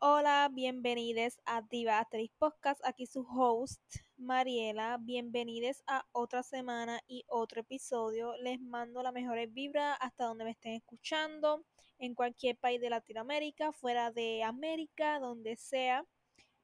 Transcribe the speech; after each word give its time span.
Hola, 0.00 0.48
bienvenidos 0.52 1.40
a 1.44 1.62
Diva 1.62 1.98
Asterix 1.98 2.32
Podcast. 2.38 2.80
Aquí 2.84 3.06
su 3.06 3.26
host, 3.28 3.80
Mariela. 4.16 4.98
Bienvenidos 5.00 5.82
a 5.88 6.06
otra 6.12 6.44
semana 6.44 7.00
y 7.08 7.24
otro 7.26 7.62
episodio. 7.62 8.36
Les 8.36 8.60
mando 8.60 9.02
la 9.02 9.10
mejores 9.10 9.52
vibras 9.52 9.96
hasta 10.00 10.26
donde 10.26 10.44
me 10.44 10.50
estén 10.50 10.74
escuchando, 10.74 11.64
en 11.98 12.14
cualquier 12.14 12.56
país 12.58 12.80
de 12.80 12.90
Latinoamérica, 12.90 13.72
fuera 13.72 14.12
de 14.12 14.44
América, 14.44 15.18
donde 15.18 15.56
sea. 15.56 16.04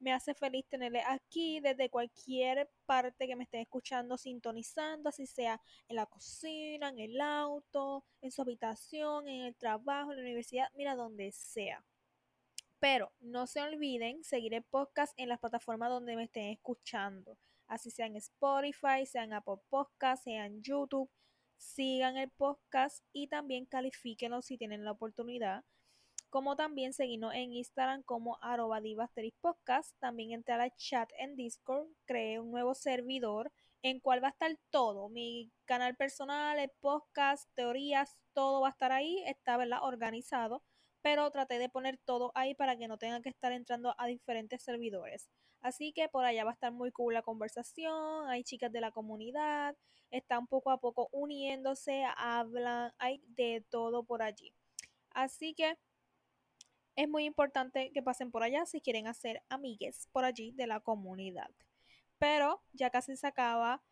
Me 0.01 0.13
hace 0.13 0.35
feliz 0.35 0.67
tenerles 0.67 1.05
aquí 1.07 1.61
desde 1.61 1.91
cualquier 1.91 2.71
parte 2.87 3.27
que 3.27 3.37
me 3.37 3.45
estén 3.45 3.61
escuchando, 3.61 4.17
sintonizando, 4.17 5.11
así 5.11 5.27
sea 5.27 5.61
en 5.89 5.97
la 5.97 6.07
cocina, 6.07 6.89
en 6.89 6.99
el 6.99 7.21
auto, 7.21 8.05
en 8.23 8.31
su 8.31 8.41
habitación, 8.41 9.29
en 9.29 9.43
el 9.43 9.55
trabajo, 9.55 10.11
en 10.11 10.17
la 10.17 10.23
universidad, 10.23 10.69
mira, 10.75 10.97
donde 10.97 11.31
sea. 11.33 11.85
Pero 12.79 13.13
no 13.21 13.47
se 13.47 13.61
olviden 13.61 14.25
seguir 14.25 14.55
el 14.55 14.63
podcast 14.63 15.13
en 15.19 15.29
las 15.29 15.39
plataformas 15.39 15.91
donde 15.91 16.17
me 16.17 16.25
estén 16.25 16.47
escuchando. 16.47 17.37
Así 17.67 17.91
sea 17.91 18.07
en 18.07 18.17
Spotify, 18.17 19.05
sea 19.05 19.25
en 19.25 19.35
Apple 19.35 19.61
Podcast, 19.69 20.25
sea 20.25 20.47
en 20.47 20.63
YouTube. 20.63 21.11
Sigan 21.59 22.17
el 22.17 22.31
podcast 22.31 23.05
y 23.13 23.27
también 23.27 23.67
califíquenlo 23.67 24.41
si 24.41 24.57
tienen 24.57 24.83
la 24.83 24.93
oportunidad. 24.93 25.63
Como 26.31 26.57
también 26.57 26.93
seguirnos 26.93 27.35
en 27.35 27.53
Instagram 27.53 28.03
como 28.05 28.39
arroba 28.41 28.81
podcast. 29.41 29.95
También 29.99 30.33
entrar 30.33 30.61
al 30.61 30.75
chat 30.77 31.11
en 31.19 31.37
Discord. 31.37 31.89
Creé 32.07 32.41
un 32.41 32.51
nuevo 32.51 32.75
servidor 32.75 33.53
en 33.83 34.01
cual 34.01 34.23
va 34.23 34.29
a 34.29 34.31
estar 34.31 34.57
todo. 34.71 35.09
Mi 35.09 35.51
canal 35.65 35.97
personal, 35.97 36.59
el 36.59 36.71
podcast, 36.81 37.49
teorías, 37.55 38.21
todo 38.33 38.61
va 38.61 38.69
a 38.69 38.71
estar 38.71 38.93
ahí. 38.93 39.23
Está 39.27 39.57
¿verdad? 39.57 39.81
organizado 39.83 40.63
pero 41.03 41.31
traté 41.31 41.59
de 41.59 41.69
poner 41.69 41.99
todo 41.99 42.33
ahí 42.35 42.55
para 42.55 42.77
que 42.77 42.89
no 42.89 42.99
tengan 42.99 43.23
que 43.23 43.31
estar 43.31 43.53
entrando 43.53 43.95
a 43.99 44.07
diferentes 44.07 44.63
servidores. 44.63 45.29
Así 45.61 45.93
que 45.93 46.09
por 46.09 46.25
allá 46.25 46.45
va 46.45 46.51
a 46.51 46.55
estar 46.55 46.73
muy 46.73 46.91
cool 46.91 47.15
la 47.15 47.23
conversación, 47.23 48.29
hay 48.29 48.45
chicas 48.45 48.73
de 48.73 48.81
la 48.81 48.93
comunidad, 48.93 49.77
están 50.11 50.47
poco 50.47 50.71
a 50.71 50.79
poco 50.79 51.09
uniéndose, 51.13 52.05
hablan, 52.17 52.93
hay 52.99 53.23
de 53.29 53.65
todo 53.71 54.05
por 54.05 54.23
allí. 54.23 54.55
Así 55.11 55.55
que 55.55 55.77
es 57.01 57.09
muy 57.09 57.25
importante 57.25 57.91
que 57.95 58.03
pasen 58.03 58.31
por 58.31 58.43
allá 58.43 58.67
si 58.67 58.83
quieren 58.83 59.07
hacer 59.07 59.43
amigues 59.49 60.11
por 60.13 60.27
allí 60.27 60.53
de 60.53 60.67
la 60.67 60.81
comunidad. 60.81 61.51
Pero 62.19 62.63
ya 62.75 62.91
casi 62.91 63.17
se 63.17 63.27
acaba 63.27 63.83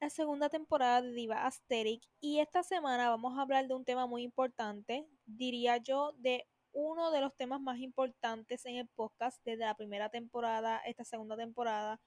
la 0.00 0.08
segunda 0.08 0.48
temporada 0.48 1.02
de 1.02 1.12
Diva 1.12 1.44
Asterix 1.44 2.08
y 2.18 2.38
esta 2.38 2.62
semana 2.62 3.10
vamos 3.10 3.36
a 3.36 3.42
hablar 3.42 3.68
de 3.68 3.74
un 3.74 3.84
tema 3.84 4.06
muy 4.06 4.22
importante, 4.22 5.06
diría 5.26 5.76
yo, 5.76 6.12
de 6.16 6.48
uno 6.72 7.10
de 7.10 7.20
los 7.20 7.36
temas 7.36 7.60
más 7.60 7.78
importantes 7.78 8.64
en 8.64 8.76
el 8.76 8.88
podcast 8.88 9.38
desde 9.44 9.66
la 9.66 9.74
primera 9.74 10.08
temporada, 10.08 10.78
esta 10.86 11.04
segunda 11.04 11.36
temporada. 11.36 12.00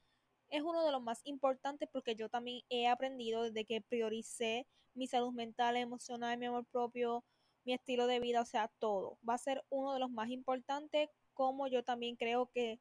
Es 0.50 0.64
uno 0.64 0.83
de 0.83 0.92
los 0.92 1.03
más 1.03 1.22
importantes 1.25 1.88
porque 1.94 2.16
yo 2.16 2.27
también 2.27 2.64
he 2.70 2.88
aprendido 2.88 3.44
desde 3.44 3.66
que 3.66 3.81
prioricé 3.81 4.66
mi 4.95 5.05
salud 5.05 5.31
mental, 5.31 5.77
emocional, 5.77 6.39
mi 6.39 6.47
amor 6.47 6.66
propio, 6.72 7.23
mi 7.70 7.75
estilo 7.75 8.08
de 8.08 8.20
vida, 8.20 8.42
o 8.42 8.45
sea, 8.45 8.67
todo. 8.80 9.20
Va 9.28 9.36
a 9.36 9.38
ser 9.38 9.64
uno 9.70 9.94
de 9.94 10.00
los 10.00 10.09
más 10.09 10.31
importantes 10.31 11.08
como 11.36 11.67
yo 11.67 11.84
también 11.84 12.16
creo 12.16 12.50
que 12.50 12.80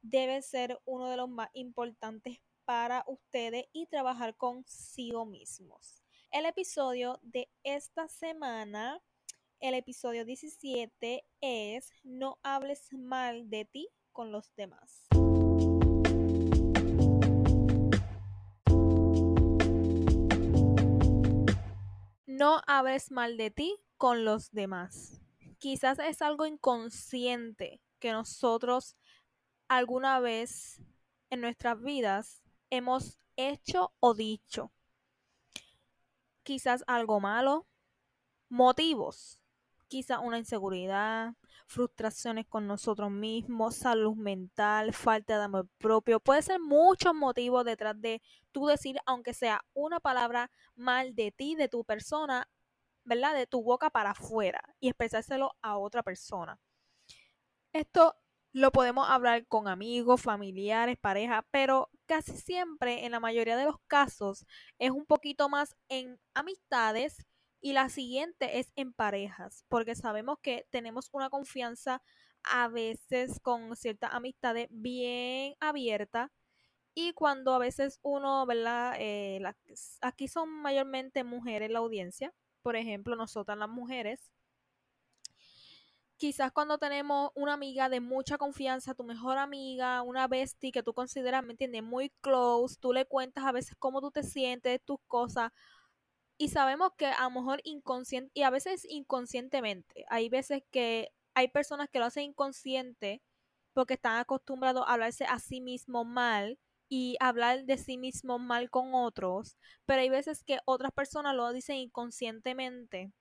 debe 0.00 0.42
ser 0.42 0.80
uno 0.84 1.08
de 1.08 1.16
los 1.16 1.28
más 1.28 1.50
importantes 1.54 2.38
para 2.64 3.02
ustedes 3.08 3.64
y 3.72 3.86
trabajar 3.86 4.36
consigo 4.36 5.26
mismos. 5.26 6.04
El 6.30 6.46
episodio 6.46 7.18
de 7.22 7.50
esta 7.64 8.06
semana, 8.06 9.02
el 9.58 9.74
episodio 9.74 10.24
17 10.24 11.24
es 11.40 11.90
No 12.04 12.38
hables 12.44 12.92
mal 12.92 13.50
de 13.50 13.64
ti 13.64 13.88
con 14.12 14.30
los 14.30 14.54
demás. 14.54 15.08
No 22.24 22.60
hables 22.68 23.10
mal 23.10 23.36
de 23.36 23.50
ti 23.50 23.87
con 23.98 24.24
los 24.24 24.52
demás. 24.52 25.20
Quizás 25.58 25.98
es 25.98 26.22
algo 26.22 26.46
inconsciente 26.46 27.82
que 27.98 28.12
nosotros 28.12 28.96
alguna 29.66 30.20
vez 30.20 30.80
en 31.30 31.40
nuestras 31.40 31.82
vidas 31.82 32.42
hemos 32.70 33.18
hecho 33.36 33.92
o 34.00 34.14
dicho. 34.14 34.72
Quizás 36.44 36.84
algo 36.86 37.20
malo, 37.20 37.66
motivos, 38.48 39.42
quizás 39.88 40.20
una 40.22 40.38
inseguridad, 40.38 41.34
frustraciones 41.66 42.46
con 42.46 42.66
nosotros 42.66 43.10
mismos, 43.10 43.76
salud 43.76 44.14
mental, 44.16 44.94
falta 44.94 45.38
de 45.38 45.44
amor 45.44 45.68
propio. 45.78 46.20
Puede 46.20 46.42
ser 46.42 46.60
muchos 46.60 47.14
motivos 47.14 47.64
detrás 47.64 48.00
de 48.00 48.22
tú 48.52 48.66
decir, 48.66 48.98
aunque 49.06 49.34
sea 49.34 49.64
una 49.74 50.00
palabra 50.00 50.50
mal 50.76 51.14
de 51.14 51.32
ti, 51.32 51.56
de 51.56 51.68
tu 51.68 51.84
persona, 51.84 52.48
¿verdad? 53.08 53.34
De 53.34 53.46
tu 53.46 53.62
boca 53.62 53.90
para 53.90 54.10
afuera 54.12 54.62
y 54.80 54.88
expresárselo 54.88 55.56
a 55.62 55.78
otra 55.78 56.02
persona. 56.02 56.60
Esto 57.72 58.16
lo 58.52 58.70
podemos 58.72 59.08
hablar 59.08 59.46
con 59.46 59.68
amigos, 59.68 60.22
familiares, 60.22 60.96
pareja, 60.98 61.46
pero 61.50 61.90
casi 62.06 62.36
siempre, 62.36 63.04
en 63.04 63.12
la 63.12 63.20
mayoría 63.20 63.56
de 63.56 63.64
los 63.64 63.76
casos, 63.86 64.46
es 64.78 64.90
un 64.90 65.06
poquito 65.06 65.48
más 65.48 65.76
en 65.88 66.18
amistades 66.34 67.26
y 67.60 67.72
la 67.72 67.88
siguiente 67.88 68.58
es 68.58 68.72
en 68.76 68.92
parejas, 68.92 69.64
porque 69.68 69.94
sabemos 69.94 70.38
que 70.42 70.66
tenemos 70.70 71.08
una 71.12 71.30
confianza 71.30 72.02
a 72.44 72.68
veces 72.68 73.40
con 73.40 73.76
ciertas 73.76 74.14
amistades 74.14 74.68
bien 74.70 75.54
abierta 75.60 76.32
y 76.94 77.12
cuando 77.12 77.54
a 77.54 77.58
veces 77.58 78.00
uno, 78.02 78.44
¿verdad? 78.46 78.96
Eh, 78.98 79.40
aquí 80.00 80.28
son 80.28 80.48
mayormente 80.50 81.24
mujeres 81.24 81.70
la 81.70 81.80
audiencia, 81.80 82.34
por 82.68 82.76
ejemplo, 82.76 83.16
nosotras 83.16 83.56
las 83.56 83.70
mujeres, 83.70 84.30
quizás 86.18 86.52
cuando 86.52 86.76
tenemos 86.76 87.30
una 87.34 87.54
amiga 87.54 87.88
de 87.88 88.00
mucha 88.00 88.36
confianza, 88.36 88.92
tu 88.92 89.04
mejor 89.04 89.38
amiga, 89.38 90.02
una 90.02 90.28
bestie 90.28 90.70
que 90.70 90.82
tú 90.82 90.92
consideras, 90.92 91.42
¿me 91.42 91.52
entiendes? 91.52 91.82
Muy 91.82 92.10
close, 92.20 92.76
tú 92.78 92.92
le 92.92 93.06
cuentas 93.06 93.46
a 93.46 93.52
veces 93.52 93.74
cómo 93.78 94.02
tú 94.02 94.10
te 94.10 94.22
sientes, 94.22 94.84
tus 94.84 94.98
cosas, 95.06 95.50
y 96.36 96.50
sabemos 96.50 96.90
que 96.98 97.06
a 97.06 97.22
lo 97.22 97.30
mejor 97.30 97.62
inconsciente, 97.64 98.30
y 98.34 98.42
a 98.42 98.50
veces 98.50 98.84
inconscientemente, 98.84 100.04
hay 100.10 100.28
veces 100.28 100.62
que 100.70 101.10
hay 101.32 101.48
personas 101.48 101.88
que 101.88 102.00
lo 102.00 102.04
hacen 102.04 102.24
inconsciente 102.24 103.22
porque 103.72 103.94
están 103.94 104.18
acostumbrados 104.18 104.84
a 104.86 104.92
hablarse 104.92 105.24
a 105.24 105.38
sí 105.38 105.62
mismo 105.62 106.04
mal 106.04 106.58
y 106.88 107.16
hablar 107.20 107.64
de 107.64 107.78
sí 107.78 107.98
mismo 107.98 108.38
mal 108.38 108.70
con 108.70 108.94
otros, 108.94 109.58
pero 109.86 110.00
hay 110.02 110.08
veces 110.10 110.42
que 110.44 110.58
otras 110.64 110.92
personas 110.92 111.34
lo 111.34 111.52
dicen 111.52 111.76
inconscientemente 111.76 113.12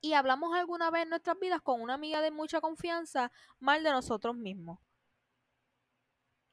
y 0.00 0.12
hablamos 0.14 0.54
alguna 0.54 0.90
vez 0.90 1.02
en 1.04 1.10
nuestras 1.10 1.38
vidas 1.40 1.60
con 1.62 1.80
una 1.80 1.94
amiga 1.94 2.20
de 2.20 2.30
mucha 2.30 2.60
confianza 2.60 3.32
mal 3.58 3.82
de 3.82 3.90
nosotros 3.90 4.36
mismos. 4.36 4.78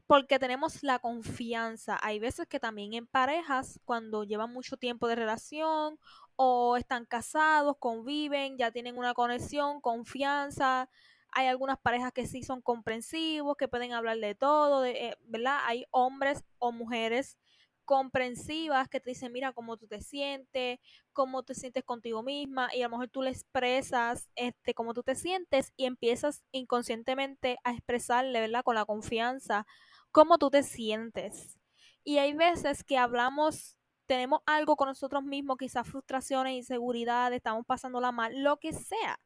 Porque 0.08 0.38
tenemos 0.38 0.84
la 0.84 1.00
confianza. 1.00 1.98
Hay 2.02 2.20
veces 2.20 2.48
que 2.48 2.60
también 2.60 2.94
en 2.94 3.08
parejas, 3.08 3.80
cuando 3.86 4.24
llevan 4.24 4.54
mucho 4.54 4.78
tiempo 4.78 5.08
de 5.08 5.16
relación 5.16 5.98
o 6.36 6.78
están 6.78 7.06
casados, 7.06 7.78
conviven, 7.80 8.58
ya 8.58 8.72
tienen 8.72 8.98
una 8.98 9.14
conexión, 9.16 9.82
confianza. 9.82 10.90
Hay 11.36 11.48
algunas 11.48 11.78
parejas 11.80 12.14
que 12.14 12.26
sí 12.28 12.44
son 12.44 12.62
comprensivos, 12.62 13.58
que 13.58 13.68
pueden 13.68 13.94
hablar 13.94 14.18
de 14.20 14.36
todo, 14.36 14.86
eh, 14.86 15.18
¿verdad? 15.26 15.60
Hay 15.66 15.86
hombres 15.92 16.44
o 16.60 16.72
mujeres 16.72 17.38
comprensivas 17.86 18.90
que 18.90 19.00
te 19.00 19.12
dicen, 19.12 19.32
mira 19.32 19.54
cómo 19.54 19.78
tú 19.78 19.88
te 19.88 20.02
sientes, 20.02 20.80
cómo 21.14 21.44
te 21.44 21.54
sientes 21.54 21.84
contigo 21.84 22.24
misma 22.24 22.70
y 22.74 22.82
a 22.82 22.86
lo 22.86 22.92
mejor 22.92 23.10
tú 23.10 23.22
le 23.22 23.30
expresas 23.30 24.30
este 24.36 24.74
cómo 24.74 24.94
tú 24.96 25.04
te 25.04 25.16
sientes 25.16 25.72
y 25.78 25.86
empiezas 25.86 26.44
inconscientemente 26.52 27.58
a 27.64 27.74
expresarle, 27.74 28.40
¿verdad? 28.40 28.64
Con 28.64 28.76
la 28.76 28.86
confianza 28.86 29.68
cómo 30.12 30.38
tú 30.38 30.50
te 30.50 30.64
sientes. 30.64 31.60
Y 32.06 32.20
hay 32.20 32.34
veces 32.34 32.84
que 32.86 32.98
hablamos, 32.98 33.78
tenemos 34.06 34.40
algo 34.46 34.78
con 34.78 34.88
nosotros 34.88 35.24
mismos, 35.24 35.58
quizás 35.58 35.88
frustraciones, 35.88 36.54
inseguridades, 36.54 37.38
estamos 37.38 37.66
pasándola 37.66 38.12
mal, 38.14 38.42
lo 38.42 38.58
que 38.58 38.72
sea. 38.74 39.20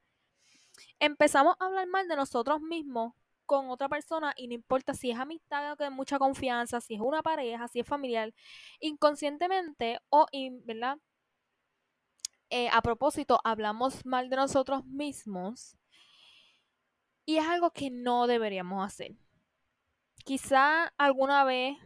Empezamos 0.99 1.55
a 1.59 1.65
hablar 1.65 1.87
mal 1.87 2.07
de 2.07 2.15
nosotros 2.15 2.61
mismos 2.61 3.13
con 3.45 3.69
otra 3.69 3.89
persona 3.89 4.33
y 4.37 4.47
no 4.47 4.53
importa 4.53 4.93
si 4.93 5.11
es 5.11 5.17
amistad 5.17 5.73
o 5.73 5.75
de 5.75 5.89
mucha 5.89 6.19
confianza, 6.19 6.81
si 6.81 6.95
es 6.95 7.01
una 7.01 7.23
pareja, 7.23 7.67
si 7.67 7.79
es 7.79 7.87
familiar, 7.87 8.33
inconscientemente 8.79 9.99
o, 10.09 10.27
¿verdad? 10.65 10.99
Eh, 12.51 12.69
a 12.71 12.81
propósito, 12.81 13.39
hablamos 13.43 14.05
mal 14.05 14.29
de 14.29 14.35
nosotros 14.35 14.85
mismos 14.85 15.77
y 17.25 17.37
es 17.37 17.45
algo 17.45 17.71
que 17.71 17.89
no 17.91 18.27
deberíamos 18.27 18.85
hacer. 18.85 19.15
Quizá 20.25 20.87
alguna 20.97 21.43
vez 21.43 21.77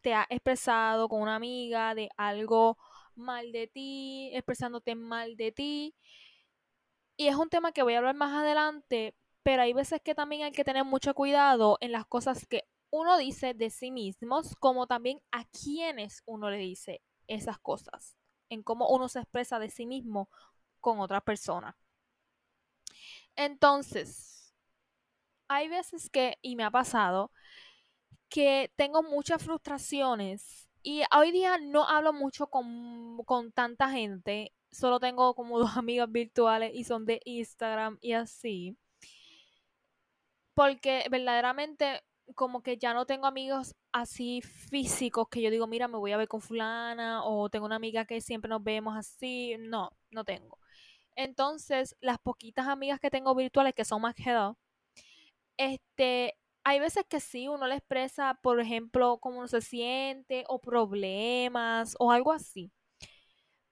te 0.00 0.14
has 0.14 0.26
expresado 0.30 1.08
con 1.08 1.22
una 1.22 1.36
amiga 1.36 1.94
de 1.94 2.08
algo 2.16 2.76
mal 3.14 3.52
de 3.52 3.66
ti, 3.68 4.30
expresándote 4.34 4.94
mal 4.94 5.36
de 5.36 5.52
ti. 5.52 5.94
Y 7.20 7.28
es 7.28 7.36
un 7.36 7.50
tema 7.50 7.72
que 7.72 7.82
voy 7.82 7.92
a 7.92 7.98
hablar 7.98 8.14
más 8.14 8.32
adelante, 8.32 9.14
pero 9.42 9.60
hay 9.60 9.74
veces 9.74 10.00
que 10.00 10.14
también 10.14 10.42
hay 10.42 10.52
que 10.52 10.64
tener 10.64 10.86
mucho 10.86 11.12
cuidado 11.12 11.76
en 11.82 11.92
las 11.92 12.06
cosas 12.06 12.46
que 12.46 12.64
uno 12.88 13.18
dice 13.18 13.52
de 13.52 13.68
sí 13.68 13.90
mismos, 13.90 14.56
como 14.58 14.86
también 14.86 15.20
a 15.30 15.44
quienes 15.44 16.22
uno 16.24 16.48
le 16.48 16.56
dice 16.56 17.02
esas 17.26 17.58
cosas, 17.58 18.16
en 18.48 18.62
cómo 18.62 18.88
uno 18.88 19.06
se 19.10 19.18
expresa 19.18 19.58
de 19.58 19.68
sí 19.68 19.84
mismo 19.84 20.30
con 20.80 20.98
otra 20.98 21.20
persona. 21.20 21.76
Entonces, 23.36 24.54
hay 25.46 25.68
veces 25.68 26.08
que, 26.08 26.38
y 26.40 26.56
me 26.56 26.64
ha 26.64 26.70
pasado, 26.70 27.32
que 28.30 28.72
tengo 28.76 29.02
muchas 29.02 29.44
frustraciones 29.44 30.69
y 30.82 31.02
hoy 31.16 31.32
día 31.32 31.58
no 31.58 31.88
hablo 31.88 32.12
mucho 32.12 32.48
con, 32.48 33.18
con 33.24 33.52
tanta 33.52 33.90
gente, 33.90 34.52
solo 34.72 35.00
tengo 35.00 35.34
como 35.34 35.58
dos 35.60 35.76
amigas 35.76 36.10
virtuales 36.10 36.72
y 36.74 36.84
son 36.84 37.04
de 37.06 37.20
Instagram 37.24 37.98
y 38.00 38.12
así 38.12 38.76
porque 40.54 41.06
verdaderamente 41.10 42.02
como 42.34 42.62
que 42.62 42.76
ya 42.76 42.94
no 42.94 43.06
tengo 43.06 43.26
amigos 43.26 43.74
así 43.92 44.42
físicos 44.42 45.28
que 45.30 45.42
yo 45.42 45.50
digo, 45.50 45.66
mira, 45.66 45.88
me 45.88 45.96
voy 45.98 46.12
a 46.12 46.16
ver 46.18 46.28
con 46.28 46.40
fulana 46.42 47.24
o 47.24 47.48
tengo 47.48 47.66
una 47.66 47.76
amiga 47.76 48.04
que 48.04 48.20
siempre 48.20 48.48
nos 48.48 48.62
vemos 48.62 48.96
así. 48.96 49.56
No, 49.58 49.90
no 50.10 50.24
tengo. 50.24 50.58
Entonces, 51.16 51.96
las 52.00 52.18
poquitas 52.18 52.68
amigas 52.68 53.00
que 53.00 53.10
tengo 53.10 53.34
virtuales 53.34 53.74
que 53.74 53.84
son 53.86 54.02
más 54.02 54.14
que 54.14 54.32
dos, 54.32 54.56
este, 55.56 56.36
hay 56.70 56.80
veces 56.80 57.04
que 57.08 57.20
sí, 57.20 57.48
uno 57.48 57.66
le 57.66 57.76
expresa, 57.76 58.34
por 58.42 58.60
ejemplo, 58.60 59.18
cómo 59.18 59.38
uno 59.38 59.48
se 59.48 59.60
siente 59.60 60.44
o 60.48 60.60
problemas 60.60 61.96
o 61.98 62.12
algo 62.12 62.32
así 62.32 62.72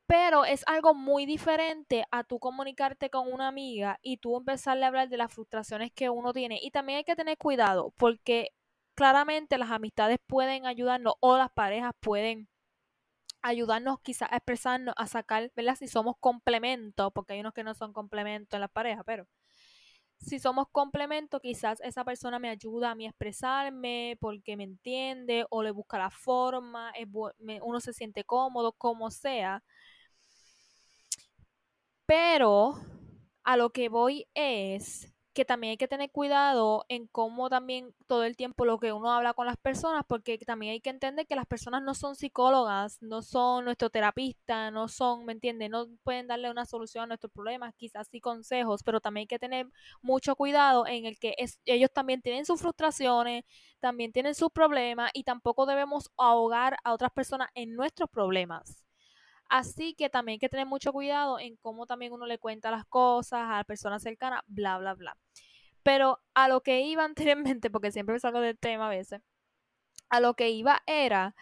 pero 0.07 0.47
es 0.47 0.65
algo 0.67 0.95
muy 0.95 1.27
diferente 1.27 2.05
a 2.11 2.25
tú 2.25 2.39
comunicarte 2.39 3.11
con 3.11 3.31
una 3.31 3.49
amiga 3.49 3.99
y 4.03 4.17
tú 4.17 4.39
empezarle 4.39 4.85
a 4.85 4.89
hablar 4.89 5.11
de 5.11 5.19
las 5.19 5.33
frustraciones 5.33 5.93
que 5.93 6.09
uno 6.09 6.33
tiene. 6.33 6.59
Y 6.63 6.71
también 6.71 6.99
hay 6.99 7.05
que 7.05 7.15
tener 7.17 7.37
cuidado 7.37 7.93
porque 7.99 8.53
claramente 8.95 9.59
las 9.59 9.71
amistades 9.71 10.19
pueden 10.27 10.67
ayudarnos 10.67 11.15
o 11.21 11.37
las 11.37 11.51
parejas 11.53 11.93
pueden 12.01 12.49
ayudarnos 13.43 14.01
quizás 14.01 14.31
a 14.33 14.37
expresarnos, 14.37 14.95
a 14.97 15.07
sacar, 15.07 15.53
¿verdad? 15.57 15.77
Si 15.77 15.89
somos 15.89 16.17
complementos, 16.21 17.13
porque 17.15 17.35
hay 17.35 17.41
unos 17.41 17.55
que 17.55 17.65
no 17.65 17.75
son 17.75 17.93
complementos 17.93 18.57
en 18.57 18.63
la 18.63 18.69
pareja, 18.69 19.05
pero 19.05 19.27
si 20.21 20.39
somos 20.39 20.67
complementos, 20.71 21.41
quizás 21.41 21.81
esa 21.83 22.05
persona 22.05 22.39
me 22.39 22.49
ayuda 22.51 22.91
a 22.91 22.95
mí 22.95 23.07
a 23.07 23.11
expresarme 23.11 24.17
porque 24.21 24.57
me 24.57 24.65
entiende 24.65 25.47
o 25.51 25.63
le 25.63 25.71
busca 25.71 25.99
la 25.99 26.11
forma, 26.11 26.93
uno 27.63 27.81
se 27.81 27.93
siente 27.93 28.25
cómodo, 28.25 28.73
como 28.73 29.11
sea. 29.11 29.63
Pero 32.07 32.75
a 33.45 33.57
lo 33.57 33.71
que 33.71 33.89
voy 33.89 34.27
es 34.35 35.13
que 35.33 35.45
también 35.45 35.73
hay 35.73 35.77
que 35.77 35.89
tener 35.89 36.11
cuidado 36.11 36.85
en 36.89 37.07
cómo 37.07 37.49
también 37.49 37.95
todo 38.07 38.25
el 38.25 38.37
tiempo 38.37 38.65
lo 38.65 38.79
que 38.79 38.93
uno 38.93 39.13
habla 39.13 39.35
con 39.35 39.47
las 39.47 39.57
personas, 39.57 40.05
porque 40.09 40.39
también 40.39 40.73
hay 40.73 40.81
que 40.81 40.91
entender 40.91 41.27
que 41.27 41.37
las 41.37 41.47
personas 41.47 41.83
no 41.83 41.95
son 41.95 42.17
psicólogas, 42.17 42.99
no 43.03 43.23
son 43.23 43.65
nuestro 43.65 43.91
terapista, 43.91 44.71
no 44.71 44.89
son, 44.89 45.25
¿me 45.25 45.33
entiendes? 45.33 45.71
No 45.71 45.87
pueden 46.03 46.27
darle 46.27 46.51
una 46.51 46.67
solución 46.67 47.05
a 47.05 47.07
nuestros 47.07 47.33
problemas, 47.33 47.75
quizás 47.77 48.09
sí 48.09 48.21
consejos, 48.21 48.83
pero 48.83 49.01
también 49.01 49.23
hay 49.23 49.27
que 49.29 49.39
tener 49.39 49.69
mucho 50.03 50.35
cuidado 50.37 50.87
en 50.87 51.05
el 51.07 51.19
que 51.19 51.35
ellos 51.67 51.91
también 51.93 52.23
tienen 52.23 52.45
sus 52.45 52.61
frustraciones, 52.61 53.45
también 53.81 54.13
tienen 54.13 54.35
sus 54.35 54.51
problemas 54.51 55.11
y 55.15 55.25
tampoco 55.25 55.67
debemos 55.67 56.11
ahogar 56.17 56.77
a 56.85 56.93
otras 56.93 57.13
personas 57.13 57.49
en 57.55 57.75
nuestros 57.75 58.11
problemas. 58.11 58.88
Así 59.49 59.95
que 59.95 60.11
también 60.11 60.35
hay 60.35 60.39
que 60.39 60.49
tener 60.49 60.67
mucho 60.67 60.93
cuidado 60.93 61.39
en 61.39 61.57
cómo 61.57 61.87
también 61.87 62.13
uno 62.13 62.27
le 62.27 62.39
cuenta 62.39 62.71
las 62.71 62.85
cosas 62.85 63.41
a 63.43 63.57
la 63.59 63.65
persona 63.65 63.99
cercana, 63.99 64.43
bla, 64.47 64.79
bla, 64.79 64.95
bla. 64.95 65.17
Pero 65.83 66.21
a 66.35 66.49
lo 66.49 66.63
que 66.63 66.83
iba 66.83 67.05
anteriormente, 67.05 67.71
porque 67.71 67.93
siempre 67.93 68.15
me 68.15 68.21
salgo 68.21 68.41
del 68.41 68.59
tema 68.59 68.87
a 68.89 68.91
veces, 68.91 69.23
a 70.11 70.21
lo 70.21 70.35
que 70.35 70.51
iba 70.51 70.83
era 70.87 71.35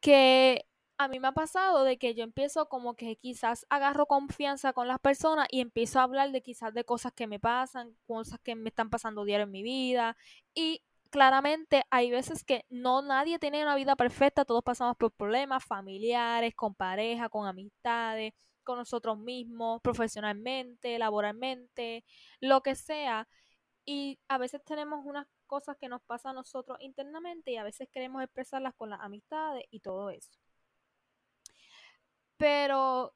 que 0.00 0.66
a 0.98 1.08
mí 1.08 1.18
me 1.18 1.28
ha 1.28 1.32
pasado 1.32 1.84
de 1.84 1.98
que 1.98 2.14
yo 2.14 2.22
empiezo 2.24 2.68
como 2.68 2.94
que 2.94 3.16
quizás 3.16 3.66
agarro 3.68 4.06
confianza 4.06 4.72
con 4.72 4.86
las 4.88 5.00
personas 5.00 5.48
y 5.50 5.60
empiezo 5.60 5.98
a 5.98 6.04
hablar 6.04 6.30
de 6.30 6.42
quizás 6.42 6.72
de 6.74 6.84
cosas 6.84 7.12
que 7.12 7.26
me 7.26 7.40
pasan, 7.40 7.96
cosas 8.06 8.38
que 8.40 8.54
me 8.54 8.68
están 8.68 8.90
pasando 8.90 9.24
diario 9.24 9.44
en 9.44 9.50
mi 9.50 9.62
vida 9.62 10.16
y 10.54 10.82
claramente 11.14 11.84
hay 11.90 12.10
veces 12.10 12.42
que 12.42 12.64
no 12.70 13.00
nadie 13.00 13.38
tiene 13.38 13.62
una 13.62 13.76
vida 13.76 13.94
perfecta, 13.94 14.44
todos 14.44 14.64
pasamos 14.64 14.96
por 14.96 15.12
problemas 15.12 15.64
familiares, 15.64 16.56
con 16.56 16.74
pareja, 16.74 17.28
con 17.28 17.46
amistades, 17.46 18.34
con 18.64 18.78
nosotros 18.78 19.16
mismos, 19.16 19.80
profesionalmente, 19.80 20.98
laboralmente, 20.98 22.04
lo 22.40 22.62
que 22.62 22.74
sea. 22.74 23.28
Y 23.84 24.18
a 24.26 24.38
veces 24.38 24.64
tenemos 24.64 25.06
unas 25.06 25.28
cosas 25.46 25.76
que 25.78 25.88
nos 25.88 26.02
pasan 26.02 26.32
a 26.32 26.40
nosotros 26.40 26.78
internamente 26.80 27.52
y 27.52 27.58
a 27.58 27.62
veces 27.62 27.88
queremos 27.92 28.20
expresarlas 28.20 28.74
con 28.74 28.90
las 28.90 29.00
amistades 29.00 29.64
y 29.70 29.78
todo 29.80 30.10
eso. 30.10 30.36
Pero 32.36 33.14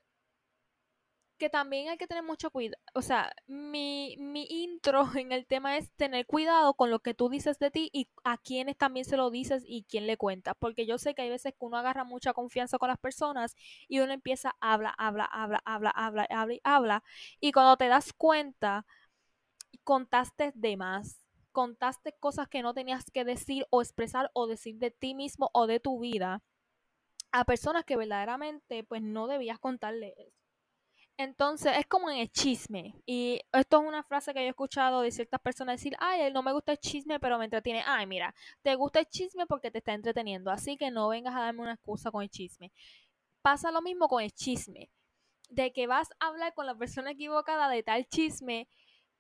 que 1.39 1.49
también 1.51 1.89
hay 1.89 1.99
que 1.99 2.07
tener 2.07 2.23
mucho 2.25 2.51
cuidado. 2.51 2.83
O 2.95 3.03
sea, 3.03 3.33
mi, 3.47 4.17
mi 4.19 4.47
intro 4.49 5.03
en 5.17 5.33
el 5.33 5.47
tema 5.47 5.77
es 5.79 5.91
tener 5.93 6.27
cuidado 6.27 6.75
con 6.75 6.91
lo 6.91 7.01
que 7.01 7.15
tú 7.15 7.29
dices 7.29 7.59
de 7.59 7.71
ti 7.71 7.91
y 7.93 8.09
a 8.25 8.39
quienes 8.39 8.77
también 8.77 9.05
se 9.07 9.17
lo 9.17 9.31
dices 9.31 9.63
y 9.67 9.85
quién 9.85 10.07
le 10.07 10.17
cuentas. 10.17 10.55
Porque 10.59 10.87
yo 10.87 10.99
sé 10.99 11.15
que 11.15 11.23
hay 11.23 11.31
veces 11.31 11.53
que 11.55 11.65
uno 11.65 11.79
agarra 11.79 12.05
mucha 12.05 12.33
confianza 12.35 12.79
con 12.79 12.89
las 12.89 12.99
personas 12.99 13.55
y 13.89 14.01
uno 14.01 14.13
empieza 14.13 14.55
a 14.61 14.75
habla, 14.75 14.91
habla, 14.99 15.25
habla, 15.25 15.63
habla, 15.65 15.91
habla, 15.91 16.27
habla 16.31 16.55
y 16.55 16.61
habla. 16.65 17.05
Y 17.41 17.53
cuando 17.53 17.77
te 17.77 17.89
das 17.89 18.13
cuenta, 18.13 18.87
contaste 19.85 20.53
de 20.55 20.77
más. 20.77 21.23
Contaste 21.53 22.13
cosas 22.21 22.49
que 22.49 22.63
no 22.63 22.75
tenías 22.75 23.11
que 23.11 23.25
decir 23.25 23.67
o 23.71 23.83
expresar 23.83 24.31
o 24.35 24.47
decir 24.47 24.77
de 24.79 24.91
ti 24.91 25.15
mismo 25.15 25.51
o 25.55 25.67
de 25.67 25.81
tu 25.81 26.01
vida 26.01 26.43
a 27.33 27.45
personas 27.45 27.85
que 27.85 27.97
verdaderamente 27.97 28.85
pues 28.85 29.03
no 29.03 29.27
debías 29.27 29.59
contarle 29.59 30.15
entonces 31.19 31.77
es 31.77 31.87
como 31.87 32.09
en 32.11 32.19
el 32.19 32.31
chisme. 32.31 32.95
Y 33.05 33.41
esto 33.53 33.83
es 33.83 33.89
una 33.89 34.05
frase 34.05 34.33
que 34.33 34.41
yo 34.41 34.47
he 34.47 34.51
escuchado 34.51 35.03
de 35.03 35.11
ciertas 35.11 35.41
personas 35.41 35.77
decir, 35.77 35.97
ay, 35.99 36.33
no 36.33 36.43
me 36.43 36.53
gusta 36.53 36.73
el 36.73 36.79
chisme, 36.79 37.19
pero 37.21 37.39
me 37.39 37.45
entretiene. 37.45 37.83
Ay, 37.85 38.07
mira, 38.07 38.35
te 38.63 38.75
gusta 38.77 39.01
el 39.01 39.07
chisme 39.07 39.45
porque 39.47 39.71
te 39.71 39.79
está 39.79 39.93
entreteniendo. 39.93 40.51
Así 40.51 40.77
que 40.77 40.91
no 40.91 41.09
vengas 41.09 41.35
a 41.35 41.41
darme 41.41 41.63
una 41.63 41.75
excusa 41.75 42.11
con 42.13 42.23
el 42.23 42.31
chisme. 42.31 42.73
Pasa 43.43 43.73
lo 43.73 43.83
mismo 43.83 44.09
con 44.09 44.23
el 44.23 44.33
chisme. 44.33 44.91
De 45.51 45.73
que 45.73 45.87
vas 45.87 46.09
a 46.21 46.29
hablar 46.29 46.55
con 46.55 46.67
la 46.67 46.77
persona 46.77 47.11
equivocada 47.11 47.69
de 47.69 47.83
tal 47.83 48.07
chisme 48.07 48.69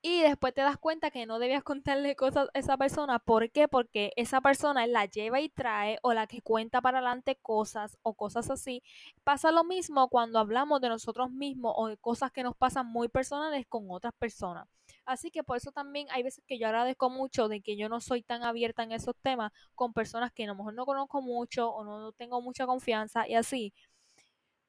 y 0.00 0.22
después 0.22 0.54
te 0.54 0.60
das 0.60 0.76
cuenta 0.78 1.10
que 1.10 1.26
no 1.26 1.38
debías 1.40 1.64
contarle 1.64 2.14
cosas 2.14 2.48
a 2.54 2.58
esa 2.58 2.76
persona. 2.76 3.18
¿Por 3.18 3.50
qué? 3.50 3.66
Porque 3.66 4.12
esa 4.16 4.40
persona 4.40 4.86
la 4.86 5.06
lleva 5.06 5.40
y 5.40 5.48
trae 5.48 5.98
o 6.02 6.12
la 6.14 6.26
que 6.28 6.40
cuenta 6.40 6.80
para 6.80 6.98
adelante 6.98 7.36
cosas 7.42 7.98
o 8.02 8.14
cosas 8.14 8.48
así. 8.50 8.82
Pasa 9.24 9.50
lo 9.50 9.64
mismo 9.64 10.08
cuando 10.08 10.38
hablamos 10.38 10.80
de 10.80 10.88
nosotros 10.88 11.30
mismos 11.32 11.74
o 11.76 11.88
de 11.88 11.96
cosas 11.96 12.30
que 12.30 12.44
nos 12.44 12.56
pasan 12.56 12.86
muy 12.86 13.08
personales 13.08 13.66
con 13.68 13.86
otras 13.90 14.14
personas. 14.14 14.68
Así 15.04 15.30
que 15.30 15.42
por 15.42 15.56
eso 15.56 15.72
también 15.72 16.06
hay 16.10 16.22
veces 16.22 16.44
que 16.46 16.58
yo 16.58 16.66
agradezco 16.66 17.10
mucho 17.10 17.48
de 17.48 17.60
que 17.60 17.76
yo 17.76 17.88
no 17.88 18.00
soy 18.00 18.22
tan 18.22 18.42
abierta 18.42 18.82
en 18.84 18.92
esos 18.92 19.16
temas 19.20 19.52
con 19.74 19.92
personas 19.92 20.32
que 20.32 20.44
a 20.44 20.46
lo 20.46 20.54
mejor 20.54 20.74
no 20.74 20.86
conozco 20.86 21.22
mucho 21.22 21.70
o 21.70 21.84
no 21.84 22.12
tengo 22.12 22.40
mucha 22.42 22.66
confianza 22.66 23.26
y 23.26 23.34
así 23.34 23.72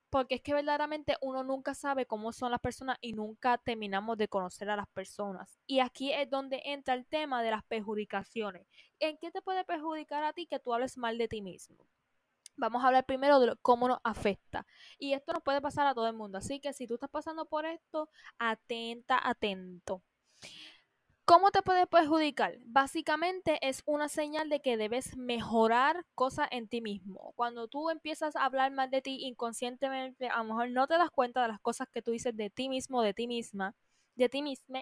porque 0.09 0.35
es 0.35 0.41
que 0.41 0.53
verdaderamente 0.53 1.15
uno 1.21 1.43
nunca 1.43 1.73
sabe 1.73 2.05
cómo 2.05 2.31
son 2.31 2.51
las 2.51 2.59
personas 2.59 2.97
y 3.01 3.13
nunca 3.13 3.57
terminamos 3.57 4.17
de 4.17 4.27
conocer 4.27 4.69
a 4.69 4.75
las 4.75 4.87
personas. 4.87 5.59
Y 5.67 5.79
aquí 5.79 6.11
es 6.11 6.29
donde 6.29 6.61
entra 6.65 6.93
el 6.93 7.05
tema 7.05 7.43
de 7.43 7.51
las 7.51 7.63
perjudicaciones. 7.63 8.67
¿En 8.99 9.17
qué 9.17 9.31
te 9.31 9.41
puede 9.41 9.63
perjudicar 9.63 10.23
a 10.23 10.33
ti 10.33 10.47
que 10.47 10.59
tú 10.59 10.73
hables 10.73 10.97
mal 10.97 11.17
de 11.17 11.27
ti 11.27 11.41
mismo? 11.41 11.87
Vamos 12.55 12.83
a 12.83 12.87
hablar 12.87 13.05
primero 13.05 13.39
de 13.39 13.55
cómo 13.61 13.87
nos 13.87 13.99
afecta. 14.03 14.65
Y 14.97 15.13
esto 15.13 15.31
nos 15.31 15.43
puede 15.43 15.61
pasar 15.61 15.87
a 15.87 15.93
todo 15.93 16.07
el 16.07 16.15
mundo. 16.15 16.37
Así 16.37 16.59
que 16.59 16.73
si 16.73 16.87
tú 16.87 16.95
estás 16.95 17.09
pasando 17.09 17.45
por 17.45 17.65
esto, 17.65 18.09
atenta, 18.37 19.19
atento. 19.23 20.03
¿Cómo 21.29 21.51
te 21.51 21.61
puede 21.61 21.85
perjudicar? 21.85 22.57
Básicamente 22.61 23.59
es 23.61 23.83
una 23.85 24.09
señal 24.09 24.49
de 24.49 24.61
que 24.61 24.77
debes 24.77 25.15
mejorar 25.15 26.03
cosas 26.15 26.47
en 26.49 26.67
ti 26.67 26.81
mismo. 26.81 27.33
Cuando 27.35 27.67
tú 27.67 27.91
empiezas 27.91 28.35
a 28.35 28.45
hablar 28.45 28.71
mal 28.71 28.89
de 28.89 29.03
ti 29.03 29.19
inconscientemente, 29.27 30.27
a 30.27 30.39
lo 30.39 30.45
mejor 30.45 30.71
no 30.71 30.87
te 30.87 30.97
das 30.97 31.11
cuenta 31.11 31.43
de 31.43 31.49
las 31.49 31.59
cosas 31.59 31.87
que 31.93 32.01
tú 32.01 32.09
dices 32.09 32.35
de 32.35 32.49
ti 32.49 32.67
mismo, 32.67 33.03
de 33.03 33.13
ti 33.13 33.27
misma, 33.27 33.75
de 34.15 34.27
ti 34.27 34.41
misma, 34.41 34.81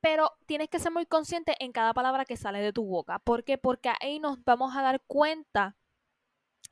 pero 0.00 0.30
tienes 0.46 0.68
que 0.68 0.78
ser 0.78 0.92
muy 0.92 1.04
consciente 1.04 1.56
en 1.58 1.72
cada 1.72 1.92
palabra 1.92 2.24
que 2.24 2.36
sale 2.36 2.60
de 2.60 2.72
tu 2.72 2.84
boca. 2.84 3.18
¿Por 3.18 3.42
qué? 3.42 3.58
Porque 3.58 3.90
ahí 4.00 4.20
nos 4.20 4.44
vamos 4.44 4.76
a 4.76 4.82
dar 4.82 5.02
cuenta 5.08 5.76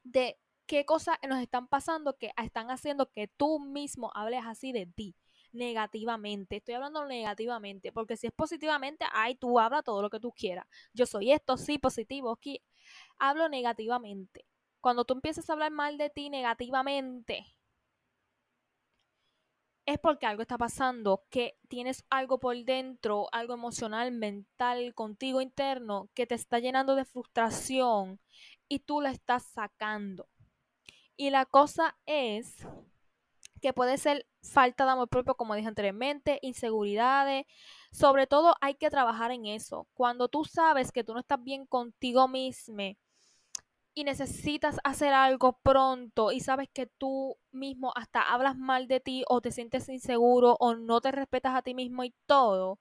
de 0.04 0.38
qué 0.66 0.84
cosas 0.84 1.16
nos 1.28 1.40
están 1.40 1.66
pasando 1.66 2.16
que 2.16 2.30
están 2.40 2.70
haciendo 2.70 3.10
que 3.10 3.26
tú 3.26 3.58
mismo 3.58 4.12
hables 4.14 4.44
así 4.46 4.70
de 4.70 4.86
ti 4.86 5.16
negativamente. 5.54 6.56
Estoy 6.56 6.74
hablando 6.74 7.04
negativamente, 7.06 7.92
porque 7.92 8.16
si 8.16 8.26
es 8.28 8.32
positivamente, 8.32 9.06
ay, 9.12 9.36
tú 9.36 9.58
habla 9.60 9.82
todo 9.82 10.02
lo 10.02 10.10
que 10.10 10.20
tú 10.20 10.32
quieras. 10.32 10.66
Yo 10.92 11.06
soy 11.06 11.32
esto, 11.32 11.56
sí, 11.56 11.78
positivo, 11.78 12.32
aquí. 12.32 12.62
hablo 13.18 13.48
negativamente. 13.48 14.46
Cuando 14.80 15.04
tú 15.04 15.14
empiezas 15.14 15.48
a 15.50 15.54
hablar 15.54 15.72
mal 15.72 15.98
de 15.98 16.10
ti 16.10 16.30
negativamente, 16.30 17.56
es 19.86 19.98
porque 19.98 20.26
algo 20.26 20.42
está 20.42 20.56
pasando, 20.58 21.24
que 21.30 21.58
tienes 21.68 22.04
algo 22.10 22.38
por 22.40 22.56
dentro, 22.64 23.28
algo 23.32 23.54
emocional, 23.54 24.12
mental, 24.12 24.94
contigo 24.94 25.40
interno, 25.40 26.08
que 26.14 26.26
te 26.26 26.34
está 26.34 26.58
llenando 26.58 26.94
de 26.94 27.04
frustración 27.04 28.20
y 28.68 28.80
tú 28.80 29.00
la 29.00 29.10
estás 29.10 29.44
sacando. 29.44 30.28
Y 31.16 31.30
la 31.30 31.46
cosa 31.46 31.96
es 32.06 32.66
que 33.64 33.72
puede 33.72 33.96
ser 33.96 34.26
falta 34.42 34.84
de 34.84 34.90
amor 34.90 35.08
propio, 35.08 35.36
como 35.36 35.54
dije 35.54 35.68
anteriormente, 35.68 36.38
inseguridades. 36.42 37.46
Sobre 37.92 38.26
todo 38.26 38.56
hay 38.60 38.74
que 38.74 38.90
trabajar 38.90 39.30
en 39.30 39.46
eso. 39.46 39.88
Cuando 39.94 40.28
tú 40.28 40.44
sabes 40.44 40.92
que 40.92 41.02
tú 41.02 41.14
no 41.14 41.20
estás 41.20 41.42
bien 41.42 41.64
contigo 41.64 42.28
mismo 42.28 42.94
y 43.94 44.04
necesitas 44.04 44.76
hacer 44.84 45.14
algo 45.14 45.60
pronto 45.62 46.30
y 46.30 46.40
sabes 46.40 46.68
que 46.74 46.88
tú 46.98 47.38
mismo 47.52 47.90
hasta 47.96 48.20
hablas 48.20 48.58
mal 48.58 48.86
de 48.86 49.00
ti 49.00 49.24
o 49.28 49.40
te 49.40 49.50
sientes 49.50 49.88
inseguro 49.88 50.58
o 50.60 50.74
no 50.74 51.00
te 51.00 51.10
respetas 51.10 51.54
a 51.54 51.62
ti 51.62 51.72
mismo 51.72 52.04
y 52.04 52.12
todo, 52.26 52.80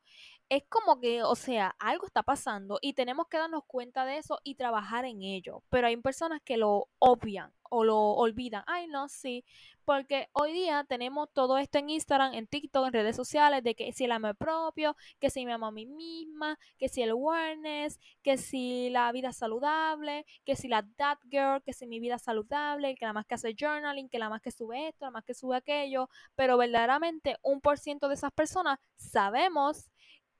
es 0.55 0.63
como 0.69 0.99
que, 0.99 1.23
o 1.23 1.35
sea, 1.35 1.75
algo 1.79 2.05
está 2.05 2.21
pasando 2.21 2.77
y 2.81 2.93
tenemos 2.93 3.27
que 3.27 3.37
darnos 3.37 3.63
cuenta 3.65 4.05
de 4.05 4.17
eso 4.17 4.39
y 4.43 4.55
trabajar 4.55 5.05
en 5.05 5.23
ello. 5.23 5.63
Pero 5.69 5.87
hay 5.87 5.97
personas 5.97 6.41
que 6.43 6.57
lo 6.57 6.89
obvian 6.99 7.51
o 7.71 7.83
lo 7.83 7.97
olvidan. 7.97 8.63
Ay, 8.67 8.87
no, 8.87 9.09
sí. 9.09 9.43
Porque 9.83 10.29
hoy 10.33 10.53
día 10.53 10.85
tenemos 10.87 11.27
todo 11.33 11.57
esto 11.57 11.79
en 11.79 11.89
Instagram, 11.89 12.35
en 12.35 12.45
TikTok, 12.45 12.85
en 12.85 12.93
redes 12.93 13.15
sociales, 13.15 13.63
de 13.63 13.73
que 13.73 13.91
si 13.93 14.05
el 14.05 14.11
amor 14.11 14.35
propio, 14.35 14.95
que 15.19 15.31
si 15.31 15.43
me 15.45 15.53
amo 15.53 15.65
a 15.65 15.71
mí 15.71 15.87
misma, 15.87 16.59
que 16.77 16.87
si 16.87 17.01
el 17.01 17.09
awareness, 17.09 17.99
que 18.21 18.37
si 18.37 18.91
la 18.91 19.11
vida 19.11 19.33
saludable, 19.33 20.25
que 20.45 20.55
si 20.55 20.67
la 20.67 20.87
that 20.97 21.17
girl, 21.31 21.63
que 21.63 21.73
si 21.73 21.87
mi 21.87 21.99
vida 21.99 22.19
saludable, 22.19 22.95
que 22.95 23.05
la 23.05 23.13
más 23.13 23.25
que 23.25 23.35
hace 23.35 23.55
journaling, 23.59 24.07
que 24.07 24.19
la 24.19 24.29
más 24.29 24.41
que 24.41 24.51
sube 24.51 24.89
esto, 24.89 25.05
la 25.05 25.11
más 25.11 25.23
que 25.23 25.33
sube 25.33 25.57
aquello. 25.57 26.09
Pero 26.35 26.57
verdaderamente 26.57 27.37
un 27.41 27.59
por 27.59 27.79
ciento 27.79 28.07
de 28.07 28.13
esas 28.13 28.31
personas 28.31 28.77
sabemos 28.95 29.89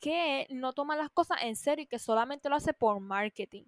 que 0.04 0.48
no 0.50 0.74
toma 0.74 0.98
las 0.98 1.10
cosas 1.10 1.38
en 1.44 1.56
serio 1.56 1.84
y 1.84 1.88
que 1.88 1.98
solamente 1.98 2.50
lo 2.50 2.58
hace 2.58 2.74
por 2.74 3.00
marketing. 3.00 3.64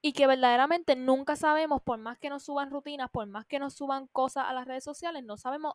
Y 0.00 0.14
que 0.14 0.26
verdaderamente 0.26 0.96
nunca 0.96 1.36
sabemos, 1.36 1.82
por 1.82 1.98
más 1.98 2.18
que 2.18 2.30
nos 2.30 2.42
suban 2.42 2.70
rutinas, 2.70 3.10
por 3.10 3.26
más 3.26 3.44
que 3.44 3.58
nos 3.58 3.74
suban 3.74 4.06
cosas 4.06 4.46
a 4.48 4.54
las 4.54 4.66
redes 4.66 4.82
sociales, 4.82 5.22
no 5.24 5.36
sabemos 5.36 5.74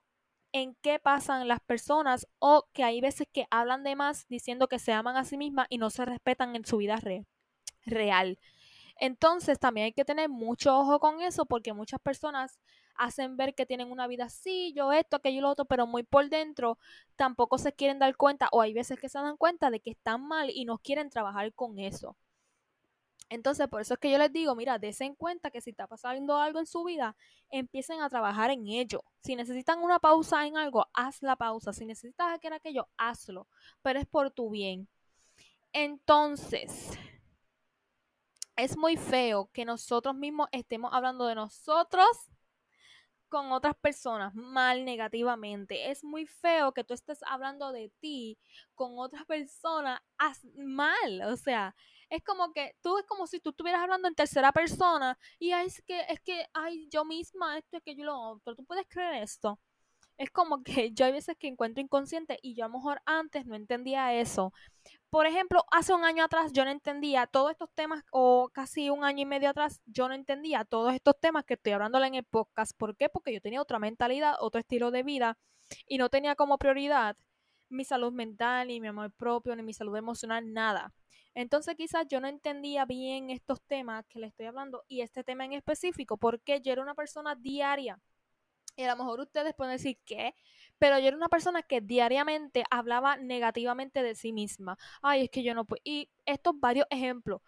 en 0.51 0.73
qué 0.81 0.97
pasan 0.97 1.47
las 1.47 1.59
personas 1.59 2.27
o 2.39 2.67
que 2.73 2.83
hay 2.83 3.01
veces 3.01 3.27
que 3.31 3.45
hablan 3.51 3.83
de 3.83 3.95
más 3.95 4.27
diciendo 4.29 4.67
que 4.67 4.79
se 4.79 4.93
aman 4.93 5.15
a 5.15 5.25
sí 5.25 5.37
mismas 5.37 5.67
y 5.69 5.77
no 5.77 5.91
se 5.91 6.05
respetan 6.05 6.55
en 6.55 6.65
su 6.65 6.77
vida 6.77 6.99
real. 7.85 8.39
Entonces 8.99 9.59
también 9.59 9.85
hay 9.85 9.93
que 9.93 10.05
tener 10.05 10.27
mucho 10.27 10.75
ojo 10.75 10.99
con 10.99 11.21
eso 11.21 11.45
porque 11.45 11.73
muchas 11.73 11.99
personas 11.99 12.59
hacen 12.97 13.37
ver 13.37 13.55
que 13.55 13.65
tienen 13.65 13.91
una 13.91 14.07
vida 14.07 14.25
así, 14.25 14.73
yo 14.73 14.91
esto, 14.91 15.17
aquello 15.17 15.37
y 15.39 15.41
lo 15.41 15.49
otro, 15.49 15.65
pero 15.65 15.87
muy 15.87 16.03
por 16.03 16.29
dentro 16.29 16.77
tampoco 17.15 17.57
se 17.57 17.73
quieren 17.73 17.99
dar 17.99 18.15
cuenta 18.15 18.49
o 18.51 18.61
hay 18.61 18.73
veces 18.73 18.99
que 18.99 19.09
se 19.09 19.19
dan 19.19 19.37
cuenta 19.37 19.69
de 19.71 19.79
que 19.79 19.91
están 19.91 20.27
mal 20.27 20.49
y 20.49 20.65
no 20.65 20.77
quieren 20.79 21.09
trabajar 21.09 21.53
con 21.53 21.79
eso. 21.79 22.15
Entonces, 23.29 23.67
por 23.67 23.81
eso 23.81 23.95
es 23.95 23.99
que 23.99 24.09
yo 24.09 24.17
les 24.17 24.31
digo, 24.31 24.55
mira, 24.55 24.79
desen 24.79 25.13
cuenta 25.15 25.51
que 25.51 25.59
si 25.59 25.71
está 25.71 25.85
pasando 25.87 26.37
algo 26.37 26.59
en 26.59 26.65
su 26.65 26.83
vida, 26.85 27.15
empiecen 27.49 28.01
a 28.01 28.09
trabajar 28.09 28.51
en 28.51 28.67
ello. 28.67 29.03
Si 29.21 29.35
necesitan 29.35 29.79
una 29.79 29.99
pausa 29.99 30.47
en 30.47 30.55
algo, 30.55 30.87
haz 30.93 31.21
la 31.21 31.35
pausa. 31.35 31.73
Si 31.73 31.85
necesitas 31.85 32.33
aquello, 32.33 32.55
aquello, 32.55 32.87
hazlo. 32.97 33.47
Pero 33.81 33.99
es 33.99 34.05
por 34.05 34.31
tu 34.31 34.49
bien. 34.49 34.87
Entonces, 35.73 36.97
es 38.55 38.77
muy 38.77 38.95
feo 38.95 39.49
que 39.53 39.65
nosotros 39.65 40.15
mismos 40.15 40.47
estemos 40.51 40.93
hablando 40.93 41.25
de 41.27 41.35
nosotros 41.35 42.07
con 43.29 43.51
otras 43.51 43.75
personas 43.75 44.33
mal 44.35 44.85
negativamente. 44.85 45.91
Es 45.91 46.03
muy 46.03 46.25
feo 46.25 46.73
que 46.73 46.83
tú 46.83 46.93
estés 46.93 47.19
hablando 47.23 47.71
de 47.71 47.91
ti 47.99 48.37
con 48.75 48.97
otras 48.99 49.25
personas 49.25 50.01
mal. 50.55 51.21
O 51.23 51.37
sea, 51.37 51.75
es 52.09 52.23
como 52.23 52.53
que 52.53 52.75
tú 52.81 52.97
es 52.97 53.05
como 53.05 53.27
si 53.27 53.39
tú 53.39 53.49
estuvieras 53.51 53.81
hablando 53.81 54.07
en 54.07 54.15
tercera 54.15 54.51
persona 54.51 55.17
y 55.39 55.51
es 55.51 55.81
que, 55.85 56.01
es 56.09 56.19
que, 56.21 56.45
ay, 56.53 56.87
yo 56.89 57.05
misma, 57.05 57.57
esto, 57.57 57.77
es 57.77 57.83
que 57.83 57.95
yo 57.95 58.05
lo 58.05 58.19
otro. 58.19 58.55
¿Tú 58.55 58.65
puedes 58.65 58.85
creer 58.87 59.23
esto? 59.23 59.59
Es 60.17 60.29
como 60.31 60.63
que 60.63 60.91
yo 60.93 61.05
hay 61.05 61.11
veces 61.11 61.35
que 61.37 61.47
encuentro 61.47 61.81
inconsciente 61.81 62.39
y 62.41 62.55
yo 62.55 62.65
a 62.65 62.67
lo 62.67 62.75
mejor 62.75 63.01
antes 63.05 63.45
no 63.45 63.55
entendía 63.55 64.13
eso 64.13 64.53
por 65.09 65.25
ejemplo, 65.25 65.63
hace 65.71 65.93
un 65.93 66.03
año 66.03 66.23
atrás 66.25 66.51
yo 66.51 66.65
no 66.65 66.71
entendía 66.71 67.27
todos 67.27 67.51
estos 67.51 67.69
temas, 67.73 68.03
o 68.11 68.49
casi 68.53 68.89
un 68.89 69.03
año 69.05 69.21
y 69.21 69.25
medio 69.25 69.49
atrás, 69.49 69.81
yo 69.85 70.07
no 70.07 70.13
entendía 70.13 70.65
todos 70.65 70.93
estos 70.93 71.17
temas 71.19 71.45
que 71.45 71.53
estoy 71.53 71.73
hablando 71.73 72.03
en 72.03 72.15
el 72.15 72.25
podcast. 72.25 72.73
¿Por 72.77 72.95
qué? 72.97 73.07
Porque 73.09 73.33
yo 73.33 73.41
tenía 73.41 73.61
otra 73.61 73.79
mentalidad, 73.79 74.35
otro 74.39 74.59
estilo 74.59 74.91
de 74.91 75.03
vida 75.03 75.37
y 75.87 75.97
no 75.97 76.09
tenía 76.09 76.35
como 76.35 76.57
prioridad 76.57 77.15
mi 77.69 77.85
salud 77.85 78.13
mental, 78.13 78.67
ni 78.67 78.79
mi 78.81 78.87
amor 78.87 79.11
propio, 79.11 79.55
ni 79.55 79.63
mi 79.63 79.73
salud 79.73 79.95
emocional, 79.95 80.53
nada. 80.53 80.93
Entonces 81.33 81.75
quizás 81.75 82.05
yo 82.07 82.19
no 82.19 82.27
entendía 82.27 82.85
bien 82.85 83.29
estos 83.29 83.61
temas 83.61 84.05
que 84.07 84.19
le 84.19 84.27
estoy 84.27 84.47
hablando 84.47 84.83
y 84.87 85.01
este 85.01 85.23
tema 85.23 85.45
en 85.45 85.53
específico, 85.53 86.17
porque 86.17 86.61
yo 86.61 86.71
era 86.73 86.81
una 86.81 86.95
persona 86.95 87.35
diaria. 87.35 87.99
Y 88.77 88.83
a 88.83 88.91
lo 88.91 88.97
mejor 88.97 89.19
ustedes 89.19 89.53
pueden 89.53 89.73
decir, 89.73 89.99
¿qué? 90.05 90.33
pero 90.79 90.99
yo 90.99 91.07
era 91.07 91.17
una 91.17 91.29
persona 91.29 91.63
que 91.63 91.81
diariamente 91.81 92.63
hablaba 92.69 93.17
negativamente 93.17 94.03
de 94.03 94.15
sí 94.15 94.33
misma. 94.33 94.77
Ay, 95.01 95.23
es 95.25 95.29
que 95.29 95.43
yo 95.43 95.53
no 95.55 95.65
puedo. 95.65 95.81
Y 95.83 96.09
estos 96.25 96.59
varios 96.59 96.87
ejemplos. 96.89 97.41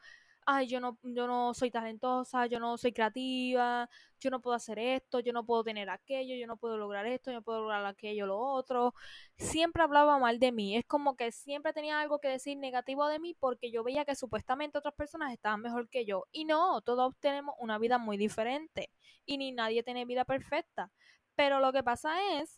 Ay, 0.45 0.67
yo 0.67 0.79
no, 0.79 0.97
yo 1.03 1.27
no 1.27 1.53
soy 1.53 1.69
talentosa, 1.69 2.47
yo 2.47 2.59
no 2.59 2.75
soy 2.77 2.91
creativa, 2.91 3.87
yo 4.19 4.31
no 4.31 4.41
puedo 4.41 4.55
hacer 4.55 4.79
esto, 4.79 5.19
yo 5.19 5.31
no 5.31 5.45
puedo 5.45 5.63
tener 5.63 5.89
aquello, 5.91 6.35
yo 6.35 6.47
no 6.47 6.57
puedo 6.57 6.75
lograr 6.77 7.05
esto, 7.05 7.29
yo 7.29 7.37
no 7.37 7.43
puedo 7.43 7.61
lograr 7.61 7.85
aquello, 7.85 8.25
lo 8.25 8.39
otro. 8.39 8.95
Siempre 9.37 9.83
hablaba 9.83 10.17
mal 10.17 10.39
de 10.39 10.51
mí. 10.51 10.75
Es 10.75 10.85
como 10.85 11.15
que 11.15 11.31
siempre 11.31 11.71
tenía 11.73 11.99
algo 12.01 12.19
que 12.19 12.29
decir 12.29 12.57
negativo 12.57 13.07
de 13.07 13.19
mí 13.19 13.35
porque 13.39 13.69
yo 13.71 13.83
veía 13.83 14.05
que 14.05 14.15
supuestamente 14.15 14.79
otras 14.79 14.95
personas 14.95 15.33
estaban 15.33 15.61
mejor 15.61 15.87
que 15.89 16.05
yo. 16.05 16.25
Y 16.31 16.45
no, 16.45 16.81
todos 16.81 17.15
tenemos 17.19 17.53
una 17.59 17.77
vida 17.77 17.99
muy 17.99 18.17
diferente 18.17 18.89
y 19.25 19.37
ni 19.37 19.51
nadie 19.51 19.83
tiene 19.83 20.05
vida 20.05 20.25
perfecta. 20.25 20.91
Pero 21.39 21.61
lo 21.61 21.71
que 21.71 21.83
pasa 21.83 22.41
es 22.41 22.53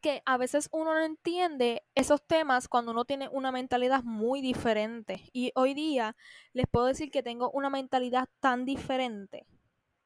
que 0.00 0.22
a 0.24 0.38
veces 0.38 0.70
uno 0.72 0.94
no 0.94 1.04
entiende 1.04 1.84
esos 1.94 2.26
temas 2.26 2.66
cuando 2.66 2.92
uno 2.92 3.04
tiene 3.04 3.28
una 3.28 3.52
mentalidad 3.52 4.02
muy 4.04 4.40
diferente. 4.40 5.28
Y 5.34 5.52
hoy 5.54 5.74
día 5.74 6.16
les 6.54 6.66
puedo 6.66 6.86
decir 6.86 7.10
que 7.10 7.22
tengo 7.22 7.50
una 7.50 7.68
mentalidad 7.68 8.30
tan 8.40 8.64
diferente, 8.64 9.46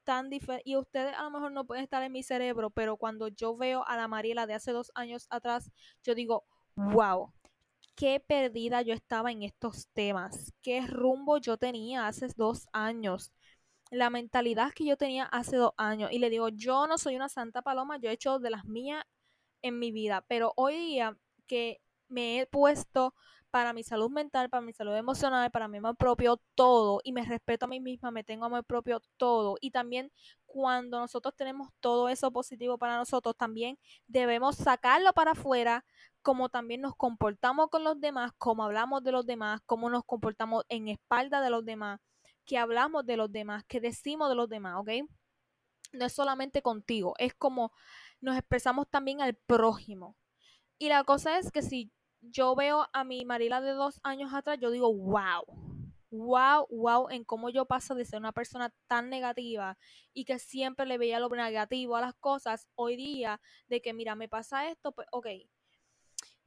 tan 0.03 0.29
diferente. 0.29 0.69
Y 0.69 0.77
ustedes 0.77 1.15
a 1.15 1.23
lo 1.23 1.31
mejor 1.31 1.53
no 1.53 1.69
pueden 1.69 1.85
estar 1.85 2.03
en 2.03 2.11
mi 2.11 2.25
cerebro, 2.25 2.71
pero 2.71 2.97
cuando 2.97 3.29
yo 3.29 3.57
veo 3.57 3.87
a 3.87 3.97
la 3.97 4.09
Mariela 4.09 4.49
de 4.49 4.55
hace 4.55 4.73
dos 4.73 4.91
años 4.97 5.29
atrás, 5.31 5.71
yo 6.03 6.17
digo, 6.17 6.43
wow, 6.75 7.33
qué 7.95 8.19
perdida 8.19 8.83
yo 8.83 8.93
estaba 8.93 9.31
en 9.31 9.45
estos 9.45 9.87
temas, 9.93 10.53
qué 10.63 10.81
rumbo 10.85 11.39
yo 11.39 11.59
tenía 11.59 12.09
hace 12.09 12.27
dos 12.35 12.67
años 12.73 13.31
la 13.91 14.11
mentalidad 14.11 14.73
que 14.73 14.85
yo 14.85 14.97
tenía 14.97 15.25
hace 15.25 15.57
dos 15.57 15.73
años. 15.77 16.11
Y 16.13 16.19
le 16.19 16.31
digo, 16.31 16.49
yo 16.49 16.87
no 16.87 16.99
soy 16.99 17.17
una 17.17 17.29
santa 17.29 17.63
paloma, 17.63 17.99
yo 17.99 18.11
he 18.11 18.15
hecho 18.15 18.39
de 18.39 18.51
las 18.51 18.65
mías 18.65 19.05
en 19.63 19.79
mi 19.79 19.93
vida, 19.93 20.25
pero 20.29 20.53
hoy 20.57 20.77
día 20.77 21.17
que 21.47 21.81
me 22.09 22.41
he 22.41 22.47
puesto 22.47 23.15
para 23.51 23.73
mi 23.73 23.83
salud 23.83 24.11
mental, 24.11 24.49
para 24.49 24.61
mi 24.63 24.73
salud 24.73 24.95
emocional, 24.95 25.51
para 25.51 25.69
mi 25.69 25.79
amor 25.79 25.97
propio, 25.97 26.41
todo, 26.55 27.01
y 27.03 27.13
me 27.13 27.25
respeto 27.25 27.67
a 27.67 27.69
mí 27.69 27.81
misma, 27.81 28.11
me 28.11 28.25
tengo 28.25 28.45
amor 28.45 28.65
propio, 28.65 29.01
todo. 29.17 29.57
Y 29.61 29.73
también 29.73 30.13
cuando 30.47 31.01
nosotros 31.01 31.35
tenemos 31.37 31.69
todo 31.81 32.09
eso 32.09 32.31
positivo 32.33 32.79
para 32.79 32.97
nosotros, 32.97 33.37
también 33.37 33.79
debemos 34.07 34.57
sacarlo 34.57 35.13
para 35.13 35.33
afuera, 35.33 35.85
como 36.23 36.49
también 36.49 36.81
nos 36.81 36.95
comportamos 36.97 37.69
con 37.71 37.85
los 37.85 38.01
demás, 38.01 38.33
como 38.39 38.65
hablamos 38.65 39.03
de 39.03 39.13
los 39.13 39.27
demás, 39.27 39.61
cómo 39.67 39.91
nos 39.91 40.05
comportamos 40.05 40.65
en 40.69 40.89
espalda 40.89 41.41
de 41.41 41.51
los 41.51 41.65
demás, 41.65 42.01
que 42.51 42.59
hablamos 42.59 43.07
de 43.07 43.17
los 43.17 43.31
demás, 43.31 43.63
que 43.69 43.79
decimos 43.79 44.29
de 44.29 44.35
los 44.35 44.49
demás, 44.49 44.75
¿ok? 44.81 45.09
No 45.93 46.05
es 46.05 46.13
solamente 46.13 46.63
contigo, 46.63 47.15
es 47.19 47.33
como 47.33 47.71
nos 48.21 48.37
expresamos 48.37 48.91
también 48.91 49.21
al 49.21 49.37
prójimo. 49.37 50.17
Y 50.77 50.89
la 50.89 51.05
cosa 51.05 51.39
es 51.39 51.53
que 51.53 51.63
si 51.63 51.93
yo 52.21 52.57
veo 52.57 52.89
a 52.93 53.05
mi 53.05 53.25
Marila 53.25 53.61
de 53.61 53.71
dos 53.71 54.01
años 54.03 54.35
atrás, 54.35 54.59
yo 54.61 54.73
digo, 54.73 54.93
wow, 54.93 55.45
wow, 56.11 56.67
wow, 56.71 57.09
en 57.11 57.23
cómo 57.23 57.51
yo 57.51 57.67
paso 57.67 57.95
de 57.95 58.05
ser 58.05 58.19
una 58.19 58.33
persona 58.33 58.75
tan 58.89 59.11
negativa 59.11 59.79
y 60.13 60.25
que 60.25 60.41
siempre 60.41 60.87
le 60.87 60.99
veía 60.99 61.21
lo 61.21 61.29
negativo 61.29 61.95
a 61.95 62.01
las 62.01 62.15
cosas, 62.15 62.67
hoy 62.75 62.97
día, 62.97 63.41
de 63.69 63.81
que 63.81 63.93
mira, 63.93 64.17
me 64.17 64.29
pasa 64.29 64.69
esto, 64.69 64.91
pues 64.91 65.07
ok. 65.13 65.29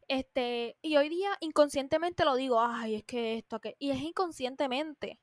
Este, 0.10 0.78
y 0.82 0.98
hoy 0.98 1.08
día 1.08 1.30
inconscientemente 1.40 2.26
lo 2.26 2.36
digo, 2.36 2.60
ay, 2.60 2.96
es 2.96 3.04
que 3.06 3.38
esto, 3.38 3.62
que, 3.62 3.78
y 3.80 3.92
es 3.92 4.02
inconscientemente 4.02 5.22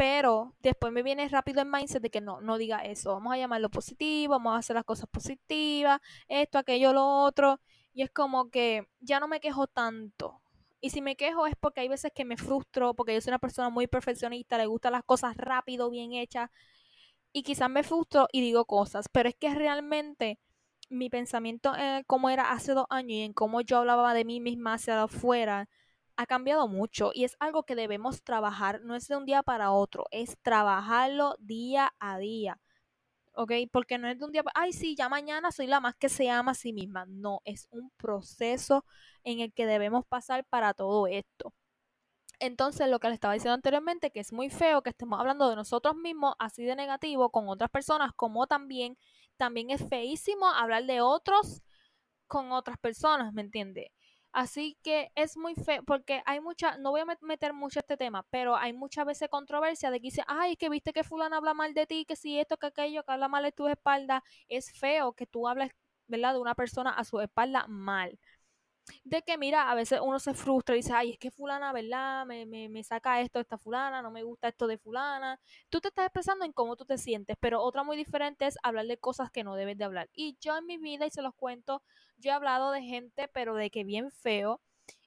pero 0.00 0.54
después 0.60 0.94
me 0.94 1.02
viene 1.02 1.28
rápido 1.28 1.60
el 1.60 1.68
mindset 1.68 2.00
de 2.00 2.08
que 2.08 2.22
no, 2.22 2.40
no 2.40 2.56
diga 2.56 2.78
eso, 2.86 3.12
vamos 3.12 3.34
a 3.34 3.36
llamarlo 3.36 3.68
positivo, 3.68 4.30
vamos 4.30 4.54
a 4.54 4.56
hacer 4.56 4.74
las 4.74 4.86
cosas 4.86 5.06
positivas, 5.10 6.00
esto, 6.26 6.56
aquello, 6.56 6.94
lo 6.94 7.06
otro, 7.06 7.60
y 7.92 8.00
es 8.00 8.10
como 8.10 8.48
que 8.48 8.88
ya 9.00 9.20
no 9.20 9.28
me 9.28 9.40
quejo 9.40 9.66
tanto. 9.66 10.40
Y 10.80 10.88
si 10.88 11.02
me 11.02 11.16
quejo 11.16 11.46
es 11.46 11.54
porque 11.54 11.82
hay 11.82 11.88
veces 11.88 12.12
que 12.14 12.24
me 12.24 12.38
frustro, 12.38 12.94
porque 12.94 13.12
yo 13.12 13.20
soy 13.20 13.32
una 13.32 13.40
persona 13.40 13.68
muy 13.68 13.88
perfeccionista, 13.88 14.56
le 14.56 14.64
gustan 14.64 14.92
las 14.92 15.04
cosas 15.04 15.36
rápido, 15.36 15.90
bien 15.90 16.14
hechas, 16.14 16.48
y 17.34 17.42
quizás 17.42 17.68
me 17.68 17.82
frustro 17.82 18.26
y 18.32 18.40
digo 18.40 18.64
cosas, 18.64 19.06
pero 19.12 19.28
es 19.28 19.34
que 19.34 19.54
realmente 19.54 20.38
mi 20.88 21.10
pensamiento 21.10 21.76
en 21.76 22.04
cómo 22.04 22.30
era 22.30 22.52
hace 22.52 22.72
dos 22.72 22.86
años 22.88 23.10
y 23.10 23.22
en 23.24 23.34
cómo 23.34 23.60
yo 23.60 23.76
hablaba 23.76 24.14
de 24.14 24.24
mí 24.24 24.40
misma 24.40 24.74
hacia 24.74 25.02
afuera 25.02 25.68
ha 26.20 26.26
cambiado 26.26 26.68
mucho 26.68 27.12
y 27.14 27.24
es 27.24 27.36
algo 27.40 27.62
que 27.64 27.74
debemos 27.74 28.22
trabajar, 28.22 28.82
no 28.82 28.94
es 28.94 29.08
de 29.08 29.16
un 29.16 29.24
día 29.24 29.42
para 29.42 29.72
otro, 29.72 30.04
es 30.10 30.36
trabajarlo 30.42 31.34
día 31.38 31.94
a 31.98 32.18
día. 32.18 32.60
¿ok? 33.34 33.52
Porque 33.72 33.98
no 33.98 34.08
es 34.08 34.18
de 34.18 34.24
un 34.26 34.32
día, 34.32 34.42
ay, 34.54 34.72
sí, 34.72 34.94
ya 34.96 35.08
mañana 35.08 35.50
soy 35.52 35.66
la 35.66 35.80
más 35.80 35.94
que 35.96 36.10
se 36.10 36.28
ama 36.30 36.52
a 36.52 36.54
sí 36.54 36.72
misma. 36.74 37.06
No, 37.08 37.40
es 37.44 37.68
un 37.70 37.90
proceso 37.96 38.84
en 39.24 39.40
el 39.40 39.52
que 39.54 39.66
debemos 39.66 40.04
pasar 40.06 40.44
para 40.46 40.74
todo 40.74 41.06
esto. 41.06 41.54
Entonces, 42.40 42.88
lo 42.88 43.00
que 43.00 43.08
le 43.08 43.14
estaba 43.14 43.34
diciendo 43.34 43.54
anteriormente, 43.54 44.10
que 44.10 44.20
es 44.20 44.32
muy 44.32 44.50
feo 44.50 44.82
que 44.82 44.90
estemos 44.90 45.20
hablando 45.20 45.48
de 45.50 45.56
nosotros 45.56 45.96
mismos 45.96 46.34
así 46.38 46.64
de 46.64 46.76
negativo 46.76 47.30
con 47.30 47.48
otras 47.48 47.70
personas, 47.70 48.12
como 48.14 48.46
también, 48.46 48.98
también 49.38 49.70
es 49.70 49.88
feísimo 49.88 50.46
hablar 50.48 50.84
de 50.86 51.00
otros 51.02 51.62
con 52.26 52.52
otras 52.52 52.78
personas, 52.78 53.32
¿me 53.34 53.42
entiende? 53.42 53.92
Así 54.32 54.78
que 54.82 55.10
es 55.16 55.36
muy 55.36 55.54
feo, 55.56 55.82
porque 55.84 56.22
hay 56.24 56.40
mucha, 56.40 56.78
no 56.78 56.90
voy 56.92 57.00
a 57.00 57.06
meter 57.20 57.52
mucho 57.52 57.80
este 57.80 57.96
tema, 57.96 58.24
pero 58.30 58.56
hay 58.56 58.72
muchas 58.72 59.04
veces 59.04 59.28
controversia 59.28 59.90
de 59.90 59.98
que 59.98 60.04
dice, 60.08 60.22
ay, 60.28 60.56
que 60.56 60.68
viste 60.68 60.92
que 60.92 61.02
fulano 61.04 61.36
habla 61.36 61.52
mal 61.54 61.74
de 61.74 61.86
ti, 61.86 62.04
que 62.06 62.14
si 62.16 62.38
esto, 62.38 62.56
que 62.56 62.68
aquello, 62.68 63.02
que 63.02 63.12
habla 63.12 63.28
mal 63.28 63.42
de 63.42 63.50
tu 63.52 63.66
espalda, 63.68 64.22
es 64.48 64.72
feo 64.72 65.12
que 65.14 65.26
tú 65.26 65.48
hables, 65.48 65.72
¿verdad? 66.06 66.34
De 66.34 66.40
una 66.40 66.54
persona 66.54 66.90
a 66.90 67.04
su 67.04 67.20
espalda 67.20 67.66
mal 67.68 68.18
de 69.04 69.22
que, 69.22 69.38
mira, 69.38 69.70
a 69.70 69.74
veces 69.74 70.00
uno 70.02 70.18
se 70.18 70.34
frustra 70.34 70.74
y 70.74 70.78
dice, 70.78 70.92
ay, 70.94 71.12
es 71.12 71.18
que 71.18 71.30
fulana, 71.30 71.72
¿verdad? 71.72 72.26
Me, 72.26 72.46
me, 72.46 72.68
me 72.68 72.82
saca 72.84 73.20
esto 73.20 73.40
esta 73.40 73.58
fulana, 73.58 74.02
no 74.02 74.10
me 74.10 74.22
gusta 74.22 74.48
esto 74.48 74.66
de 74.66 74.78
fulana. 74.78 75.40
Tú 75.68 75.80
te 75.80 75.88
estás 75.88 76.06
expresando 76.06 76.44
en 76.44 76.52
cómo 76.52 76.76
tú 76.76 76.84
te 76.84 76.98
sientes, 76.98 77.36
pero 77.40 77.62
otra 77.62 77.82
muy 77.82 77.96
diferente 77.96 78.46
es 78.46 78.56
hablar 78.62 78.86
de 78.86 78.98
cosas 78.98 79.30
que 79.30 79.44
no 79.44 79.54
debes 79.56 79.78
de 79.78 79.84
hablar. 79.84 80.08
Y 80.12 80.36
yo 80.40 80.56
en 80.56 80.66
mi 80.66 80.78
vida, 80.78 81.06
y 81.06 81.10
se 81.10 81.22
los 81.22 81.34
cuento, 81.34 81.82
yo 82.16 82.30
he 82.30 82.34
hablado 82.34 82.70
de 82.72 82.82
gente, 82.82 83.28
pero 83.28 83.54
de 83.54 83.70
que 83.70 83.84
bien 83.84 84.10
feo. 84.10 84.60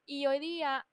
Y 0.06 0.28
hoy 0.28 0.40
día, 0.40 0.86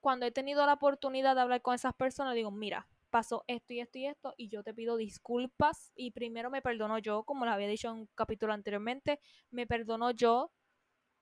cuando 0.00 0.26
he 0.26 0.32
tenido 0.32 0.66
la 0.66 0.74
oportunidad 0.74 1.34
de 1.34 1.42
hablar 1.42 1.62
con 1.62 1.74
esas 1.74 1.94
personas, 1.94 2.34
digo, 2.34 2.50
mira, 2.50 2.88
pasó 3.10 3.44
esto 3.46 3.74
y 3.74 3.80
esto 3.80 3.98
y 3.98 4.06
esto, 4.06 4.34
y 4.36 4.48
yo 4.48 4.62
te 4.62 4.74
pido 4.74 4.96
disculpas. 4.96 5.92
Y 5.94 6.12
primero 6.12 6.50
me 6.50 6.62
perdono 6.62 6.98
yo, 6.98 7.24
como 7.24 7.44
lo 7.44 7.52
había 7.52 7.68
dicho 7.68 7.88
en 7.88 7.94
un 7.94 8.08
capítulo 8.14 8.52
anteriormente, 8.52 9.20
me 9.50 9.66
perdono 9.66 10.10
yo 10.10 10.50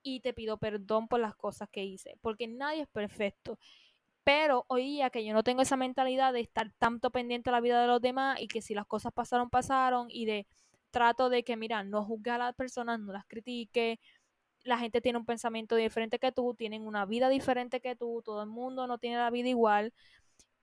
y 0.03 0.21
te 0.21 0.33
pido 0.35 0.59
perdón 0.59 1.09
por 1.09 1.21
las 1.21 1.35
cosas 1.37 1.69
que 1.71 1.85
hice, 1.85 2.17
porque 2.21 2.49
nadie 2.49 2.83
es 2.83 2.89
perfecto. 2.89 3.59
Pero 4.25 4.65
hoy 4.69 4.85
día 4.85 5.11
que 5.11 5.25
yo 5.25 5.35
no 5.35 5.43
tengo 5.43 5.63
esa 5.63 5.77
mentalidad 5.77 6.33
de 6.33 6.41
estar 6.41 6.73
tanto 6.79 7.11
pendiente 7.11 7.51
de 7.51 7.53
la 7.53 7.61
vida 7.61 7.81
de 7.81 7.89
los 7.89 8.01
demás 8.03 8.41
y 8.41 8.49
que 8.49 8.63
si 8.63 8.75
las 8.75 8.87
cosas 8.87 9.13
pasaron, 9.13 9.51
pasaron 9.51 10.09
y 10.11 10.27
de 10.27 10.47
trato 10.91 11.31
de 11.31 11.43
que, 11.45 11.57
mira, 11.57 11.85
no 11.85 12.05
juzgue 12.05 12.31
a 12.31 12.39
las 12.39 12.55
personas, 12.55 13.01
no 13.01 13.13
las 13.13 13.27
critique, 13.27 14.01
la 14.65 14.79
gente 14.79 15.01
tiene 15.01 15.19
un 15.19 15.27
pensamiento 15.27 15.77
diferente 15.77 16.19
que 16.19 16.33
tú, 16.33 16.55
tienen 16.55 16.87
una 16.87 17.07
vida 17.07 17.29
diferente 17.29 17.81
que 17.81 17.97
tú, 17.97 18.23
todo 18.25 18.43
el 18.43 18.49
mundo 18.49 18.87
no 18.87 18.99
tiene 18.99 19.17
la 19.17 19.31
vida 19.31 19.49
igual. 19.49 19.93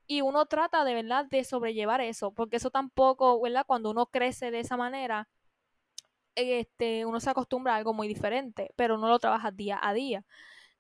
Y 0.08 0.22
uno 0.22 0.46
trata 0.46 0.84
de 0.86 0.94
verdad 0.94 1.26
de 1.26 1.44
sobrellevar 1.44 2.02
eso, 2.02 2.32
porque 2.32 2.58
eso 2.58 2.70
tampoco, 2.72 3.42
¿verdad? 3.42 3.66
Cuando 3.68 3.92
uno 3.92 4.08
crece 4.08 4.52
de 4.52 4.62
esa 4.62 4.78
manera, 4.78 5.28
este, 6.38 7.06
uno 7.06 7.20
se 7.20 7.30
acostumbra 7.30 7.74
a 7.74 7.78
algo 7.78 7.94
muy 7.94 8.08
diferente, 8.08 8.72
pero 8.76 8.98
no 8.98 9.08
lo 9.08 9.20
trabaja 9.20 9.52
día 9.52 9.80
a 9.82 9.94
día. 9.94 10.26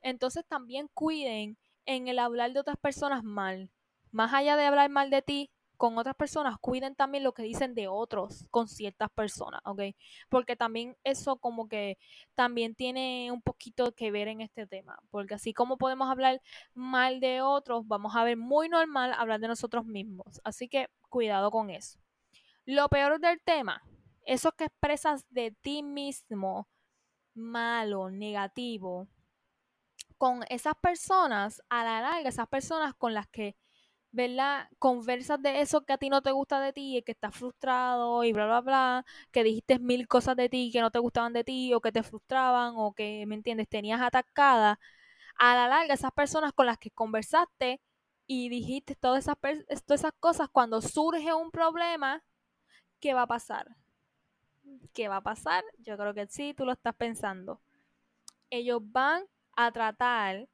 Entonces 0.01 0.45
también 0.47 0.89
cuiden 0.93 1.57
en 1.85 2.07
el 2.07 2.19
hablar 2.19 2.53
de 2.53 2.59
otras 2.59 2.77
personas 2.77 3.23
mal. 3.23 3.71
Más 4.11 4.33
allá 4.33 4.55
de 4.55 4.65
hablar 4.65 4.89
mal 4.89 5.09
de 5.09 5.21
ti 5.21 5.51
con 5.77 5.97
otras 5.97 6.15
personas, 6.15 6.57
cuiden 6.59 6.95
también 6.95 7.23
lo 7.23 7.33
que 7.33 7.43
dicen 7.43 7.75
de 7.75 7.87
otros 7.87 8.47
con 8.49 8.67
ciertas 8.67 9.09
personas, 9.11 9.61
¿ok? 9.65 9.81
Porque 10.29 10.55
también 10.55 10.97
eso 11.03 11.37
como 11.37 11.67
que 11.67 11.97
también 12.35 12.73
tiene 12.75 13.31
un 13.31 13.41
poquito 13.41 13.93
que 13.93 14.09
ver 14.11 14.27
en 14.27 14.41
este 14.41 14.65
tema, 14.65 14.97
porque 15.11 15.35
así 15.35 15.53
como 15.53 15.77
podemos 15.77 16.09
hablar 16.09 16.41
mal 16.73 17.19
de 17.19 17.41
otros, 17.41 17.87
vamos 17.87 18.15
a 18.15 18.23
ver 18.23 18.37
muy 18.37 18.69
normal 18.69 19.13
hablar 19.17 19.39
de 19.39 19.49
nosotros 19.49 19.85
mismos. 19.85 20.41
Así 20.43 20.67
que 20.67 20.89
cuidado 21.09 21.51
con 21.51 21.69
eso. 21.69 21.99
Lo 22.65 22.89
peor 22.89 23.19
del 23.19 23.39
tema 23.41 23.83
eso 24.27 24.51
que 24.53 24.65
expresas 24.65 25.25
de 25.31 25.51
ti 25.61 25.83
mismo, 25.83 26.69
malo, 27.35 28.11
negativo, 28.11 29.07
con 30.17 30.43
esas 30.49 30.73
personas, 30.81 31.61
a 31.69 31.83
la 31.83 32.01
larga, 32.01 32.29
esas 32.29 32.47
personas 32.47 32.93
con 32.95 33.13
las 33.13 33.27
que, 33.27 33.55
¿verdad? 34.11 34.69
Conversas 34.79 35.41
de 35.41 35.61
eso 35.61 35.85
que 35.85 35.93
a 35.93 35.97
ti 35.99 36.09
no 36.09 36.21
te 36.23 36.31
gusta 36.31 36.59
de 36.61 36.73
ti, 36.73 36.97
y 36.97 37.03
que 37.03 37.13
estás 37.13 37.35
frustrado 37.35 38.23
y 38.23 38.33
bla, 38.33 38.45
bla, 38.47 38.61
bla, 38.61 39.05
que 39.31 39.43
dijiste 39.43 39.79
mil 39.79 40.07
cosas 40.07 40.35
de 40.37 40.49
ti 40.49 40.71
que 40.73 40.81
no 40.81 40.91
te 40.91 40.99
gustaban 40.99 41.33
de 41.33 41.43
ti 41.43 41.73
o 41.73 41.81
que 41.81 41.91
te 41.91 42.03
frustraban 42.03 42.73
o 42.77 42.93
que, 42.93 43.25
¿me 43.27 43.35
entiendes?, 43.35 43.69
tenías 43.69 44.01
atacada. 44.01 44.79
A 45.39 45.55
la 45.55 45.67
larga, 45.69 45.93
esas 45.95 46.11
personas 46.13 46.53
con 46.53 46.65
las 46.67 46.77
que 46.79 46.91
conversaste 46.91 47.81
y 48.27 48.49
dijiste 48.49 48.95
todas 48.95 49.25
esas, 49.25 49.37
todas 49.85 50.01
esas 50.01 50.13
cosas, 50.19 50.49
cuando 50.51 50.81
surge 50.81 51.33
un 51.33 51.51
problema, 51.51 52.23
¿qué 53.01 53.13
va 53.15 53.23
a 53.23 53.27
pasar? 53.27 53.67
¿Qué 54.93 55.07
va 55.07 55.17
a 55.17 55.21
pasar? 55.21 55.63
Yo 55.79 55.97
creo 55.97 56.13
que 56.13 56.27
sí, 56.27 56.53
tú 56.53 56.65
lo 56.65 56.73
estás 56.73 56.95
pensando. 56.95 57.61
Ellos 58.49 58.81
van 58.83 59.23
a 59.55 59.71
tratar 59.71 60.47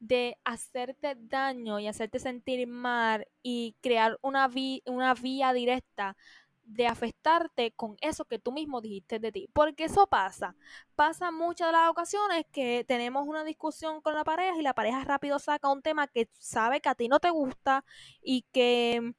de 0.00 0.38
hacerte 0.44 1.16
daño 1.18 1.78
y 1.78 1.86
hacerte 1.86 2.18
sentir 2.18 2.66
mal 2.66 3.26
y 3.42 3.76
crear 3.82 4.18
una, 4.22 4.50
una 4.86 5.14
vía 5.14 5.52
directa 5.52 6.16
de 6.64 6.86
afectarte 6.86 7.72
con 7.72 7.96
eso 8.00 8.24
que 8.24 8.38
tú 8.38 8.52
mismo 8.52 8.80
dijiste 8.80 9.18
de 9.18 9.32
ti. 9.32 9.48
Porque 9.52 9.84
eso 9.84 10.06
pasa. 10.06 10.56
Pasa 10.94 11.30
muchas 11.30 11.68
de 11.68 11.72
las 11.72 11.90
ocasiones 11.90 12.44
que 12.52 12.84
tenemos 12.86 13.26
una 13.26 13.44
discusión 13.44 14.00
con 14.00 14.14
la 14.14 14.24
pareja 14.24 14.56
y 14.56 14.62
la 14.62 14.74
pareja 14.74 15.04
rápido 15.04 15.38
saca 15.38 15.70
un 15.70 15.82
tema 15.82 16.06
que 16.06 16.28
sabe 16.38 16.80
que 16.80 16.88
a 16.88 16.94
ti 16.94 17.08
no 17.08 17.20
te 17.20 17.30
gusta 17.30 17.84
y 18.22 18.42
que 18.52 19.14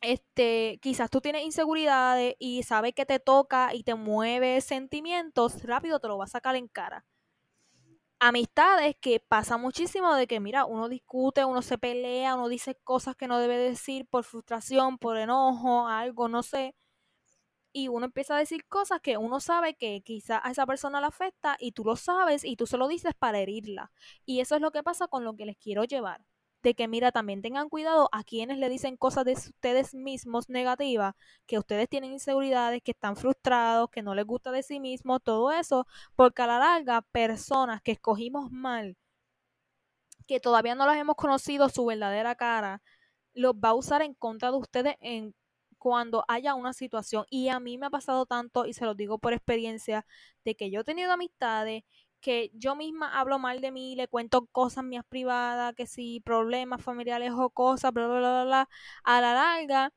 este, 0.00 0.78
quizás 0.82 1.10
tú 1.10 1.20
tienes 1.20 1.42
inseguridades 1.44 2.34
y 2.38 2.62
sabes 2.62 2.94
que 2.94 3.06
te 3.06 3.18
toca 3.20 3.74
y 3.74 3.82
te 3.82 3.94
mueve 3.94 4.60
sentimientos, 4.60 5.62
rápido 5.64 6.00
te 6.00 6.08
lo 6.08 6.18
va 6.18 6.24
a 6.24 6.28
sacar 6.28 6.56
en 6.56 6.68
cara. 6.68 7.04
Amistades 8.18 8.96
que 8.98 9.20
pasa 9.20 9.58
muchísimo 9.58 10.14
de 10.14 10.26
que, 10.26 10.40
mira, 10.40 10.64
uno 10.64 10.88
discute, 10.88 11.44
uno 11.44 11.60
se 11.60 11.76
pelea, 11.76 12.34
uno 12.34 12.48
dice 12.48 12.74
cosas 12.82 13.14
que 13.14 13.28
no 13.28 13.38
debe 13.38 13.58
decir 13.58 14.06
por 14.08 14.24
frustración, 14.24 14.96
por 14.98 15.18
enojo, 15.18 15.86
algo, 15.86 16.28
no 16.28 16.42
sé. 16.42 16.74
Y 17.72 17.88
uno 17.88 18.06
empieza 18.06 18.34
a 18.36 18.38
decir 18.38 18.66
cosas 18.66 19.00
que 19.00 19.18
uno 19.18 19.40
sabe 19.40 19.74
que 19.76 20.02
quizás 20.02 20.40
a 20.44 20.50
esa 20.50 20.66
persona 20.66 21.00
le 21.00 21.06
afecta 21.08 21.56
y 21.60 21.72
tú 21.72 21.84
lo 21.84 21.96
sabes 21.96 22.44
y 22.44 22.56
tú 22.56 22.66
se 22.66 22.78
lo 22.78 22.88
dices 22.88 23.14
para 23.18 23.38
herirla. 23.40 23.92
Y 24.24 24.40
eso 24.40 24.56
es 24.56 24.62
lo 24.62 24.70
que 24.72 24.82
pasa 24.82 25.08
con 25.08 25.24
lo 25.24 25.36
que 25.36 25.46
les 25.46 25.56
quiero 25.58 25.84
llevar 25.84 26.22
de 26.62 26.74
que, 26.74 26.88
mira, 26.88 27.12
también 27.12 27.42
tengan 27.42 27.68
cuidado 27.68 28.08
a 28.12 28.24
quienes 28.24 28.58
le 28.58 28.68
dicen 28.68 28.96
cosas 28.96 29.24
de 29.24 29.32
ustedes 29.34 29.94
mismos 29.94 30.48
negativas, 30.48 31.14
que 31.46 31.58
ustedes 31.58 31.88
tienen 31.88 32.12
inseguridades, 32.12 32.82
que 32.82 32.92
están 32.92 33.16
frustrados, 33.16 33.90
que 33.90 34.02
no 34.02 34.14
les 34.14 34.26
gusta 34.26 34.50
de 34.52 34.62
sí 34.62 34.80
mismos, 34.80 35.22
todo 35.22 35.52
eso, 35.52 35.86
porque 36.16 36.42
a 36.42 36.46
la 36.46 36.58
larga, 36.58 37.02
personas 37.02 37.82
que 37.82 37.92
escogimos 37.92 38.50
mal, 38.50 38.96
que 40.26 40.40
todavía 40.40 40.74
no 40.74 40.86
las 40.86 40.96
hemos 40.96 41.16
conocido 41.16 41.68
su 41.68 41.84
verdadera 41.86 42.34
cara, 42.34 42.82
los 43.34 43.54
va 43.54 43.70
a 43.70 43.74
usar 43.74 44.02
en 44.02 44.14
contra 44.14 44.50
de 44.50 44.56
ustedes 44.58 44.96
en 45.00 45.34
cuando 45.78 46.24
haya 46.28 46.54
una 46.54 46.72
situación. 46.72 47.26
Y 47.30 47.48
a 47.48 47.60
mí 47.60 47.78
me 47.78 47.86
ha 47.86 47.90
pasado 47.90 48.26
tanto, 48.26 48.66
y 48.66 48.72
se 48.74 48.84
lo 48.84 48.94
digo 48.94 49.18
por 49.18 49.32
experiencia, 49.32 50.06
de 50.44 50.56
que 50.56 50.70
yo 50.70 50.80
he 50.80 50.84
tenido 50.84 51.12
amistades 51.12 51.84
que 52.26 52.50
yo 52.54 52.74
misma 52.74 53.20
hablo 53.20 53.38
mal 53.38 53.60
de 53.60 53.70
mí, 53.70 53.94
le 53.94 54.08
cuento 54.08 54.46
cosas 54.50 54.82
mías 54.82 55.04
privadas, 55.08 55.74
que 55.76 55.86
si 55.86 56.18
problemas 56.18 56.82
familiares 56.82 57.30
o 57.32 57.50
cosas, 57.50 57.92
bla, 57.92 58.08
bla, 58.08 58.18
bla, 58.18 58.44
bla, 58.44 58.68
a 59.04 59.20
la 59.20 59.32
larga, 59.32 59.92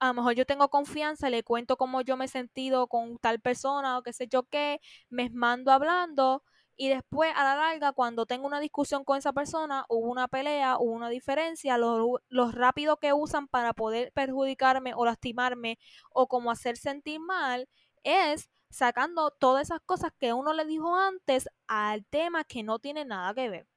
a 0.00 0.08
lo 0.08 0.14
mejor 0.14 0.34
yo 0.34 0.44
tengo 0.46 0.68
confianza, 0.68 1.30
le 1.30 1.42
cuento 1.44 1.78
cómo 1.78 2.02
yo 2.02 2.18
me 2.18 2.26
he 2.26 2.28
sentido 2.28 2.88
con 2.88 3.16
tal 3.18 3.40
persona 3.40 3.96
o 3.98 4.02
qué 4.02 4.12
sé 4.12 4.28
yo 4.28 4.42
qué, 4.44 4.80
me 5.08 5.30
mando 5.30 5.72
hablando 5.72 6.42
y 6.76 6.90
después 6.90 7.32
a 7.34 7.42
la 7.42 7.56
larga 7.56 7.92
cuando 7.92 8.26
tengo 8.26 8.46
una 8.46 8.60
discusión 8.60 9.02
con 9.04 9.16
esa 9.16 9.32
persona, 9.32 9.86
hubo 9.88 10.10
una 10.10 10.28
pelea, 10.28 10.76
hubo 10.78 10.92
una 10.92 11.08
diferencia, 11.08 11.78
lo, 11.78 12.20
lo 12.28 12.52
rápido 12.52 12.98
que 12.98 13.14
usan 13.14 13.48
para 13.48 13.72
poder 13.72 14.12
perjudicarme 14.12 14.92
o 14.94 15.06
lastimarme 15.06 15.78
o 16.10 16.28
como 16.28 16.50
hacer 16.50 16.76
sentir 16.76 17.18
mal 17.18 17.66
es 18.04 18.50
sacando 18.72 19.30
todas 19.30 19.68
esas 19.68 19.80
cosas 19.82 20.12
que 20.18 20.32
uno 20.32 20.54
le 20.54 20.64
dijo 20.64 20.96
antes 20.96 21.48
al 21.68 22.06
tema 22.06 22.44
que 22.44 22.62
no 22.62 22.78
tiene 22.78 23.04
nada 23.04 23.34
que 23.34 23.48
ver. 23.50 23.68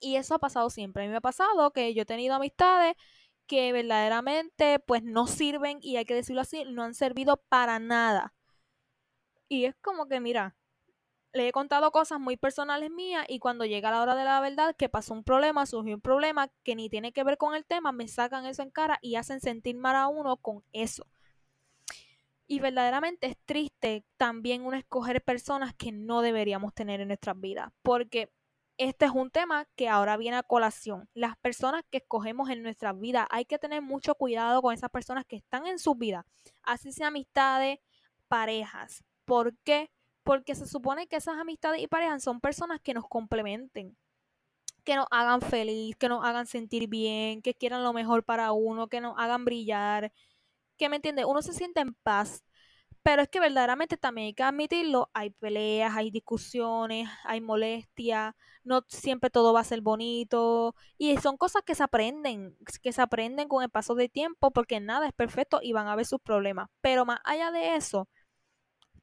Y 0.00 0.16
eso 0.16 0.34
ha 0.34 0.38
pasado 0.38 0.70
siempre. 0.70 1.02
A 1.02 1.06
mí 1.06 1.10
me 1.10 1.18
ha 1.18 1.20
pasado 1.20 1.72
que 1.72 1.92
yo 1.92 2.02
he 2.02 2.06
tenido 2.06 2.34
amistades 2.34 2.94
que 3.46 3.72
verdaderamente 3.72 4.78
pues 4.80 5.02
no 5.02 5.26
sirven 5.26 5.78
y 5.82 5.96
hay 5.96 6.04
que 6.04 6.14
decirlo 6.14 6.42
así, 6.42 6.64
no 6.66 6.84
han 6.84 6.94
servido 6.94 7.38
para 7.48 7.78
nada. 7.78 8.34
Y 9.48 9.64
es 9.64 9.74
como 9.76 10.06
que, 10.06 10.20
mira, 10.20 10.56
le 11.32 11.48
he 11.48 11.52
contado 11.52 11.90
cosas 11.92 12.20
muy 12.20 12.36
personales 12.36 12.90
mías 12.90 13.26
y 13.28 13.40
cuando 13.40 13.64
llega 13.64 13.90
la 13.90 14.02
hora 14.02 14.14
de 14.14 14.24
la 14.24 14.40
verdad 14.40 14.76
que 14.76 14.88
pasó 14.88 15.14
un 15.14 15.24
problema, 15.24 15.66
surgió 15.66 15.94
un 15.96 16.00
problema 16.00 16.48
que 16.62 16.76
ni 16.76 16.88
tiene 16.88 17.12
que 17.12 17.24
ver 17.24 17.38
con 17.38 17.54
el 17.54 17.64
tema, 17.66 17.92
me 17.92 18.08
sacan 18.08 18.46
eso 18.46 18.62
en 18.62 18.70
cara 18.70 18.98
y 19.02 19.16
hacen 19.16 19.40
sentir 19.40 19.76
mal 19.76 19.96
a 19.96 20.08
uno 20.08 20.36
con 20.36 20.64
eso. 20.72 21.06
Y 22.46 22.60
verdaderamente 22.60 23.26
es 23.26 23.36
triste 23.44 24.04
también 24.16 24.64
uno 24.64 24.76
escoger 24.76 25.22
personas 25.22 25.74
que 25.74 25.90
no 25.90 26.22
deberíamos 26.22 26.74
tener 26.74 27.00
en 27.00 27.08
nuestras 27.08 27.38
vidas, 27.40 27.72
porque 27.82 28.32
este 28.78 29.06
es 29.06 29.10
un 29.10 29.30
tema 29.30 29.66
que 29.74 29.88
ahora 29.88 30.16
viene 30.16 30.36
a 30.36 30.42
colación. 30.42 31.08
Las 31.14 31.36
personas 31.38 31.82
que 31.90 31.98
escogemos 31.98 32.50
en 32.50 32.62
nuestra 32.62 32.92
vida, 32.92 33.26
hay 33.30 33.46
que 33.46 33.58
tener 33.58 33.82
mucho 33.82 34.14
cuidado 34.14 34.62
con 34.62 34.74
esas 34.74 34.90
personas 34.90 35.24
que 35.24 35.36
están 35.36 35.66
en 35.66 35.78
su 35.78 35.94
vida, 35.94 36.26
así 36.62 36.92
sea 36.92 37.08
amistades, 37.08 37.78
parejas. 38.28 39.02
¿Por 39.24 39.56
qué? 39.64 39.90
Porque 40.22 40.54
se 40.54 40.66
supone 40.66 41.06
que 41.06 41.16
esas 41.16 41.38
amistades 41.38 41.80
y 41.80 41.88
parejas 41.88 42.22
son 42.22 42.40
personas 42.40 42.80
que 42.80 42.94
nos 42.94 43.08
complementen, 43.08 43.96
que 44.84 44.94
nos 44.94 45.06
hagan 45.10 45.40
feliz, 45.40 45.96
que 45.96 46.08
nos 46.08 46.24
hagan 46.24 46.46
sentir 46.46 46.88
bien, 46.88 47.42
que 47.42 47.54
quieran 47.54 47.82
lo 47.82 47.92
mejor 47.92 48.24
para 48.24 48.52
uno, 48.52 48.88
que 48.88 49.00
nos 49.00 49.18
hagan 49.18 49.44
brillar, 49.44 50.12
que 50.76 50.88
me 50.88 50.96
entiende, 50.96 51.24
uno 51.24 51.42
se 51.42 51.52
siente 51.52 51.80
en 51.80 51.94
paz 51.94 52.42
pero 53.06 53.22
es 53.22 53.28
que 53.28 53.38
verdaderamente 53.38 53.96
también 53.96 54.26
hay 54.26 54.34
que 54.34 54.42
admitirlo, 54.42 55.10
hay 55.14 55.30
peleas, 55.30 55.94
hay 55.94 56.10
discusiones, 56.10 57.08
hay 57.22 57.40
molestia, 57.40 58.34
no 58.64 58.84
siempre 58.88 59.30
todo 59.30 59.52
va 59.52 59.60
a 59.60 59.64
ser 59.64 59.80
bonito 59.80 60.74
y 60.98 61.16
son 61.18 61.36
cosas 61.36 61.62
que 61.64 61.76
se 61.76 61.84
aprenden, 61.84 62.58
que 62.82 62.92
se 62.92 63.00
aprenden 63.00 63.46
con 63.46 63.62
el 63.62 63.70
paso 63.70 63.94
del 63.94 64.10
tiempo 64.10 64.50
porque 64.50 64.80
nada 64.80 65.06
es 65.06 65.12
perfecto 65.12 65.60
y 65.62 65.72
van 65.72 65.86
a 65.86 65.92
haber 65.92 66.04
sus 66.04 66.20
problemas. 66.20 66.68
Pero 66.80 67.06
más 67.06 67.20
allá 67.24 67.52
de 67.52 67.76
eso, 67.76 68.08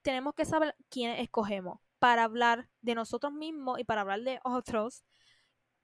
tenemos 0.02 0.34
que 0.34 0.44
saber 0.44 0.76
quiénes 0.90 1.22
escogemos 1.22 1.80
para 1.98 2.26
hablar 2.26 2.68
de 2.82 2.96
nosotros 2.96 3.32
mismos 3.32 3.80
y 3.80 3.86
para 3.86 4.02
hablar 4.02 4.20
de 4.24 4.42
otros 4.44 5.06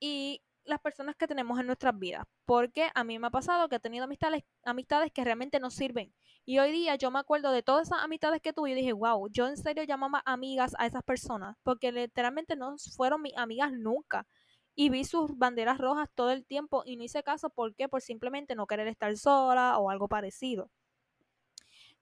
y 0.02 0.44
las 0.70 0.80
personas 0.80 1.16
que 1.16 1.28
tenemos 1.28 1.60
en 1.60 1.68
nuestras 1.68 1.98
vidas. 1.98 2.26
Porque 2.46 2.90
a 2.94 3.04
mí 3.04 3.20
me 3.20 3.28
ha 3.28 3.32
pasado 3.32 3.68
que 3.70 3.78
he 3.78 3.80
tenido 3.80 4.06
amistades, 4.06 4.44
amistades 4.64 5.12
que 5.12 5.24
realmente 5.24 5.60
no 5.60 5.70
sirven. 5.70 6.14
Y 6.46 6.60
hoy 6.60 6.72
día 6.72 6.96
yo 6.96 7.12
me 7.12 7.20
acuerdo 7.20 7.52
de 7.52 7.64
todas 7.64 7.88
esas 7.88 8.04
amistades 8.04 8.42
que 8.42 8.54
tuve 8.54 8.72
y 8.72 8.76
dije, 8.76 8.94
wow, 8.94 9.28
yo 9.30 9.48
en 9.48 9.58
serio 9.58 9.84
llamaba 9.84 10.22
amigas 10.26 10.76
a 10.80 10.86
esas 10.86 11.04
personas. 11.04 11.58
Porque 11.64 11.92
literalmente 11.92 12.56
no 12.56 12.76
fueron 12.96 13.22
mis 13.22 13.38
amigas 13.38 13.72
nunca. 13.72 14.28
Y 14.76 14.90
vi 14.90 15.04
sus 15.04 15.38
banderas 15.38 15.78
rojas 15.78 16.10
todo 16.16 16.32
el 16.32 16.46
tiempo 16.46 16.84
y 16.86 16.96
no 16.96 17.04
hice 17.04 17.24
caso. 17.24 17.50
¿Por 17.50 17.76
qué? 17.76 17.90
Por 17.90 18.02
simplemente 18.02 18.56
no 18.56 18.68
querer 18.68 18.88
estar 18.88 19.16
sola 19.18 19.78
o 19.80 19.90
algo 19.90 20.08
parecido. 20.08 20.70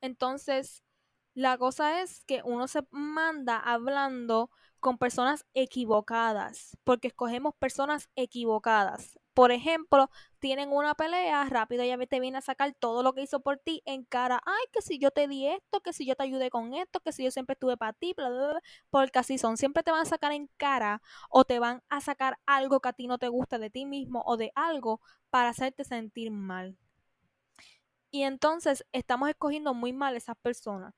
Entonces, 0.01 0.83
la 1.33 1.57
cosa 1.57 2.01
es 2.01 2.23
que 2.25 2.41
uno 2.43 2.67
se 2.67 2.81
manda 2.91 3.59
hablando 3.59 4.49
con 4.79 4.97
personas 4.97 5.45
equivocadas, 5.53 6.77
porque 6.83 7.07
escogemos 7.09 7.55
personas 7.55 8.09
equivocadas. 8.15 9.19
Por 9.33 9.51
ejemplo, 9.51 10.09
tienen 10.39 10.71
una 10.71 10.95
pelea, 10.95 11.45
rápido 11.45 11.83
ella 11.83 11.97
te 12.07 12.19
viene 12.19 12.39
a 12.39 12.41
sacar 12.41 12.73
todo 12.73 13.03
lo 13.03 13.13
que 13.13 13.21
hizo 13.21 13.39
por 13.41 13.57
ti 13.57 13.83
en 13.85 14.03
cara. 14.03 14.41
Ay, 14.45 14.63
que 14.71 14.81
si 14.81 14.97
yo 14.97 15.11
te 15.11 15.27
di 15.27 15.47
esto, 15.47 15.81
que 15.81 15.93
si 15.93 16.05
yo 16.07 16.15
te 16.15 16.23
ayudé 16.23 16.49
con 16.49 16.73
esto, 16.73 16.99
que 17.01 17.11
si 17.11 17.23
yo 17.23 17.29
siempre 17.29 17.53
estuve 17.53 17.77
para 17.77 17.93
ti, 17.93 18.13
bla, 18.17 18.29
bla, 18.29 18.47
bla, 18.49 18.61
porque 18.89 19.19
así 19.19 19.37
son. 19.37 19.57
Siempre 19.57 19.83
te 19.83 19.91
van 19.91 20.01
a 20.01 20.05
sacar 20.05 20.31
en 20.31 20.49
cara 20.57 21.01
o 21.29 21.45
te 21.45 21.59
van 21.59 21.83
a 21.89 22.01
sacar 22.01 22.39
algo 22.47 22.79
que 22.79 22.89
a 22.89 22.93
ti 22.93 23.07
no 23.07 23.19
te 23.19 23.27
gusta 23.27 23.59
de 23.59 23.69
ti 23.69 23.85
mismo 23.85 24.23
o 24.25 24.37
de 24.37 24.51
algo 24.55 25.01
para 25.29 25.49
hacerte 25.49 25.83
sentir 25.83 26.31
mal. 26.31 26.77
Y 28.09 28.23
entonces 28.23 28.85
estamos 28.91 29.29
escogiendo 29.29 29.73
muy 29.73 29.93
mal 29.93 30.15
esas 30.15 30.37
personas. 30.37 30.95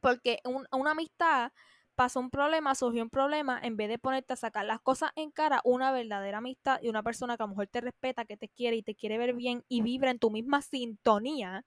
Porque 0.00 0.40
una 0.72 0.90
amistad 0.92 1.52
pasó 1.94 2.20
un 2.20 2.30
problema, 2.30 2.74
surgió 2.74 3.02
un 3.02 3.10
problema, 3.10 3.60
en 3.62 3.76
vez 3.76 3.88
de 3.88 3.98
ponerte 3.98 4.32
a 4.32 4.36
sacar 4.36 4.64
las 4.64 4.80
cosas 4.80 5.10
en 5.16 5.30
cara, 5.30 5.60
una 5.64 5.92
verdadera 5.92 6.38
amistad 6.38 6.80
y 6.82 6.88
una 6.88 7.02
persona 7.02 7.36
que 7.36 7.42
a 7.42 7.46
lo 7.46 7.50
mejor 7.50 7.66
te 7.68 7.80
respeta, 7.80 8.24
que 8.24 8.36
te 8.36 8.48
quiere 8.48 8.76
y 8.76 8.82
te 8.82 8.94
quiere 8.94 9.18
ver 9.18 9.34
bien 9.34 9.64
y 9.68 9.82
vibra 9.82 10.10
en 10.10 10.18
tu 10.18 10.30
misma 10.30 10.62
sintonía, 10.62 11.64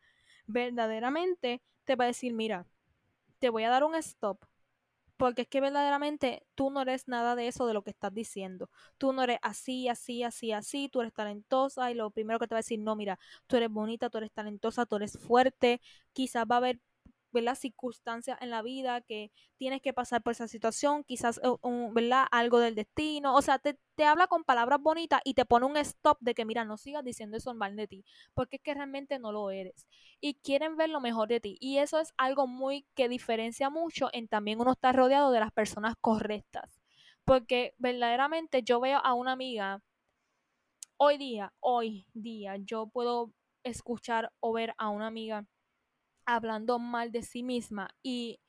verdaderamente 0.48 1.62
te 1.86 1.96
va 1.96 2.06
a 2.06 2.08
decir, 2.08 2.34
mira, 2.34 2.66
te 3.40 3.50
voy 3.50 3.64
a 3.64 3.70
dar 3.70 3.84
un 3.84 3.96
stop. 3.96 4.40
Porque 5.18 5.44
es 5.44 5.48
que 5.48 5.62
verdaderamente 5.62 6.46
tú 6.56 6.70
no 6.72 6.82
eres 6.82 7.08
nada 7.08 7.36
de 7.36 7.48
eso 7.48 7.68
de 7.68 7.74
lo 7.74 7.84
que 7.84 7.92
estás 7.92 8.14
diciendo. 8.14 8.70
Tú 8.98 9.14
no 9.14 9.24
eres 9.24 9.40
así, 9.42 9.88
así, 9.88 10.24
así, 10.24 10.52
así. 10.52 10.90
Tú 10.90 11.02
eres 11.02 11.14
talentosa 11.14 11.90
y 11.92 11.94
lo 11.94 12.12
primero 12.12 12.38
que 12.40 12.48
te 12.48 12.56
va 12.56 12.60
a 12.60 12.62
decir, 12.64 12.80
no, 12.80 12.96
mira, 12.98 13.18
tú 13.48 13.56
eres 13.56 13.70
bonita, 13.70 14.10
tú 14.10 14.18
eres 14.18 14.32
talentosa, 14.34 14.86
tú 14.86 14.98
eres 14.98 15.18
fuerte. 15.20 15.82
Quizás 16.14 16.46
va 16.50 16.56
a 16.56 16.58
haber 16.58 16.80
¿verdad? 17.36 17.56
circunstancias 17.56 18.38
en 18.42 18.50
la 18.50 18.62
vida 18.62 19.02
que 19.02 19.32
tienes 19.58 19.82
que 19.82 19.94
pasar 19.94 20.24
por 20.24 20.32
esa 20.32 20.48
situación, 20.48 21.04
quizás 21.04 21.40
¿verdad? 21.92 22.26
algo 22.32 22.60
del 22.60 22.76
destino, 22.76 23.36
o 23.36 23.42
sea, 23.42 23.60
te, 23.60 23.78
te, 23.96 24.06
habla 24.06 24.28
con 24.28 24.44
palabras 24.44 24.82
bonitas 24.82 25.22
y 25.26 25.34
te 25.36 25.46
pone 25.46 25.66
un 25.66 25.78
stop 25.78 26.18
de 26.22 26.34
que, 26.34 26.46
mira, 26.46 26.66
no 26.66 26.78
sigas 26.78 27.04
diciendo 27.04 27.38
eso 27.38 27.54
mal 27.54 27.76
de 27.76 27.88
ti, 27.88 28.06
porque 28.34 28.56
es 28.56 28.62
que 28.64 28.74
realmente 28.74 29.20
no 29.20 29.32
lo 29.32 29.52
eres 29.52 29.86
y 30.22 30.36
quieren 30.36 30.78
ver 30.78 30.90
lo 30.90 31.02
mejor 31.02 31.28
de 31.28 31.42
ti 31.42 31.58
y 31.60 31.78
eso 31.80 32.00
es 32.00 32.14
algo 32.18 32.48
muy 32.48 32.88
que 32.96 33.10
diferencia 33.10 33.70
mucho 33.70 34.10
en 34.14 34.28
también 34.28 34.62
uno 34.62 34.72
estar 34.72 34.96
rodeado 34.96 35.32
de 35.32 35.42
las 35.42 35.52
personas 35.52 35.96
correctas, 36.00 36.82
porque 37.26 37.76
verdaderamente 37.78 38.64
yo 38.64 38.80
veo 38.80 39.00
a 39.04 39.14
una 39.14 39.34
amiga 39.34 39.82
hoy 40.98 41.18
día, 41.18 41.54
hoy 41.60 42.08
día, 42.14 42.56
yo 42.58 42.88
puedo 42.88 43.34
escuchar 43.64 44.32
o 44.40 44.54
ver 44.54 44.74
a 44.78 44.90
una 44.90 45.08
amiga 45.08 45.46
hablando 46.26 46.80
mal 46.80 47.12
de 47.12 47.22
sí 47.24 47.44
misma 47.44 47.90
y 48.02 48.40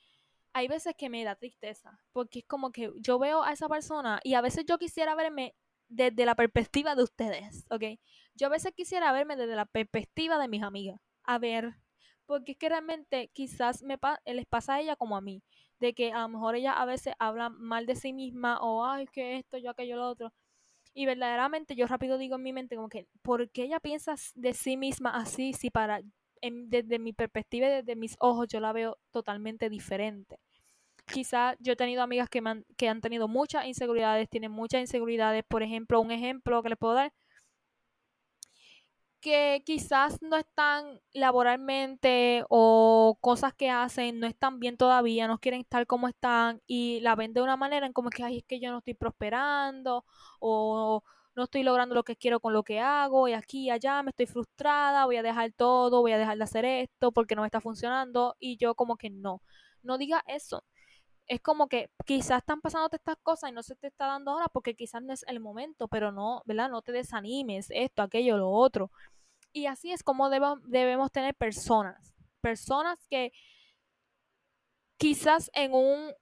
hay 0.53 0.69
veces 0.69 0.95
que 0.97 1.11
me 1.11 1.23
da 1.23 1.37
tristeza, 1.37 2.01
porque 2.13 2.39
es 2.39 2.47
como 2.47 2.73
que 2.73 2.91
yo 2.97 3.19
veo 3.19 3.43
a 3.43 3.53
esa 3.53 3.69
persona 3.69 4.21
y 4.25 4.35
a 4.35 4.41
veces 4.41 4.65
yo 4.67 4.79
quisiera 4.79 5.15
verme 5.15 5.55
desde 5.89 6.25
la 6.25 6.35
perspectiva 6.35 6.95
de 6.95 7.03
ustedes, 7.03 7.67
¿ok? 7.71 8.01
Yo 8.35 8.47
a 8.47 8.51
veces 8.51 8.73
quisiera 8.75 9.13
verme 9.13 9.37
desde 9.37 9.55
la 9.55 9.67
perspectiva 9.67 10.39
de 10.39 10.49
mis 10.49 10.63
amigas, 10.63 10.99
a 11.25 11.39
ver, 11.39 11.77
porque 12.25 12.53
es 12.53 12.59
que 12.59 12.69
realmente 12.69 13.29
quizás 13.35 13.83
me 13.83 13.99
les 14.25 14.47
pasa 14.47 14.75
a 14.75 14.81
ella 14.81 14.97
como 14.97 15.17
a 15.17 15.21
mí, 15.21 15.43
de 15.79 15.95
que 15.95 16.13
a 16.13 16.23
lo 16.23 16.29
mejor 16.29 16.57
ella 16.57 16.73
a 16.73 16.85
veces 16.87 17.15
habla 17.19 17.51
mal 17.51 17.87
de 17.87 17.95
sí 17.95 18.13
misma 18.13 18.59
o, 18.61 18.85
ay, 18.85 19.07
que 19.07 19.37
esto, 19.37 19.59
yo 19.59 19.71
aquello, 19.71 19.97
lo 19.97 20.09
otro. 20.09 20.33
Y 20.95 21.05
verdaderamente 21.05 21.77
yo 21.77 21.87
rápido 21.87 22.17
digo 22.17 22.37
en 22.37 22.43
mi 22.43 22.53
mente 22.55 22.77
como 22.77 22.89
que, 22.89 23.07
¿por 23.21 23.51
qué 23.51 23.65
ella 23.65 23.81
piensa 23.81 24.15
de 24.35 24.55
sí 24.55 24.79
misma 24.79 25.11
así 25.11 25.53
si 25.53 25.71
para 25.71 26.01
desde 26.43 26.99
mi 26.99 27.13
perspectiva 27.13 27.67
y 27.69 27.71
desde 27.71 27.97
mis 27.97 28.17
ojos 28.21 28.49
yo 28.49 28.61
la 28.61 28.73
veo 28.73 28.99
totalmente 29.11 29.69
diferente. 29.71 30.39
Quizá 31.07 31.57
yo 31.61 31.75
he 31.75 31.77
tenido 31.77 32.03
amigas 32.03 32.29
que, 32.29 32.43
que 32.77 32.89
han 32.89 33.01
tenido 33.01 33.29
muchas 33.29 33.67
inseguridades, 33.67 34.29
tienen 34.29 34.53
muchas 34.53 34.81
inseguridades. 34.81 35.45
Por 35.49 35.63
ejemplo, 35.63 36.01
un 36.01 36.11
ejemplo 36.11 36.63
que 36.63 36.71
les 36.71 36.79
puedo 36.79 36.95
dar, 36.95 37.13
que 39.21 39.63
quizás 39.67 40.23
no 40.23 40.37
están 40.37 41.01
laboralmente 41.13 42.45
o 42.49 43.19
cosas 43.21 43.53
que 43.55 43.71
hacen 43.71 44.21
no 44.21 44.27
están 44.29 44.61
bien 44.61 44.77
todavía, 44.77 45.27
no 45.27 45.39
quieren 45.39 45.61
estar 45.63 45.87
como 45.87 46.07
están 46.09 46.63
y 46.67 47.01
la 47.01 47.17
ven 47.17 47.33
de 47.35 47.43
una 47.43 47.57
manera 47.57 47.87
en 47.87 47.93
como 47.93 48.11
que, 48.11 48.23
ay, 48.23 48.39
es 48.39 48.45
que 48.45 48.61
yo 48.61 48.71
no 48.71 48.79
estoy 48.79 48.95
prosperando 48.95 50.05
o 50.39 51.03
no 51.37 51.45
estoy 51.45 51.63
logrando 51.63 51.95
lo 51.95 52.03
que 52.03 52.17
quiero 52.17 52.41
con 52.41 52.53
lo 52.55 52.63
que 52.65 52.81
hago 52.81 53.29
y 53.29 53.35
aquí 53.35 53.65
y 53.67 53.71
allá 53.71 54.03
me 54.03 54.11
estoy 54.11 54.27
frustrada, 54.27 55.05
voy 55.05 55.17
a 55.17 55.23
dejar 55.23 55.53
todo, 55.53 56.01
voy 56.01 56.13
a 56.13 56.19
dejar 56.19 56.39
de 56.39 56.45
hacer 56.45 56.65
esto 56.65 57.13
porque 57.13 57.37
no 57.37 57.43
me 57.43 57.49
está 57.49 57.61
funcionando 57.61 58.37
y 58.41 58.57
yo 58.57 58.75
como 58.75 58.97
que 58.97 59.11
no, 59.11 59.43
no 59.83 59.99
diga 59.99 60.25
eso. 60.27 60.65
Es 61.27 61.41
como 61.41 61.69
que 61.69 61.91
quizás 62.07 62.39
están 62.39 62.61
pasando 62.61 62.89
estas 62.93 63.17
cosas 63.23 63.51
y 63.51 63.53
no 63.53 63.63
se 63.63 63.77
te 63.77 63.89
está 63.89 64.07
dando 64.07 64.33
ahora 64.33 64.47
porque 64.49 64.75
quizás 64.75 65.03
no 65.03 65.13
es 65.13 65.25
el 65.29 65.41
momento, 65.41 65.89
pero 65.89 66.13
no, 66.13 66.43
¿verdad? 66.47 66.71
No 66.71 66.83
te 66.83 66.93
desanimes, 66.93 67.67
esto, 67.71 68.03
aquello, 68.03 68.39
lo 68.39 68.51
otro. 68.51 68.91
Y 69.53 69.67
así 69.67 69.93
es 69.93 70.03
como 70.03 70.31
debemos 70.31 71.13
tener 71.13 71.35
personas, 71.35 72.15
personas 72.41 73.07
que 73.09 73.33
quizás 74.99 75.51
en 75.55 75.75
un 75.75 76.13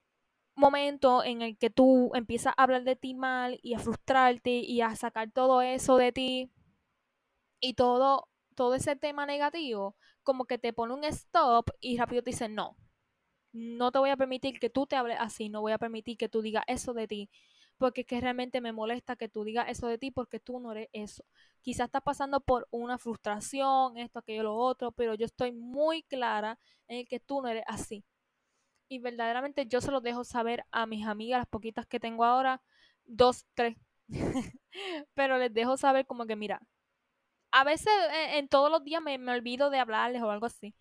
momento 0.54 1.24
en 1.24 1.42
el 1.42 1.58
que 1.58 1.70
tú 1.70 2.12
empiezas 2.14 2.54
a 2.56 2.62
hablar 2.62 2.84
de 2.84 2.96
ti 2.96 3.14
mal 3.14 3.58
y 3.62 3.74
a 3.74 3.78
frustrarte 3.78 4.50
y 4.50 4.80
a 4.80 4.94
sacar 4.96 5.30
todo 5.32 5.62
eso 5.62 5.96
de 5.96 6.12
ti 6.12 6.50
y 7.60 7.74
todo, 7.74 8.28
todo 8.54 8.74
ese 8.74 8.96
tema 8.96 9.26
negativo, 9.26 9.96
como 10.22 10.44
que 10.46 10.58
te 10.58 10.72
pone 10.72 10.94
un 10.94 11.04
stop 11.04 11.70
y 11.80 11.96
rápido 11.98 12.22
te 12.22 12.30
dice, 12.30 12.48
no, 12.48 12.76
no 13.52 13.92
te 13.92 13.98
voy 13.98 14.10
a 14.10 14.16
permitir 14.16 14.58
que 14.60 14.70
tú 14.70 14.86
te 14.86 14.96
hables 14.96 15.18
así, 15.20 15.48
no 15.48 15.60
voy 15.60 15.72
a 15.72 15.78
permitir 15.78 16.16
que 16.16 16.28
tú 16.28 16.42
digas 16.42 16.64
eso 16.66 16.94
de 16.94 17.08
ti, 17.08 17.30
porque 17.78 18.02
es 18.02 18.06
que 18.06 18.20
realmente 18.20 18.60
me 18.60 18.72
molesta 18.72 19.16
que 19.16 19.28
tú 19.28 19.44
digas 19.44 19.66
eso 19.68 19.88
de 19.88 19.98
ti 19.98 20.10
porque 20.10 20.40
tú 20.40 20.60
no 20.60 20.72
eres 20.72 20.88
eso. 20.92 21.24
Quizás 21.62 21.86
estás 21.86 22.02
pasando 22.02 22.40
por 22.40 22.68
una 22.70 22.98
frustración, 22.98 23.96
esto, 23.98 24.18
aquello, 24.20 24.44
lo 24.44 24.56
otro, 24.56 24.92
pero 24.92 25.14
yo 25.14 25.26
estoy 25.26 25.52
muy 25.52 26.02
clara 26.04 26.58
en 26.88 26.98
el 26.98 27.08
que 27.08 27.20
tú 27.20 27.42
no 27.42 27.48
eres 27.48 27.64
así 27.66 28.04
y 28.94 28.98
verdaderamente 28.98 29.66
yo 29.66 29.80
se 29.80 29.90
lo 29.90 30.00
dejo 30.00 30.24
saber 30.24 30.64
a 30.70 30.87
mis 30.87 31.07
amigas, 31.07 31.40
las 31.40 31.48
poquitas 31.48 31.87
que 31.87 32.00
tengo 32.00 32.24
ahora, 32.24 32.62
dos, 33.04 33.46
tres. 33.54 33.76
Pero 35.14 35.38
les 35.38 35.52
dejo 35.52 35.76
saber 35.76 36.07
como 36.07 36.26
que, 36.26 36.37
mira, 36.37 36.61
a 37.52 37.64
veces 37.64 37.92
en, 38.35 38.48
todos 38.48 38.70
los 38.70 38.85
días 38.85 39.02
me, 39.02 39.18
me, 39.18 39.33
olvido 39.33 39.70
de 39.70 39.78
hablarles 39.78 40.22
o 40.22 40.30
algo 40.30 40.46
así. 40.46 40.74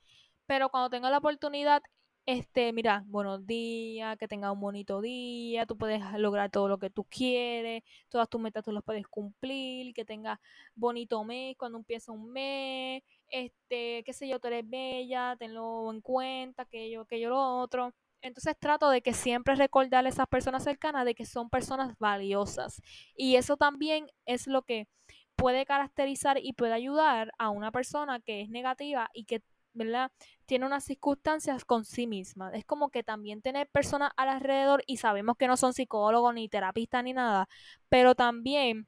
Pero 0.48 0.70
cuando 0.70 0.90
tengo 0.90 1.10
la 1.10 1.20
oportunidad 1.20 1.84
este, 2.26 2.72
mira, 2.72 3.04
buenos 3.08 3.46
días, 3.46 4.18
que 4.18 4.30
tengas 4.30 4.54
un 4.54 4.62
bonito 4.62 5.02
día, 5.02 5.66
tú 5.66 5.78
puedes 5.78 6.02
lograr 6.18 6.50
todo 6.50 6.70
lo 6.70 6.78
que 6.80 6.90
tú 6.90 7.04
quieres, 7.04 7.84
todas 8.10 8.30
tus 8.30 8.40
metas 8.40 8.64
tú 8.64 8.72
las 8.72 8.84
puedes 8.84 9.06
cumplir, 9.08 9.94
que 9.94 10.06
tengas 10.06 10.40
bonito 10.74 11.22
mes 11.26 11.58
cuando 11.58 11.78
empieza 11.80 12.14
un 12.14 12.32
mes, 12.32 13.04
este, 13.28 14.04
qué 14.06 14.14
sé 14.14 14.30
yo, 14.30 14.40
tú 14.40 14.48
eres 14.48 14.70
bella, 14.70 15.36
tenlo 15.38 15.92
en 15.92 16.00
cuenta, 16.02 16.64
que 16.66 16.90
yo, 16.90 17.06
que 17.06 17.20
yo 17.20 17.30
lo 17.30 17.60
otro. 17.60 17.94
Entonces 18.24 18.58
trato 18.60 18.90
de 18.90 19.02
que 19.04 19.14
siempre 19.14 19.56
recordarle 19.56 20.10
a 20.10 20.12
esas 20.12 20.28
personas 20.28 20.64
cercanas 20.64 21.06
de 21.06 21.16
que 21.16 21.26
son 21.26 21.50
personas 21.50 21.96
valiosas. 22.00 22.82
Y 23.16 23.36
eso 23.36 23.58
también 23.58 24.08
es 24.26 24.48
lo 24.48 24.64
que 24.64 24.88
puede 25.36 25.66
caracterizar 25.66 26.40
y 26.42 26.54
puede 26.54 26.74
ayudar 26.74 27.32
a 27.38 27.50
una 27.50 27.72
persona 27.72 28.20
que 28.22 28.42
es 28.42 28.50
negativa 28.50 29.10
y 29.14 29.26
que 29.26 29.44
¿verdad? 29.76 30.12
Tiene 30.46 30.66
unas 30.68 30.84
circunstancias 30.84 31.66
con 31.66 31.84
sí 31.86 32.06
misma. 32.08 32.52
Es 32.54 32.66
como 32.66 32.90
que 32.90 33.04
también 33.04 33.42
tener 33.42 33.68
personas 33.70 34.12
alrededor 34.18 34.84
y 34.88 34.98
sabemos 34.98 35.36
que 35.38 35.48
no 35.48 35.58
son 35.58 35.74
psicólogos 35.74 36.34
ni 36.36 36.48
terapistas 36.50 37.04
ni 37.04 37.14
nada, 37.14 37.48
pero 37.90 38.16
también 38.16 38.88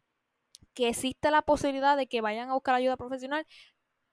que 0.74 0.90
existe 0.90 1.32
la 1.32 1.42
posibilidad 1.42 1.98
de 1.98 2.08
que 2.08 2.22
vayan 2.22 2.50
a 2.50 2.54
buscar 2.54 2.76
ayuda 2.76 2.98
profesional, 2.98 3.46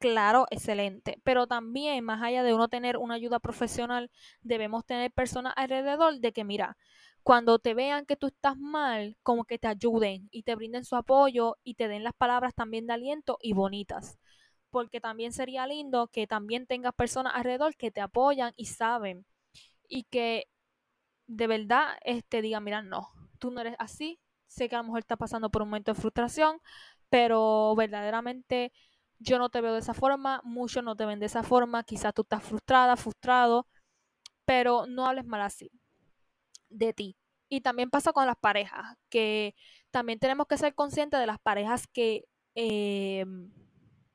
claro, 0.02 0.46
excelente. 0.50 1.20
Pero 1.24 1.46
también, 1.46 2.04
más 2.04 2.20
allá 2.22 2.42
de 2.42 2.52
uno 2.54 2.68
tener 2.68 2.96
una 2.98 3.14
ayuda 3.14 3.38
profesional, 3.38 4.10
debemos 4.42 4.84
tener 4.84 5.12
personas 5.12 5.54
alrededor 5.56 6.18
de 6.18 6.32
que, 6.32 6.44
mira, 6.44 6.76
cuando 7.22 7.60
te 7.60 7.74
vean 7.74 8.04
que 8.04 8.16
tú 8.16 8.26
estás 8.26 8.58
mal, 8.58 9.16
como 9.22 9.44
que 9.44 9.58
te 9.58 9.68
ayuden 9.68 10.28
y 10.32 10.42
te 10.42 10.56
brinden 10.56 10.84
su 10.84 10.96
apoyo 10.96 11.56
y 11.62 11.74
te 11.74 11.86
den 11.88 12.02
las 12.04 12.14
palabras 12.14 12.54
también 12.54 12.86
de 12.88 12.94
aliento 12.94 13.38
y 13.40 13.52
bonitas. 13.52 14.18
Porque 14.70 15.00
también 15.00 15.32
sería 15.32 15.66
lindo 15.66 16.08
que 16.08 16.26
también 16.26 16.66
tengas 16.66 16.94
personas 16.94 17.34
alrededor 17.36 17.76
que 17.76 17.92
te 17.92 18.00
apoyan 18.00 18.52
y 18.56 18.66
saben. 18.66 19.24
Y 19.88 20.04
que 20.04 20.48
de 21.26 21.46
verdad 21.46 21.96
este, 22.04 22.42
digan, 22.42 22.64
mira, 22.64 22.82
no, 22.82 23.08
tú 23.38 23.50
no 23.50 23.60
eres 23.60 23.76
así, 23.78 24.20
sé 24.48 24.68
que 24.68 24.76
a 24.76 24.78
lo 24.78 24.84
mejor 24.84 25.00
está 25.00 25.16
pasando 25.16 25.50
por 25.50 25.62
un 25.62 25.68
momento 25.68 25.94
de 25.94 26.00
frustración, 26.00 26.60
pero 27.10 27.74
verdaderamente 27.76 28.72
yo 29.22 29.38
no 29.38 29.48
te 29.50 29.60
veo 29.60 29.72
de 29.74 29.80
esa 29.80 29.94
forma, 29.94 30.40
muchos 30.44 30.84
no 30.84 30.96
te 30.96 31.06
ven 31.06 31.20
de 31.20 31.26
esa 31.26 31.42
forma, 31.42 31.84
quizás 31.84 32.14
tú 32.14 32.22
estás 32.22 32.42
frustrada, 32.44 32.96
frustrado, 32.96 33.66
pero 34.44 34.86
no 34.86 35.06
hables 35.06 35.26
mal 35.26 35.42
así 35.42 35.70
de 36.70 36.92
ti. 36.92 37.16
Y 37.48 37.60
también 37.60 37.90
pasa 37.90 38.12
con 38.12 38.26
las 38.26 38.36
parejas, 38.36 38.96
que 39.10 39.54
también 39.90 40.18
tenemos 40.18 40.46
que 40.46 40.56
ser 40.58 40.74
conscientes 40.74 41.20
de 41.20 41.26
las 41.26 41.38
parejas 41.40 41.86
que 41.88 42.24
eh, 42.54 43.24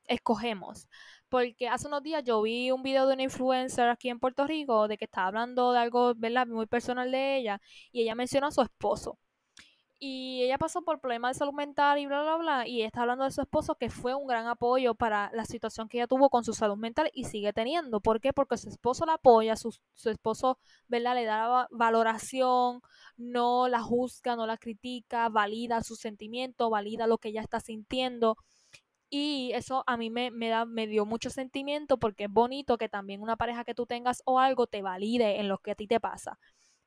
escogemos. 0.06 0.88
Porque 1.28 1.68
hace 1.68 1.86
unos 1.88 2.02
días 2.02 2.24
yo 2.24 2.42
vi 2.42 2.70
un 2.70 2.82
video 2.82 3.06
de 3.06 3.14
una 3.14 3.22
influencer 3.22 3.88
aquí 3.88 4.08
en 4.08 4.18
Puerto 4.18 4.46
Rico 4.46 4.88
de 4.88 4.96
que 4.98 5.04
estaba 5.04 5.28
hablando 5.28 5.72
de 5.72 5.78
algo. 5.78 6.14
Muy 6.48 6.66
personal 6.66 7.10
de 7.12 7.36
ella 7.36 7.60
y 7.92 8.02
ella 8.02 8.14
menciona 8.14 8.48
a 8.48 8.50
su 8.50 8.62
esposo. 8.62 9.18
Y 10.00 10.42
ella 10.44 10.58
pasó 10.58 10.82
por 10.82 11.00
problemas 11.00 11.34
de 11.34 11.38
salud 11.40 11.54
mental 11.54 11.98
y 11.98 12.06
bla, 12.06 12.22
bla, 12.22 12.36
bla. 12.36 12.68
Y 12.68 12.82
está 12.82 13.02
hablando 13.02 13.24
de 13.24 13.32
su 13.32 13.40
esposo 13.40 13.74
que 13.74 13.90
fue 13.90 14.14
un 14.14 14.28
gran 14.28 14.46
apoyo 14.46 14.94
para 14.94 15.30
la 15.32 15.44
situación 15.44 15.88
que 15.88 15.98
ella 15.98 16.06
tuvo 16.06 16.30
con 16.30 16.44
su 16.44 16.52
salud 16.52 16.76
mental 16.76 17.10
y 17.12 17.24
sigue 17.24 17.52
teniendo. 17.52 18.00
¿Por 18.00 18.20
qué? 18.20 18.32
Porque 18.32 18.56
su 18.58 18.68
esposo 18.68 19.06
la 19.06 19.14
apoya, 19.14 19.56
su, 19.56 19.76
su 19.94 20.10
esposo, 20.10 20.58
¿verdad? 20.86 21.16
Le 21.16 21.24
da 21.24 21.66
valoración, 21.72 22.80
no 23.16 23.66
la 23.68 23.80
juzga, 23.82 24.36
no 24.36 24.46
la 24.46 24.56
critica, 24.56 25.28
valida 25.30 25.82
sus 25.82 25.98
sentimientos, 25.98 26.70
valida 26.70 27.08
lo 27.08 27.18
que 27.18 27.30
ella 27.30 27.40
está 27.40 27.58
sintiendo. 27.58 28.36
Y 29.10 29.52
eso 29.54 29.84
a 29.86 29.96
mí 29.96 30.10
me, 30.10 30.30
me, 30.30 30.48
da, 30.48 30.64
me 30.66 30.86
dio 30.86 31.06
mucho 31.06 31.30
sentimiento 31.30 31.98
porque 31.98 32.24
es 32.24 32.30
bonito 32.30 32.76
que 32.78 32.88
también 32.88 33.22
una 33.22 33.36
pareja 33.36 33.64
que 33.64 33.74
tú 33.74 33.86
tengas 33.86 34.22
o 34.26 34.38
algo 34.38 34.66
te 34.66 34.82
valide 34.82 35.40
en 35.40 35.48
lo 35.48 35.58
que 35.58 35.70
a 35.72 35.74
ti 35.74 35.86
te 35.86 35.98
pasa, 35.98 36.38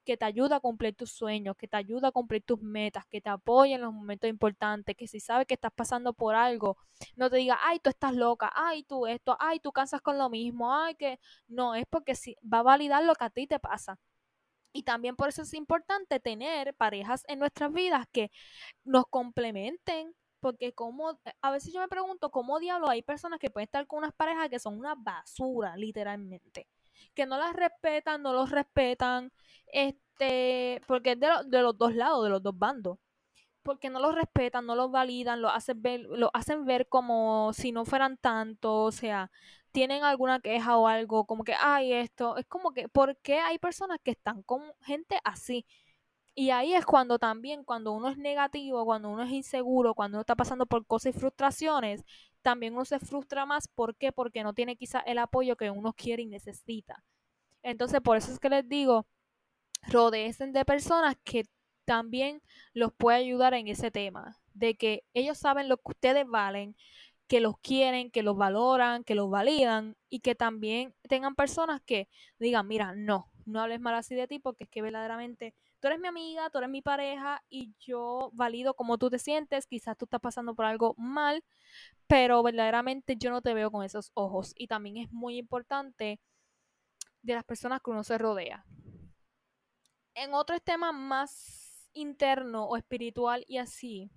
que 0.03 0.17
te 0.17 0.25
ayuda 0.25 0.57
a 0.57 0.59
cumplir 0.59 0.95
tus 0.95 1.11
sueños, 1.11 1.55
que 1.57 1.67
te 1.67 1.77
ayuda 1.77 2.09
a 2.09 2.11
cumplir 2.11 2.43
tus 2.43 2.61
metas, 2.61 3.05
que 3.07 3.21
te 3.21 3.29
apoye 3.29 3.75
en 3.75 3.81
los 3.81 3.93
momentos 3.93 4.29
importantes, 4.29 4.95
que 4.95 5.07
si 5.07 5.19
sabe 5.19 5.45
que 5.45 5.53
estás 5.53 5.71
pasando 5.73 6.13
por 6.13 6.35
algo, 6.35 6.77
no 7.15 7.29
te 7.29 7.37
diga, 7.37 7.59
ay, 7.61 7.79
tú 7.79 7.89
estás 7.89 8.13
loca, 8.15 8.51
ay, 8.55 8.83
tú 8.83 9.07
esto, 9.07 9.37
ay, 9.39 9.59
tú 9.59 9.71
cansas 9.71 10.01
con 10.01 10.17
lo 10.17 10.29
mismo, 10.29 10.73
ay, 10.75 10.95
que 10.95 11.19
no, 11.47 11.75
es 11.75 11.85
porque 11.89 12.15
si, 12.15 12.35
va 12.41 12.59
a 12.59 12.63
validar 12.63 13.03
lo 13.03 13.15
que 13.15 13.25
a 13.25 13.29
ti 13.29 13.47
te 13.47 13.59
pasa. 13.59 13.99
Y 14.73 14.83
también 14.83 15.15
por 15.15 15.29
eso 15.29 15.41
es 15.43 15.53
importante 15.53 16.19
tener 16.19 16.73
parejas 16.75 17.23
en 17.27 17.39
nuestras 17.39 17.73
vidas 17.73 18.05
que 18.11 18.31
nos 18.83 19.05
complementen, 19.09 20.15
porque 20.39 20.73
como, 20.73 21.19
a 21.41 21.51
veces 21.51 21.73
yo 21.73 21.81
me 21.81 21.87
pregunto 21.87 22.31
cómo 22.31 22.59
diablo 22.59 22.89
hay 22.89 23.03
personas 23.03 23.39
que 23.39 23.49
pueden 23.49 23.65
estar 23.65 23.87
con 23.87 23.99
unas 23.99 24.13
parejas 24.13 24.49
que 24.49 24.59
son 24.59 24.77
una 24.79 24.95
basura, 24.95 25.75
literalmente. 25.77 26.67
Que 27.15 27.25
no 27.25 27.37
las 27.37 27.53
respetan, 27.55 28.21
no 28.21 28.33
los 28.33 28.51
respetan, 28.51 29.31
este, 29.67 30.81
porque 30.87 31.11
es 31.13 31.19
de, 31.19 31.29
de 31.47 31.61
los 31.61 31.77
dos 31.77 31.95
lados, 31.95 32.23
de 32.23 32.29
los 32.29 32.43
dos 32.43 32.57
bandos. 32.57 32.97
Porque 33.63 33.89
no 33.91 33.99
los 33.99 34.15
respetan, 34.15 34.65
no 34.65 34.75
los 34.75 34.91
validan, 34.91 35.41
lo 35.41 35.49
hacen 35.49 35.81
ver, 35.81 36.01
lo 36.01 36.31
hacen 36.33 36.65
ver 36.65 36.87
como 36.89 37.53
si 37.53 37.71
no 37.71 37.85
fueran 37.85 38.17
tanto, 38.17 38.83
o 38.83 38.91
sea, 38.91 39.31
tienen 39.71 40.03
alguna 40.03 40.39
queja 40.39 40.77
o 40.77 40.87
algo, 40.87 41.25
como 41.25 41.43
que, 41.43 41.53
ay, 41.59 41.93
esto, 41.93 42.37
es 42.37 42.45
como 42.47 42.71
que, 42.73 42.89
¿por 42.89 43.17
qué 43.19 43.39
hay 43.39 43.59
personas 43.59 43.99
que 44.03 44.11
están 44.11 44.41
con 44.43 44.63
gente 44.81 45.19
así? 45.23 45.65
Y 46.35 46.51
ahí 46.51 46.73
es 46.73 46.85
cuando 46.85 47.19
también, 47.19 47.63
cuando 47.63 47.91
uno 47.91 48.09
es 48.09 48.17
negativo, 48.17 48.85
cuando 48.85 49.09
uno 49.09 49.23
es 49.23 49.31
inseguro, 49.31 49.93
cuando 49.95 50.17
uno 50.17 50.21
está 50.21 50.35
pasando 50.35 50.65
por 50.65 50.85
cosas 50.87 51.15
y 51.15 51.19
frustraciones, 51.19 52.03
también 52.41 52.73
uno 52.73 52.85
se 52.85 52.99
frustra 52.99 53.45
más. 53.45 53.67
¿Por 53.67 53.95
qué? 53.95 54.11
Porque 54.11 54.43
no 54.43 54.53
tiene 54.53 54.75
quizá 54.75 54.99
el 55.01 55.17
apoyo 55.17 55.55
que 55.55 55.69
uno 55.69 55.93
quiere 55.93 56.23
y 56.23 56.27
necesita. 56.27 57.03
Entonces, 57.63 58.01
por 58.01 58.17
eso 58.17 58.31
es 58.31 58.39
que 58.39 58.49
les 58.49 58.67
digo, 58.67 59.07
rodeen 59.87 60.53
de 60.53 60.65
personas 60.65 61.15
que 61.23 61.45
también 61.85 62.41
los 62.73 62.93
puede 62.93 63.17
ayudar 63.17 63.53
en 63.53 63.67
ese 63.67 63.91
tema, 63.91 64.39
de 64.53 64.75
que 64.75 65.03
ellos 65.13 65.37
saben 65.37 65.69
lo 65.69 65.77
que 65.77 65.91
ustedes 65.91 66.27
valen, 66.27 66.75
que 67.27 67.39
los 67.39 67.57
quieren, 67.59 68.11
que 68.11 68.23
los 68.23 68.37
valoran, 68.37 69.03
que 69.03 69.15
los 69.15 69.29
validan 69.29 69.95
y 70.09 70.19
que 70.19 70.35
también 70.35 70.93
tengan 71.07 71.35
personas 71.35 71.81
que 71.81 72.09
digan, 72.39 72.67
mira, 72.67 72.93
no, 72.95 73.31
no 73.45 73.61
hables 73.61 73.79
mal 73.79 73.95
así 73.95 74.15
de 74.15 74.27
ti 74.27 74.39
porque 74.39 74.65
es 74.65 74.69
que 74.69 74.81
verdaderamente 74.81 75.53
tú 75.81 75.87
eres 75.87 75.99
mi 75.99 76.07
amiga, 76.07 76.49
tú 76.51 76.59
eres 76.59 76.69
mi 76.69 76.81
pareja 76.81 77.43
y 77.49 77.73
yo 77.79 78.29
valido 78.33 78.75
cómo 78.75 78.97
tú 78.99 79.09
te 79.09 79.17
sientes, 79.17 79.65
quizás 79.65 79.97
tú 79.97 80.05
estás 80.05 80.21
pasando 80.21 80.53
por 80.55 80.65
algo 80.65 80.93
mal, 80.97 81.43
pero 82.07 82.43
verdaderamente 82.43 83.15
yo 83.17 83.31
no 83.31 83.41
te 83.41 83.55
veo 83.55 83.71
con 83.71 83.83
esos 83.83 84.11
ojos. 84.13 84.53
Y 84.55 84.67
también 84.67 84.97
es 84.97 85.11
muy 85.11 85.37
importante 85.37 86.19
de 87.23 87.33
las 87.33 87.43
personas 87.43 87.81
que 87.83 87.89
uno 87.89 88.03
se 88.03 88.17
rodea. 88.19 88.63
En 90.13 90.33
otros 90.33 90.61
temas 90.63 90.93
más 90.93 91.89
interno 91.93 92.65
o 92.65 92.77
espiritual 92.77 93.43
y 93.47 93.57
así, 93.57 94.11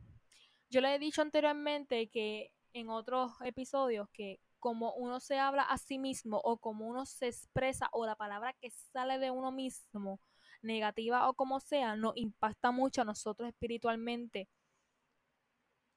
yo 0.69 0.83
le 0.83 0.95
he 0.95 0.99
dicho 0.99 1.23
anteriormente 1.23 2.11
que 2.11 2.53
en 2.75 2.91
otros 2.91 3.33
episodios 3.43 4.09
que 4.11 4.41
como 4.65 4.95
uno 4.95 5.21
se 5.21 5.39
habla 5.39 5.63
a 5.65 5.77
sí 5.77 5.99
mismo 5.99 6.41
o 6.43 6.57
como 6.57 6.89
uno 6.89 7.05
se 7.05 7.27
expresa 7.27 7.91
o 7.93 8.07
la 8.07 8.17
palabra 8.17 8.55
que 8.55 8.71
sale 8.71 9.19
de 9.19 9.31
uno 9.31 9.53
mismo, 9.53 10.23
negativa 10.63 11.29
o 11.29 11.35
como 11.35 11.61
sea, 11.61 11.97
nos 11.97 12.17
impacta 12.17 12.71
mucho 12.71 13.03
a 13.03 13.05
nosotros 13.05 13.47
espiritualmente 13.47 14.49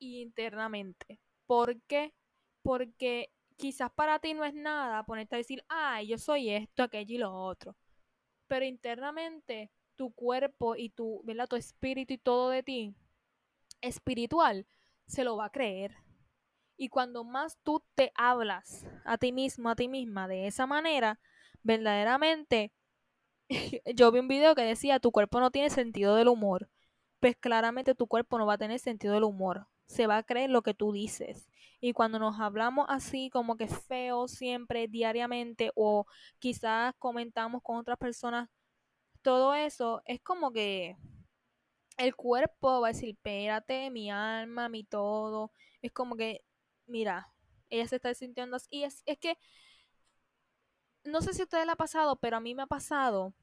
e 0.01 0.19
internamente. 0.19 1.21
¿Por 1.45 1.82
qué? 1.84 2.13
Porque 2.62 3.32
quizás 3.56 3.89
para 3.89 4.19
ti 4.19 4.34
no 4.34 4.43
es 4.43 4.53
nada 4.53 5.06
ponerte 5.06 5.36
a 5.36 5.38
decir, 5.38 5.63
ay, 5.69 6.10
yo 6.10 6.17
soy 6.17 6.49
esto, 6.49 6.84
aquello 6.84 7.15
y 7.15 7.19
lo 7.19 7.34
otro. 7.34 7.77
Pero 8.47 8.65
internamente, 8.65 9.71
tu 9.95 10.12
cuerpo 10.12 10.75
y 10.75 10.89
tu, 10.89 11.21
¿verdad? 11.23 11.47
tu 11.47 11.56
espíritu 11.56 12.15
y 12.15 12.17
todo 12.17 12.49
de 12.49 12.63
ti 12.63 12.93
espiritual 13.80 14.67
se 15.06 15.23
lo 15.23 15.38
va 15.38 15.45
a 15.45 15.51
creer. 15.51 15.95
Y 16.77 16.89
cuando 16.89 17.23
más 17.23 17.57
tú 17.63 17.83
te 17.95 18.11
hablas 18.15 18.85
a 19.03 19.17
ti 19.17 19.31
mismo, 19.31 19.69
a 19.69 19.75
ti 19.75 19.87
misma 19.87 20.27
de 20.27 20.47
esa 20.47 20.65
manera, 20.67 21.19
verdaderamente 21.63 22.71
yo 23.95 24.11
vi 24.11 24.19
un 24.19 24.27
video 24.27 24.55
que 24.55 24.63
decía, 24.63 24.99
tu 24.99 25.11
cuerpo 25.11 25.39
no 25.39 25.51
tiene 25.51 25.69
sentido 25.69 26.15
del 26.15 26.27
humor. 26.27 26.69
Pues 27.19 27.35
claramente 27.35 27.95
tu 27.95 28.07
cuerpo 28.07 28.37
no 28.37 28.45
va 28.45 28.53
a 28.53 28.57
tener 28.57 28.79
sentido 28.79 29.13
del 29.13 29.23
humor. 29.23 29.67
Se 29.87 30.07
va 30.07 30.17
a 30.17 30.23
creer 30.23 30.49
lo 30.49 30.61
que 30.61 30.73
tú 30.73 30.91
dices. 30.91 31.49
Y 31.79 31.93
cuando 31.93 32.19
nos 32.19 32.39
hablamos 32.39 32.85
así 32.89 33.29
como 33.29 33.55
que 33.57 33.67
feo 33.67 34.27
siempre, 34.27 34.87
diariamente, 34.87 35.71
o 35.75 36.05
quizás 36.39 36.93
comentamos 36.99 37.61
con 37.63 37.77
otras 37.77 37.97
personas, 37.97 38.49
todo 39.21 39.53
eso 39.55 40.01
es 40.05 40.21
como 40.21 40.51
que 40.51 40.97
el 41.97 42.15
cuerpo 42.15 42.81
va 42.81 42.89
a 42.89 42.91
decir, 42.93 43.09
espérate, 43.09 43.89
mi 43.91 44.11
alma, 44.11 44.69
mi 44.69 44.83
todo. 44.83 45.51
Es 45.81 45.91
como 45.91 46.15
que, 46.15 46.43
mira, 46.88 47.30
ella 47.69 47.88
se 47.88 47.97
está 47.97 48.13
sintiendo 48.13 48.56
así. 48.58 48.67
Y 48.71 48.84
es, 48.84 49.04
es 49.06 49.17
que 49.19 49.38
no 51.04 51.21
sé 51.21 51.34
si 51.34 51.41
a 51.41 51.45
ustedes 51.45 51.65
le 51.65 51.71
ha 51.71 51.76
pasado, 51.76 52.17
pero 52.17 52.38
a 52.38 52.39
mí 52.39 52.54
me 52.54 52.62
ha 52.62 52.67
pasado 52.67 53.34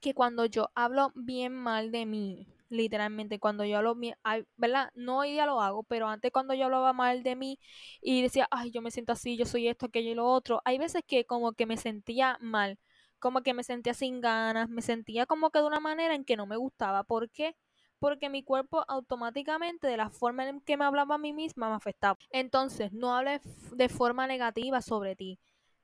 que 0.00 0.14
cuando 0.14 0.44
yo 0.46 0.70
hablo 0.74 1.12
bien 1.14 1.54
mal 1.54 1.90
de 1.92 2.06
mí, 2.06 2.46
literalmente, 2.68 3.38
cuando 3.40 3.64
yo 3.64 3.78
hablo 3.78 3.94
bien, 3.94 4.14
¿verdad? 4.56 4.90
No 4.94 5.18
hoy 5.18 5.32
día 5.32 5.46
lo 5.46 5.60
hago, 5.60 5.82
pero 5.84 6.08
antes 6.08 6.30
cuando 6.32 6.54
yo 6.54 6.66
hablaba 6.66 6.92
mal 6.92 7.22
de 7.22 7.36
mí 7.36 7.58
y 8.00 8.22
decía, 8.22 8.46
ay, 8.50 8.70
yo 8.70 8.82
me 8.82 8.90
siento 8.90 9.12
así, 9.12 9.36
yo 9.36 9.46
soy 9.46 9.68
esto, 9.68 9.86
aquello 9.86 10.10
y 10.10 10.14
lo 10.14 10.26
otro, 10.26 10.60
hay 10.64 10.78
veces 10.78 11.02
que 11.06 11.24
como 11.24 11.52
que 11.52 11.66
me 11.66 11.76
sentía 11.76 12.38
mal, 12.40 12.78
como 13.18 13.42
que 13.42 13.54
me 13.54 13.64
sentía 13.64 13.94
sin 13.94 14.20
ganas, 14.20 14.68
me 14.68 14.82
sentía 14.82 15.26
como 15.26 15.50
que 15.50 15.58
de 15.60 15.66
una 15.66 15.80
manera 15.80 16.14
en 16.14 16.24
que 16.24 16.36
no 16.36 16.46
me 16.46 16.56
gustaba. 16.56 17.02
¿Por 17.04 17.30
qué? 17.30 17.56
Porque 17.98 18.28
mi 18.28 18.42
cuerpo 18.44 18.84
automáticamente, 18.88 19.86
de 19.88 19.96
la 19.96 20.10
forma 20.10 20.48
en 20.48 20.60
que 20.60 20.76
me 20.76 20.84
hablaba 20.84 21.16
a 21.16 21.18
mí 21.18 21.32
misma, 21.32 21.68
me 21.68 21.76
afectaba. 21.76 22.18
Entonces, 22.30 22.92
no 22.92 23.14
hables 23.14 23.42
de 23.76 23.88
forma 23.88 24.26
negativa 24.26 24.80
sobre 24.82 25.16
ti. 25.16 25.38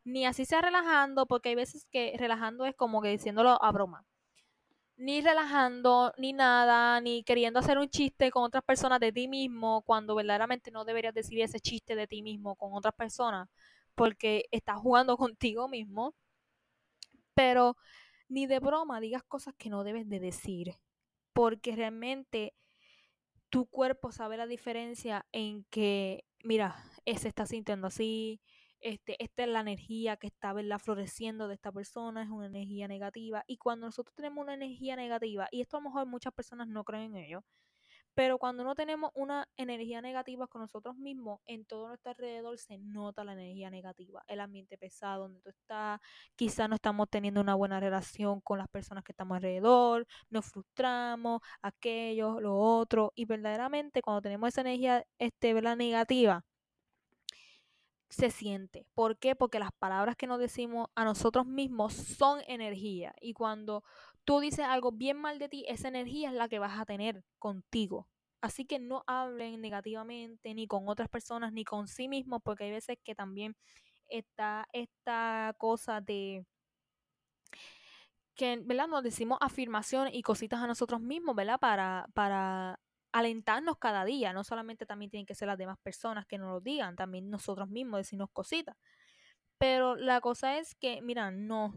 Ni 0.04 0.26
así 0.26 0.44
sea 0.44 0.60
relajando, 0.62 1.26
porque 1.26 1.50
hay 1.50 1.54
veces 1.56 1.86
que 1.90 2.14
relajando 2.18 2.66
es 2.66 2.74
como 2.76 3.02
que 3.02 3.08
diciéndolo 3.08 3.62
a 3.62 3.72
broma 3.72 4.04
ni 4.96 5.20
relajando, 5.20 6.12
ni 6.18 6.32
nada, 6.32 7.00
ni 7.00 7.24
queriendo 7.24 7.58
hacer 7.60 7.78
un 7.78 7.88
chiste 7.88 8.30
con 8.30 8.44
otras 8.44 8.62
personas 8.64 9.00
de 9.00 9.12
ti 9.12 9.28
mismo, 9.28 9.82
cuando 9.82 10.14
verdaderamente 10.14 10.70
no 10.70 10.84
deberías 10.84 11.14
decir 11.14 11.40
ese 11.40 11.60
chiste 11.60 11.96
de 11.96 12.06
ti 12.06 12.22
mismo 12.22 12.56
con 12.56 12.72
otras 12.74 12.94
personas, 12.94 13.48
porque 13.94 14.44
estás 14.50 14.78
jugando 14.78 15.16
contigo 15.34 15.68
mismo. 15.68 16.14
Pero 17.34 17.76
ni 18.28 18.46
de 18.46 18.60
broma 18.60 19.00
digas 19.00 19.22
cosas 19.24 19.54
que 19.58 19.70
no 19.70 19.84
debes 19.84 20.08
de 20.08 20.20
decir, 20.20 20.74
porque 21.34 21.76
realmente 21.76 22.54
tu 23.50 23.66
cuerpo 23.66 24.12
sabe 24.12 24.38
la 24.38 24.46
diferencia 24.46 25.26
en 25.32 25.64
que, 25.64 26.24
mira, 26.42 26.76
se 27.04 27.28
está 27.28 27.44
sintiendo 27.44 27.88
así, 27.88 28.40
este, 28.80 29.22
esta 29.22 29.44
es 29.44 29.48
la 29.48 29.60
energía 29.60 30.16
que 30.16 30.26
está 30.26 30.54
floreciendo 30.78 31.48
de 31.48 31.54
esta 31.54 31.72
persona, 31.72 32.22
es 32.22 32.30
una 32.30 32.46
energía 32.46 32.88
negativa. 32.88 33.44
Y 33.46 33.58
cuando 33.58 33.86
nosotros 33.86 34.14
tenemos 34.14 34.42
una 34.42 34.54
energía 34.54 34.96
negativa, 34.96 35.48
y 35.50 35.60
esto 35.60 35.76
a 35.76 35.80
lo 35.80 35.88
mejor 35.88 36.06
muchas 36.06 36.32
personas 36.32 36.68
no 36.68 36.84
creen 36.84 37.16
en 37.16 37.24
ello, 37.24 37.44
pero 38.14 38.38
cuando 38.38 38.64
no 38.64 38.74
tenemos 38.74 39.10
una 39.14 39.48
energía 39.56 40.00
negativa 40.00 40.46
con 40.46 40.60
nosotros 40.60 40.96
mismos, 40.96 41.40
en 41.46 41.64
todo 41.64 41.88
nuestro 41.88 42.10
alrededor 42.12 42.58
se 42.58 42.78
nota 42.78 43.24
la 43.24 43.32
energía 43.32 43.70
negativa, 43.70 44.22
el 44.28 44.40
ambiente 44.40 44.78
pesado 44.78 45.24
donde 45.24 45.40
tú 45.40 45.50
estás, 45.50 46.00
quizás 46.36 46.68
no 46.68 46.76
estamos 46.76 47.08
teniendo 47.10 47.40
una 47.40 47.54
buena 47.54 47.80
relación 47.80 48.40
con 48.40 48.58
las 48.58 48.68
personas 48.68 49.04
que 49.04 49.12
estamos 49.12 49.36
alrededor, 49.36 50.06
nos 50.30 50.46
frustramos, 50.46 51.40
aquello, 51.62 52.40
lo 52.40 52.56
otro, 52.56 53.12
y 53.14 53.24
verdaderamente 53.24 54.02
cuando 54.02 54.22
tenemos 54.22 54.48
esa 54.48 54.60
energía 54.60 55.04
este, 55.18 55.52
negativa, 55.54 56.44
se 58.08 58.30
siente. 58.30 58.86
¿Por 58.94 59.18
qué? 59.18 59.34
Porque 59.34 59.58
las 59.58 59.72
palabras 59.72 60.16
que 60.16 60.26
nos 60.26 60.38
decimos 60.38 60.88
a 60.94 61.04
nosotros 61.04 61.46
mismos 61.46 61.94
son 61.94 62.40
energía. 62.46 63.14
Y 63.20 63.32
cuando 63.32 63.82
tú 64.24 64.40
dices 64.40 64.64
algo 64.66 64.92
bien 64.92 65.18
mal 65.18 65.38
de 65.38 65.48
ti, 65.48 65.64
esa 65.68 65.88
energía 65.88 66.30
es 66.30 66.34
la 66.34 66.48
que 66.48 66.58
vas 66.58 66.78
a 66.78 66.86
tener 66.86 67.24
contigo. 67.38 68.08
Así 68.40 68.66
que 68.66 68.78
no 68.78 69.04
hablen 69.06 69.60
negativamente 69.60 70.54
ni 70.54 70.66
con 70.66 70.88
otras 70.88 71.08
personas 71.08 71.52
ni 71.52 71.64
con 71.64 71.88
sí 71.88 72.08
mismos, 72.08 72.42
porque 72.42 72.64
hay 72.64 72.70
veces 72.72 72.98
que 73.02 73.14
también 73.14 73.56
está 74.08 74.68
esta 74.72 75.54
cosa 75.58 76.00
de 76.00 76.44
que, 78.34 78.60
¿verdad? 78.64 78.88
Nos 78.88 79.02
decimos 79.02 79.38
afirmaciones 79.40 80.14
y 80.14 80.22
cositas 80.22 80.60
a 80.60 80.66
nosotros 80.66 81.00
mismos, 81.00 81.36
¿verdad? 81.36 81.58
Para, 81.60 82.06
para 82.14 82.80
alentarnos 83.12 83.78
cada 83.78 84.04
día, 84.04 84.32
no 84.32 84.44
solamente 84.44 84.86
también 84.86 85.10
tienen 85.10 85.26
que 85.26 85.34
ser 85.34 85.48
las 85.48 85.58
demás 85.58 85.78
personas 85.82 86.26
que 86.26 86.36
nos 86.36 86.48
lo 86.50 86.60
digan, 86.60 86.96
también 86.96 87.30
nosotros 87.30 87.68
mismos 87.68 88.00
decirnos 88.00 88.28
cositas. 88.32 88.76
Pero 89.58 89.96
la 89.96 90.20
cosa 90.20 90.58
es 90.58 90.74
que, 90.74 91.00
mira, 91.00 91.30
no, 91.30 91.74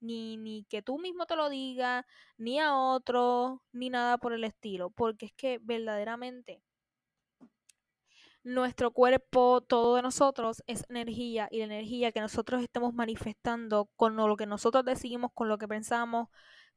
ni, 0.00 0.36
ni 0.36 0.64
que 0.64 0.82
tú 0.82 0.98
mismo 0.98 1.26
te 1.26 1.36
lo 1.36 1.48
digas, 1.48 2.04
ni 2.38 2.58
a 2.60 2.74
otro, 2.76 3.62
ni 3.72 3.90
nada 3.90 4.18
por 4.18 4.32
el 4.32 4.44
estilo, 4.44 4.90
porque 4.90 5.26
es 5.26 5.32
que 5.32 5.58
verdaderamente 5.62 6.62
nuestro 8.42 8.90
cuerpo, 8.92 9.60
todo 9.60 9.96
de 9.96 10.02
nosotros 10.02 10.62
es 10.66 10.84
energía 10.88 11.48
y 11.50 11.58
la 11.58 11.64
energía 11.64 12.12
que 12.12 12.20
nosotros 12.20 12.62
estemos 12.62 12.94
manifestando 12.94 13.90
con 13.96 14.16
lo 14.16 14.36
que 14.36 14.46
nosotros 14.46 14.84
decidimos, 14.84 15.30
con 15.34 15.48
lo 15.48 15.58
que 15.58 15.68
pensamos, 15.68 16.28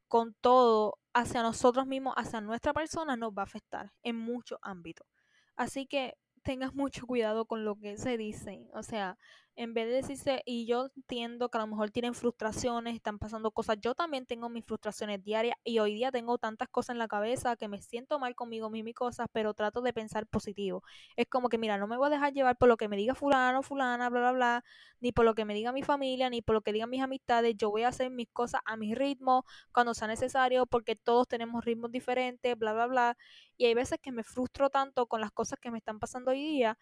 con 0.07 0.33
todo 0.41 0.99
hacia 1.13 1.41
nosotros 1.41 1.87
mismos, 1.87 2.15
hacia 2.17 2.41
nuestra 2.41 2.73
persona, 2.73 3.15
nos 3.15 3.31
va 3.31 3.43
a 3.43 3.45
afectar 3.45 3.93
en 4.03 4.17
muchos 4.17 4.59
ámbitos. 4.61 5.07
Así 5.55 5.85
que 5.87 6.15
tengas 6.43 6.73
mucho 6.75 7.07
cuidado 7.07 7.45
con 7.45 7.65
lo 7.65 7.77
que 7.77 7.97
se 7.97 8.17
dice. 8.17 8.67
O 8.73 8.83
sea, 8.83 9.17
en 9.55 9.73
vez 9.73 9.87
de 9.87 9.93
decirse, 9.93 10.41
y 10.45 10.65
yo 10.65 10.87
entiendo 10.95 11.49
que 11.49 11.57
a 11.57 11.61
lo 11.61 11.67
mejor 11.67 11.91
tienen 11.91 12.13
frustraciones, 12.15 12.95
están 12.95 13.19
pasando 13.19 13.51
cosas, 13.51 13.77
yo 13.79 13.93
también 13.93 14.25
tengo 14.25 14.49
mis 14.49 14.65
frustraciones 14.65 15.23
diarias 15.23 15.55
y 15.63 15.79
hoy 15.79 15.93
día 15.93 16.11
tengo 16.11 16.37
tantas 16.37 16.69
cosas 16.69 16.95
en 16.95 16.99
la 16.99 17.07
cabeza 17.07 17.55
que 17.55 17.67
me 17.67 17.81
siento 17.81 18.19
mal 18.19 18.35
conmigo 18.35 18.69
mismo 18.69 18.89
y 18.89 18.93
cosas, 18.93 19.27
pero 19.31 19.53
trato 19.53 19.81
de 19.81 19.93
pensar 19.93 20.25
positivo. 20.27 20.83
Es 21.15 21.27
como 21.27 21.49
que, 21.49 21.57
mira, 21.57 21.77
no 21.77 21.87
me 21.87 21.97
voy 21.97 22.07
a 22.07 22.09
dejar 22.09 22.33
llevar 22.33 22.57
por 22.57 22.67
lo 22.69 22.77
que 22.77 22.87
me 22.87 22.97
diga 22.97 23.15
fulano, 23.15 23.61
fulana, 23.61 24.09
bla, 24.09 24.19
bla, 24.21 24.31
bla, 24.31 24.63
ni 24.99 25.11
por 25.11 25.25
lo 25.25 25.35
que 25.35 25.45
me 25.45 25.53
diga 25.53 25.71
mi 25.71 25.83
familia, 25.83 26.29
ni 26.29 26.41
por 26.41 26.55
lo 26.55 26.61
que 26.61 26.73
digan 26.73 26.89
mis 26.89 27.01
amistades. 27.01 27.55
Yo 27.57 27.69
voy 27.69 27.83
a 27.83 27.89
hacer 27.89 28.09
mis 28.09 28.29
cosas 28.29 28.61
a 28.65 28.75
mi 28.77 28.95
ritmo, 28.95 29.45
cuando 29.71 29.93
sea 29.93 30.07
necesario, 30.07 30.65
porque 30.65 30.95
todos 30.95 31.27
tenemos 31.27 31.63
ritmos 31.63 31.91
diferentes, 31.91 32.57
bla, 32.57 32.73
bla, 32.73 32.87
bla. 32.87 33.17
Y 33.57 33.65
hay 33.65 33.73
veces 33.75 33.99
que 34.01 34.11
me 34.11 34.23
frustro 34.23 34.69
tanto 34.69 35.05
con 35.07 35.21
las 35.21 35.31
cosas 35.31 35.59
que 35.59 35.71
me 35.71 35.77
están 35.77 35.99
pasando 35.99 36.31
hoy 36.31 36.41
día 36.41 36.77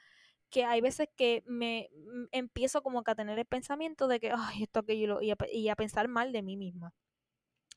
que 0.52 0.66
hay 0.66 0.82
veces 0.82 1.10
que 1.16 1.44
me 1.48 1.90
mm, 1.94 2.26
empiezo 2.32 2.84
como 2.84 3.04
que 3.04 3.12
a 3.12 3.16
tener 3.16 3.40
el 3.40 3.46
pensamiento 3.46 4.08
de 4.08 4.20
que, 4.20 4.32
ay, 4.36 4.64
esto, 4.64 4.82
aquello, 4.82 5.22
y 5.22 5.32
a, 5.32 5.38
y 5.52 5.70
a 5.70 5.76
pensar 5.76 6.08
mal 6.08 6.32
de 6.32 6.44
mí 6.44 6.58
misma. 6.58 6.94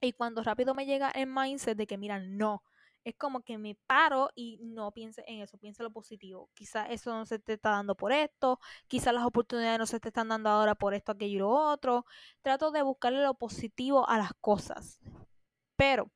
Y 0.01 0.13
cuando 0.13 0.43
rápido 0.43 0.75
me 0.75 0.87
llega 0.87 1.11
el 1.11 1.29
mindset 1.29 1.79
de 1.79 1.87
que, 1.87 1.97
mira, 1.99 2.19
no, 2.19 2.63
es 3.05 3.15
como 3.17 3.43
que 3.43 3.59
me 3.59 3.77
paro 3.87 4.31
y 4.35 4.59
no 4.63 4.91
piense 4.93 5.25
en 5.27 5.43
eso, 5.43 5.59
piense 5.59 5.83
lo 5.83 5.91
positivo. 5.93 6.51
Quizás 6.55 6.89
eso 6.91 7.13
no 7.13 7.27
se 7.27 7.39
te 7.39 7.55
está 7.55 7.71
dando 7.71 7.95
por 7.97 8.13
esto, 8.13 8.59
quizás 8.89 9.15
las 9.15 9.25
oportunidades 9.25 9.79
no 9.79 9.87
se 9.87 10.01
te 10.01 10.09
están 10.09 10.29
dando 10.29 10.51
ahora 10.51 10.75
por 10.75 10.95
esto, 10.95 11.13
aquello 11.13 11.37
y 11.37 11.39
lo 11.39 11.51
otro. 11.51 12.07
Trato 12.43 12.71
de 12.71 12.83
buscarle 12.83 13.23
lo 13.23 13.35
positivo 13.35 14.09
a 14.09 14.19
las 14.19 14.33
cosas. 14.41 15.01
Pero 15.77 16.11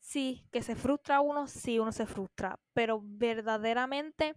sí, 0.00 0.46
que 0.52 0.62
se 0.62 0.74
frustra 0.76 1.20
uno, 1.20 1.46
sí, 1.46 1.78
uno 1.78 1.92
se 1.92 2.06
frustra, 2.06 2.58
pero 2.74 3.00
verdaderamente 3.02 4.34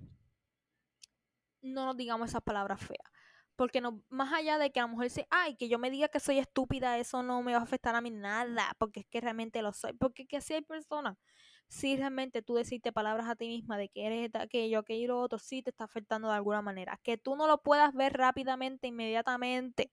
no 1.65 1.85
nos 1.85 1.97
digamos 1.97 2.29
esas 2.29 2.41
palabras 2.43 2.79
feas. 2.81 3.09
Porque 3.55 3.81
no, 3.81 4.03
más 4.09 4.33
allá 4.33 4.57
de 4.57 4.71
que 4.71 4.79
a 4.79 4.83
lo 4.83 4.89
mejor 4.89 5.05
dice, 5.05 5.27
ay, 5.29 5.55
que 5.55 5.69
yo 5.69 5.79
me 5.79 5.89
diga 5.89 6.09
que 6.09 6.19
soy 6.19 6.39
estúpida, 6.39 6.97
eso 6.99 7.23
no 7.23 7.41
me 7.41 7.53
va 7.53 7.59
a 7.59 7.63
afectar 7.63 7.95
a 7.95 8.01
mí 8.01 8.11
nada, 8.11 8.73
porque 8.79 9.01
es 9.01 9.05
que 9.07 9.21
realmente 9.21 9.61
lo 9.61 9.71
soy. 9.73 9.93
Porque 9.93 10.27
que 10.27 10.41
si 10.41 10.55
hay 10.55 10.61
personas, 10.61 11.17
si 11.67 11.95
realmente 11.97 12.41
tú 12.41 12.55
decirte 12.55 12.91
palabras 12.91 13.27
a 13.29 13.35
ti 13.35 13.47
misma 13.47 13.77
de 13.77 13.89
que 13.89 14.05
eres 14.05 14.35
aquello, 14.35 14.79
aquello 14.79 15.19
otro, 15.19 15.39
sí 15.39 15.61
te 15.63 15.69
está 15.71 15.85
afectando 15.85 16.27
de 16.29 16.35
alguna 16.35 16.61
manera. 16.61 16.99
Que 17.03 17.17
tú 17.17 17.35
no 17.35 17.47
lo 17.47 17.61
puedas 17.63 17.93
ver 17.93 18.13
rápidamente, 18.13 18.87
inmediatamente, 18.87 19.91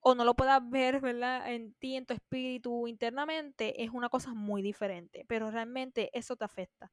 o 0.00 0.14
no 0.14 0.24
lo 0.24 0.34
puedas 0.34 0.60
ver, 0.68 1.00
¿verdad? 1.00 1.52
En 1.52 1.74
ti, 1.74 1.96
en 1.96 2.06
tu 2.06 2.14
espíritu, 2.14 2.86
internamente, 2.88 3.82
es 3.82 3.90
una 3.90 4.08
cosa 4.08 4.32
muy 4.34 4.62
diferente. 4.62 5.24
Pero 5.28 5.50
realmente 5.50 6.10
eso 6.18 6.36
te 6.36 6.44
afecta, 6.44 6.90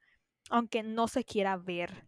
aunque 0.50 0.84
no 0.84 1.08
se 1.08 1.24
quiera 1.24 1.58
ver. 1.58 2.08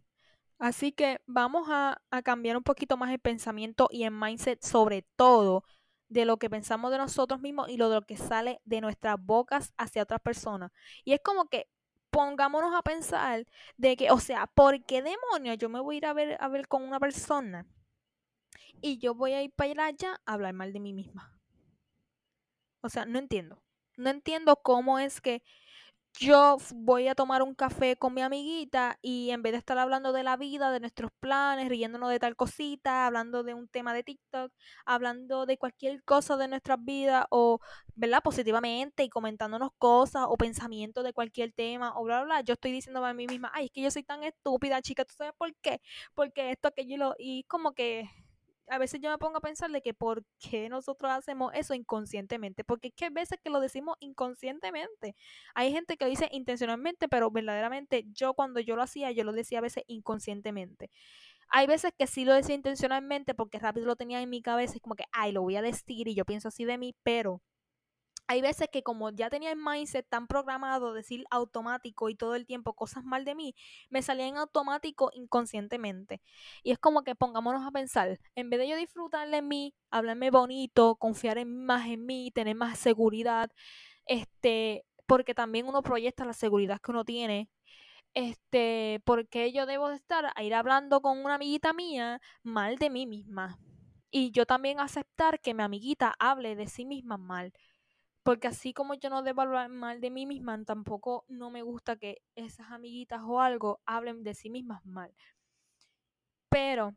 Así 0.60 0.92
que 0.92 1.22
vamos 1.26 1.68
a, 1.70 2.02
cambiar 2.22 2.58
un 2.58 2.62
poquito 2.62 2.98
más 2.98 3.10
el 3.10 3.18
pensamiento 3.18 3.88
y 3.90 4.04
el 4.04 4.10
mindset 4.10 4.62
sobre 4.62 5.02
todo 5.16 5.64
de 6.08 6.26
lo 6.26 6.36
que 6.36 6.50
pensamos 6.50 6.90
de 6.90 6.98
nosotros 6.98 7.40
mismos 7.40 7.70
y 7.70 7.78
lo 7.78 7.88
de 7.88 7.96
lo 7.96 8.02
que 8.02 8.18
sale 8.18 8.60
de 8.66 8.82
nuestras 8.82 9.16
bocas 9.18 9.72
hacia 9.78 10.02
otras 10.02 10.20
personas. 10.20 10.70
Y 11.02 11.14
es 11.14 11.20
como 11.24 11.48
que 11.48 11.70
pongámonos 12.10 12.74
a 12.74 12.82
pensar 12.82 13.46
de 13.78 13.96
que, 13.96 14.10
o 14.10 14.20
sea, 14.20 14.48
¿por 14.48 14.84
qué 14.84 15.02
demonios 15.02 15.56
yo 15.56 15.70
me 15.70 15.80
voy 15.80 15.96
a 15.96 15.98
ir 15.98 16.06
a 16.06 16.12
ver, 16.12 16.36
a 16.38 16.48
ver 16.48 16.68
con 16.68 16.82
una 16.82 17.00
persona 17.00 17.66
y 18.82 18.98
yo 18.98 19.14
voy 19.14 19.32
a 19.32 19.42
ir 19.42 19.52
para 19.52 19.86
allá 19.86 20.20
a 20.26 20.34
hablar 20.34 20.52
mal 20.52 20.74
de 20.74 20.80
mí 20.80 20.92
misma? 20.92 21.40
O 22.82 22.90
sea, 22.90 23.06
no 23.06 23.18
entiendo. 23.18 23.62
No 23.96 24.10
entiendo 24.10 24.56
cómo 24.56 24.98
es 24.98 25.22
que 25.22 25.42
yo 26.18 26.58
voy 26.74 27.08
a 27.08 27.14
tomar 27.14 27.42
un 27.42 27.54
café 27.54 27.96
con 27.96 28.12
mi 28.14 28.20
amiguita 28.20 28.98
y 29.00 29.30
en 29.30 29.42
vez 29.42 29.52
de 29.52 29.58
estar 29.58 29.78
hablando 29.78 30.12
de 30.12 30.22
la 30.22 30.36
vida, 30.36 30.70
de 30.70 30.80
nuestros 30.80 31.10
planes, 31.20 31.68
riéndonos 31.68 32.10
de 32.10 32.18
tal 32.18 32.36
cosita, 32.36 33.06
hablando 33.06 33.42
de 33.42 33.54
un 33.54 33.68
tema 33.68 33.94
de 33.94 34.02
TikTok, 34.02 34.52
hablando 34.84 35.46
de 35.46 35.56
cualquier 35.56 36.02
cosa 36.04 36.36
de 36.36 36.48
nuestras 36.48 36.84
vidas 36.84 37.24
o, 37.30 37.60
¿verdad? 37.94 38.22
Positivamente 38.22 39.04
y 39.04 39.08
comentándonos 39.08 39.70
cosas 39.78 40.24
o 40.28 40.36
pensamientos 40.36 41.04
de 41.04 41.12
cualquier 41.12 41.52
tema 41.52 41.98
o 41.98 42.04
bla, 42.04 42.18
bla, 42.18 42.24
bla. 42.24 42.40
Yo 42.42 42.54
estoy 42.54 42.72
diciéndome 42.72 43.08
a 43.08 43.14
mí 43.14 43.26
misma, 43.26 43.50
ay, 43.54 43.66
es 43.66 43.70
que 43.72 43.82
yo 43.82 43.90
soy 43.90 44.02
tan 44.02 44.22
estúpida, 44.24 44.82
chica, 44.82 45.04
¿tú 45.04 45.14
sabes 45.16 45.32
por 45.38 45.54
qué? 45.62 45.80
Porque 46.14 46.50
esto, 46.50 46.68
aquello 46.68 47.14
y 47.18 47.44
como 47.44 47.72
que 47.72 48.10
a 48.70 48.78
veces 48.78 49.00
yo 49.00 49.10
me 49.10 49.18
pongo 49.18 49.38
a 49.38 49.40
pensar 49.40 49.70
de 49.70 49.82
que 49.82 49.94
por 49.94 50.24
qué 50.38 50.68
nosotros 50.68 51.10
hacemos 51.10 51.52
eso 51.54 51.74
inconscientemente, 51.74 52.64
porque 52.64 52.88
es 52.88 52.94
que 52.94 53.06
hay 53.06 53.10
veces 53.10 53.38
que 53.42 53.50
lo 53.50 53.60
decimos 53.60 53.96
inconscientemente. 54.00 55.16
Hay 55.54 55.72
gente 55.72 55.96
que 55.96 56.04
lo 56.04 56.10
dice 56.10 56.28
intencionalmente, 56.32 57.08
pero 57.08 57.30
verdaderamente 57.30 58.04
yo 58.12 58.34
cuando 58.34 58.60
yo 58.60 58.76
lo 58.76 58.82
hacía, 58.82 59.10
yo 59.12 59.24
lo 59.24 59.32
decía 59.32 59.58
a 59.58 59.62
veces 59.62 59.84
inconscientemente. 59.88 60.90
Hay 61.50 61.66
veces 61.66 61.92
que 61.98 62.06
sí 62.06 62.24
lo 62.24 62.34
decía 62.34 62.54
intencionalmente 62.54 63.34
porque 63.34 63.58
rápido 63.58 63.86
lo 63.86 63.96
tenía 63.96 64.22
en 64.22 64.30
mi 64.30 64.42
cabeza, 64.42 64.74
es 64.76 64.80
como 64.82 64.94
que, 64.94 65.04
ay, 65.12 65.32
lo 65.32 65.42
voy 65.42 65.56
a 65.56 65.62
decir 65.62 66.08
y 66.08 66.14
yo 66.14 66.24
pienso 66.24 66.48
así 66.48 66.64
de 66.64 66.78
mí, 66.78 66.94
pero 67.02 67.42
hay 68.30 68.42
veces 68.42 68.68
que 68.70 68.84
como 68.84 69.10
ya 69.10 69.28
tenía 69.28 69.50
el 69.50 69.58
mindset 69.58 70.08
tan 70.08 70.28
programado, 70.28 70.92
decir 70.94 71.24
automático 71.32 72.08
y 72.08 72.14
todo 72.14 72.36
el 72.36 72.46
tiempo 72.46 72.74
cosas 72.74 73.02
mal 73.02 73.24
de 73.24 73.34
mí, 73.34 73.56
me 73.88 74.02
salía 74.02 74.28
en 74.28 74.36
automático 74.36 75.10
inconscientemente. 75.14 76.22
Y 76.62 76.70
es 76.70 76.78
como 76.78 77.02
que 77.02 77.16
pongámonos 77.16 77.66
a 77.66 77.72
pensar, 77.72 78.20
en 78.36 78.48
vez 78.48 78.60
de 78.60 78.68
yo 78.68 78.76
disfrutar 78.76 79.28
de 79.28 79.42
mí, 79.42 79.74
hablarme 79.90 80.30
bonito, 80.30 80.94
confiar 80.94 81.38
en, 81.38 81.64
más 81.66 81.88
en 81.88 82.06
mí, 82.06 82.30
tener 82.30 82.54
más 82.54 82.78
seguridad, 82.78 83.50
este, 84.06 84.84
porque 85.06 85.34
también 85.34 85.66
uno 85.66 85.82
proyecta 85.82 86.24
la 86.24 86.32
seguridad 86.32 86.80
que 86.80 86.92
uno 86.92 87.04
tiene. 87.04 87.50
Este, 88.14 89.02
porque 89.04 89.50
yo 89.52 89.66
debo 89.66 89.88
de 89.88 89.96
estar 89.96 90.32
a 90.36 90.42
ir 90.44 90.54
hablando 90.54 91.00
con 91.00 91.18
una 91.18 91.34
amiguita 91.34 91.72
mía 91.72 92.20
mal 92.44 92.78
de 92.78 92.90
mí 92.90 93.06
misma. 93.08 93.58
Y 94.12 94.30
yo 94.30 94.46
también 94.46 94.78
aceptar 94.78 95.40
que 95.40 95.52
mi 95.52 95.64
amiguita 95.64 96.14
hable 96.20 96.54
de 96.54 96.68
sí 96.68 96.84
misma 96.84 97.16
mal 97.16 97.52
porque 98.22 98.48
así 98.48 98.72
como 98.74 98.94
yo 98.94 99.10
no 99.10 99.22
debo 99.22 99.42
hablar 99.42 99.68
mal 99.70 100.00
de 100.00 100.10
mí 100.10 100.26
misma, 100.26 100.62
tampoco 100.64 101.24
no 101.28 101.50
me 101.50 101.62
gusta 101.62 101.96
que 101.96 102.22
esas 102.34 102.70
amiguitas 102.70 103.20
o 103.24 103.40
algo 103.40 103.80
hablen 103.86 104.22
de 104.22 104.34
sí 104.34 104.50
mismas 104.50 104.84
mal. 104.84 105.14
Pero 106.48 106.94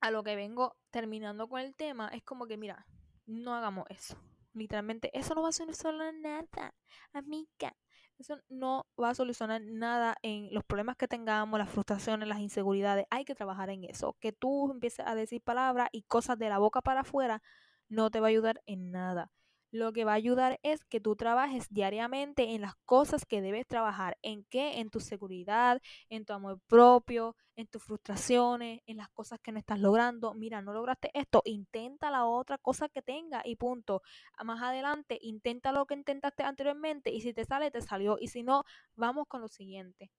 a 0.00 0.10
lo 0.10 0.22
que 0.22 0.36
vengo 0.36 0.76
terminando 0.90 1.48
con 1.48 1.60
el 1.60 1.74
tema 1.74 2.08
es 2.08 2.22
como 2.22 2.46
que, 2.46 2.56
mira, 2.56 2.86
no 3.26 3.54
hagamos 3.54 3.84
eso. 3.90 4.16
Literalmente, 4.54 5.16
eso 5.16 5.34
no 5.34 5.42
va 5.42 5.50
a 5.50 5.52
solucionar 5.52 6.14
nada, 6.14 6.74
amiga. 7.12 7.76
Eso 8.18 8.38
no 8.48 8.86
va 9.00 9.10
a 9.10 9.14
solucionar 9.14 9.62
nada 9.62 10.16
en 10.22 10.52
los 10.52 10.64
problemas 10.64 10.96
que 10.96 11.08
tengamos, 11.08 11.58
las 11.58 11.70
frustraciones, 11.70 12.28
las 12.28 12.40
inseguridades. 12.40 13.06
Hay 13.10 13.24
que 13.24 13.34
trabajar 13.34 13.70
en 13.70 13.84
eso. 13.84 14.16
Que 14.20 14.32
tú 14.32 14.70
empieces 14.70 15.06
a 15.06 15.14
decir 15.14 15.42
palabras 15.42 15.88
y 15.92 16.02
cosas 16.02 16.38
de 16.38 16.48
la 16.48 16.58
boca 16.58 16.82
para 16.82 17.00
afuera 17.00 17.42
no 17.88 18.10
te 18.10 18.20
va 18.20 18.26
a 18.26 18.30
ayudar 18.30 18.62
en 18.66 18.90
nada 18.90 19.30
lo 19.70 19.92
que 19.92 20.04
va 20.04 20.12
a 20.12 20.16
ayudar 20.16 20.58
es 20.62 20.84
que 20.84 21.00
tú 21.00 21.16
trabajes 21.16 21.68
diariamente 21.70 22.54
en 22.54 22.62
las 22.62 22.74
cosas 22.84 23.24
que 23.24 23.40
debes 23.40 23.66
trabajar. 23.66 24.18
¿En 24.22 24.44
qué? 24.44 24.80
En 24.80 24.90
tu 24.90 25.00
seguridad, 25.00 25.80
en 26.08 26.24
tu 26.24 26.32
amor 26.32 26.60
propio, 26.66 27.36
en 27.56 27.66
tus 27.66 27.82
frustraciones, 27.84 28.80
en 28.86 28.96
las 28.96 29.08
cosas 29.10 29.38
que 29.40 29.52
no 29.52 29.58
estás 29.58 29.78
logrando. 29.78 30.34
Mira, 30.34 30.62
no 30.62 30.72
lograste 30.72 31.10
esto, 31.14 31.42
intenta 31.44 32.10
la 32.10 32.24
otra 32.24 32.58
cosa 32.58 32.88
que 32.88 33.02
tenga 33.02 33.42
y 33.44 33.56
punto. 33.56 34.02
Más 34.44 34.62
adelante, 34.62 35.18
intenta 35.20 35.72
lo 35.72 35.86
que 35.86 35.94
intentaste 35.94 36.42
anteriormente 36.42 37.10
y 37.10 37.20
si 37.20 37.32
te 37.32 37.44
sale, 37.44 37.70
te 37.70 37.80
salió. 37.80 38.16
Y 38.20 38.28
si 38.28 38.42
no, 38.42 38.64
vamos 38.96 39.26
con 39.28 39.40
lo 39.40 39.48
siguiente. 39.48 40.10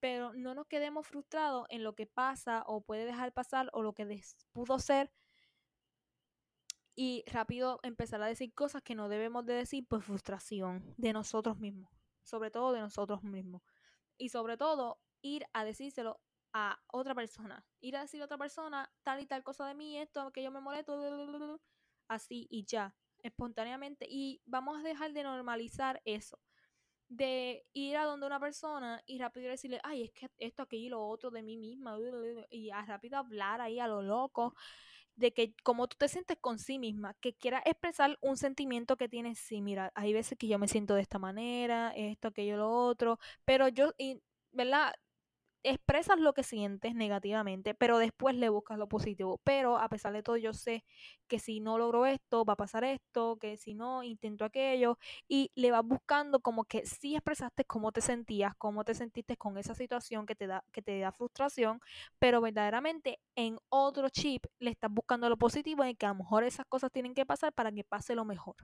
Pero 0.00 0.32
no 0.34 0.54
nos 0.54 0.66
quedemos 0.66 1.06
frustrados 1.06 1.66
en 1.70 1.82
lo 1.84 1.94
que 1.94 2.06
pasa 2.06 2.64
o 2.66 2.80
puede 2.80 3.04
dejar 3.04 3.32
pasar 3.32 3.70
o 3.72 3.82
lo 3.82 3.92
que 3.92 4.20
pudo 4.52 4.78
ser 4.78 5.10
y 6.96 7.24
rápido 7.26 7.78
empezar 7.82 8.22
a 8.22 8.26
decir 8.26 8.54
cosas 8.54 8.82
que 8.82 8.94
no 8.94 9.10
debemos 9.10 9.44
de 9.44 9.52
decir 9.52 9.86
por 9.86 10.00
frustración 10.00 10.94
de 10.96 11.12
nosotros 11.12 11.58
mismos, 11.58 11.90
sobre 12.22 12.50
todo 12.50 12.72
de 12.72 12.80
nosotros 12.80 13.22
mismos. 13.22 13.62
Y 14.16 14.30
sobre 14.30 14.56
todo 14.56 14.98
ir 15.20 15.44
a 15.52 15.64
decírselo 15.64 16.18
a 16.54 16.80
otra 16.86 17.14
persona, 17.14 17.66
ir 17.80 17.98
a 17.98 18.00
decir 18.00 18.22
a 18.22 18.24
otra 18.24 18.38
persona 18.38 18.90
tal 19.02 19.20
y 19.20 19.26
tal 19.26 19.44
cosa 19.44 19.66
de 19.68 19.74
mí, 19.74 19.98
esto, 19.98 20.32
que 20.32 20.42
yo 20.42 20.50
me 20.50 20.60
molesto, 20.60 21.60
así 22.08 22.46
y 22.50 22.64
ya, 22.64 22.96
espontáneamente. 23.18 24.06
Y 24.08 24.40
vamos 24.46 24.78
a 24.78 24.82
dejar 24.82 25.12
de 25.12 25.22
normalizar 25.22 26.00
eso. 26.06 26.40
De 27.08 27.66
ir 27.74 27.98
a 27.98 28.04
donde 28.04 28.26
una 28.26 28.40
persona 28.40 29.02
y 29.04 29.18
rápido 29.18 29.50
decirle, 29.50 29.80
ay, 29.84 30.04
es 30.04 30.12
que 30.12 30.30
esto, 30.38 30.62
aquello 30.62 30.86
y 30.86 30.88
lo 30.88 31.06
otro 31.06 31.30
de 31.30 31.42
mí 31.42 31.58
misma, 31.58 31.98
y 32.50 32.70
a 32.70 32.82
rápido 32.86 33.18
hablar 33.18 33.60
ahí 33.60 33.78
a 33.78 33.86
lo 33.86 34.00
loco 34.00 34.54
de 35.16 35.32
que 35.32 35.54
como 35.62 35.88
tú 35.88 35.96
te 35.98 36.08
sientes 36.08 36.38
con 36.40 36.58
sí 36.58 36.78
misma, 36.78 37.14
que 37.20 37.34
quieras 37.34 37.62
expresar 37.66 38.18
un 38.20 38.36
sentimiento 38.36 38.96
que 38.96 39.08
tienes, 39.08 39.38
sí, 39.38 39.60
mira, 39.62 39.92
hay 39.94 40.12
veces 40.12 40.38
que 40.38 40.48
yo 40.48 40.58
me 40.58 40.68
siento 40.68 40.94
de 40.94 41.02
esta 41.02 41.18
manera, 41.18 41.92
esto, 41.96 42.28
aquello, 42.28 42.56
lo 42.58 42.70
otro, 42.70 43.18
pero 43.44 43.68
yo, 43.68 43.92
y, 43.98 44.20
¿verdad? 44.52 44.94
Expresas 45.66 46.20
lo 46.20 46.32
que 46.32 46.42
sientes 46.42 46.94
negativamente, 46.94 47.74
pero 47.74 47.98
después 47.98 48.34
le 48.36 48.48
buscas 48.48 48.78
lo 48.78 48.88
positivo. 48.88 49.40
Pero 49.44 49.78
a 49.78 49.88
pesar 49.88 50.12
de 50.12 50.22
todo, 50.22 50.36
yo 50.36 50.52
sé 50.54 50.84
que 51.26 51.38
si 51.38 51.60
no 51.60 51.78
logro 51.78 52.06
esto, 52.06 52.44
va 52.44 52.54
a 52.54 52.56
pasar 52.56 52.84
esto, 52.84 53.36
que 53.38 53.56
si 53.56 53.74
no, 53.74 54.02
intento 54.02 54.44
aquello, 54.44 54.98
y 55.28 55.50
le 55.54 55.70
vas 55.72 55.84
buscando 55.84 56.40
como 56.40 56.64
que 56.64 56.86
sí 56.86 57.14
expresaste 57.16 57.64
cómo 57.64 57.92
te 57.92 58.00
sentías, 58.00 58.54
cómo 58.56 58.84
te 58.84 58.94
sentiste 58.94 59.36
con 59.36 59.58
esa 59.58 59.74
situación 59.74 60.24
que 60.26 60.36
te 60.36 60.46
da, 60.46 60.64
que 60.72 60.82
te 60.82 60.98
da 61.00 61.12
frustración, 61.12 61.80
pero 62.18 62.40
verdaderamente 62.40 63.20
en 63.34 63.58
otro 63.68 64.08
chip 64.08 64.46
le 64.60 64.70
estás 64.70 64.90
buscando 64.90 65.28
lo 65.28 65.36
positivo 65.36 65.84
en 65.84 65.96
que 65.96 66.06
a 66.06 66.10
lo 66.10 66.16
mejor 66.16 66.44
esas 66.44 66.66
cosas 66.66 66.92
tienen 66.92 67.14
que 67.14 67.26
pasar 67.26 67.52
para 67.52 67.72
que 67.72 67.84
pase 67.84 68.14
lo 68.14 68.24
mejor. 68.24 68.56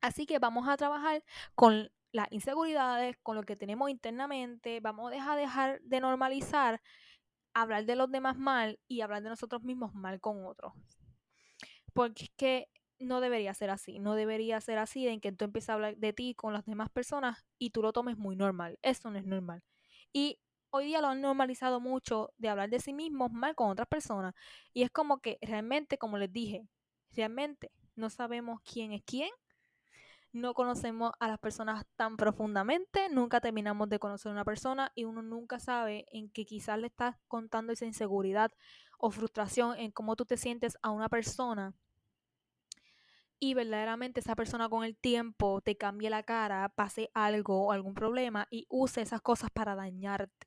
Así 0.00 0.26
que 0.26 0.38
vamos 0.38 0.66
a 0.68 0.76
trabajar 0.76 1.22
con 1.54 1.90
las 2.12 2.26
inseguridades, 2.30 3.16
con 3.22 3.36
lo 3.36 3.42
que 3.42 3.56
tenemos 3.56 3.90
internamente, 3.90 4.80
vamos 4.80 5.12
a 5.12 5.36
dejar, 5.36 5.80
de 5.82 6.00
normalizar 6.00 6.80
hablar 7.54 7.84
de 7.84 7.96
los 7.96 8.10
demás 8.10 8.36
mal 8.36 8.78
y 8.88 9.00
hablar 9.00 9.22
de 9.22 9.28
nosotros 9.28 9.62
mismos 9.62 9.94
mal 9.94 10.20
con 10.20 10.44
otros. 10.44 10.72
Porque 11.92 12.24
es 12.24 12.30
que 12.36 12.68
no 12.98 13.20
debería 13.20 13.54
ser 13.54 13.70
así, 13.70 13.98
no 13.98 14.14
debería 14.14 14.60
ser 14.60 14.78
así 14.78 15.04
de 15.04 15.18
que 15.20 15.32
tú 15.32 15.44
empieces 15.44 15.70
a 15.70 15.74
hablar 15.74 15.96
de 15.96 16.12
ti 16.12 16.34
con 16.34 16.52
las 16.52 16.64
demás 16.66 16.90
personas 16.90 17.44
y 17.58 17.70
tú 17.70 17.82
lo 17.82 17.92
tomes 17.92 18.16
muy 18.16 18.36
normal. 18.36 18.78
Eso 18.82 19.10
no 19.10 19.18
es 19.18 19.26
normal. 19.26 19.62
Y 20.12 20.38
hoy 20.70 20.86
día 20.86 21.00
lo 21.00 21.08
han 21.08 21.20
normalizado 21.20 21.80
mucho 21.80 22.32
de 22.38 22.48
hablar 22.48 22.70
de 22.70 22.80
sí 22.80 22.92
mismos 22.92 23.32
mal 23.32 23.54
con 23.54 23.70
otras 23.70 23.88
personas. 23.88 24.34
Y 24.72 24.82
es 24.82 24.90
como 24.90 25.20
que 25.20 25.38
realmente, 25.42 25.98
como 25.98 26.18
les 26.18 26.32
dije, 26.32 26.68
realmente 27.12 27.72
no 27.96 28.10
sabemos 28.10 28.60
quién 28.62 28.92
es 28.92 29.02
quién 29.04 29.30
no 30.32 30.54
conocemos 30.54 31.12
a 31.18 31.28
las 31.28 31.38
personas 31.38 31.84
tan 31.96 32.16
profundamente, 32.16 33.08
nunca 33.10 33.40
terminamos 33.40 33.88
de 33.88 33.98
conocer 33.98 34.30
a 34.30 34.32
una 34.32 34.44
persona 34.44 34.92
y 34.94 35.04
uno 35.04 35.22
nunca 35.22 35.58
sabe 35.58 36.06
en 36.12 36.30
que 36.30 36.44
quizás 36.44 36.78
le 36.78 36.86
estás 36.86 37.16
contando 37.28 37.72
esa 37.72 37.86
inseguridad 37.86 38.52
o 38.98 39.10
frustración 39.10 39.76
en 39.78 39.90
cómo 39.90 40.16
tú 40.16 40.24
te 40.24 40.36
sientes 40.36 40.78
a 40.82 40.90
una 40.90 41.08
persona 41.08 41.74
y 43.40 43.54
verdaderamente 43.54 44.20
esa 44.20 44.36
persona 44.36 44.68
con 44.68 44.84
el 44.84 44.96
tiempo 44.96 45.62
te 45.62 45.76
cambie 45.76 46.10
la 46.10 46.22
cara, 46.22 46.68
pase 46.68 47.10
algo 47.14 47.66
o 47.66 47.72
algún 47.72 47.94
problema 47.94 48.46
y 48.50 48.66
use 48.68 49.00
esas 49.00 49.22
cosas 49.22 49.50
para 49.50 49.74
dañarte. 49.74 50.46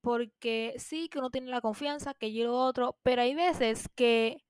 Porque 0.00 0.74
sí 0.78 1.08
que 1.08 1.18
uno 1.18 1.30
tiene 1.30 1.48
la 1.48 1.60
confianza, 1.60 2.14
que 2.14 2.32
yo 2.32 2.46
lo 2.46 2.58
otro, 2.58 2.98
pero 3.04 3.22
hay 3.22 3.34
veces 3.34 3.88
que 3.94 4.44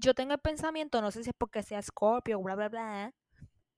yo 0.00 0.14
tengo 0.14 0.32
el 0.32 0.40
pensamiento, 0.40 1.00
no 1.02 1.10
sé 1.10 1.22
si 1.22 1.30
es 1.30 1.36
porque 1.36 1.62
sea 1.62 1.80
Scorpio, 1.82 2.40
bla, 2.40 2.54
bla, 2.56 2.68
bla, 2.68 3.14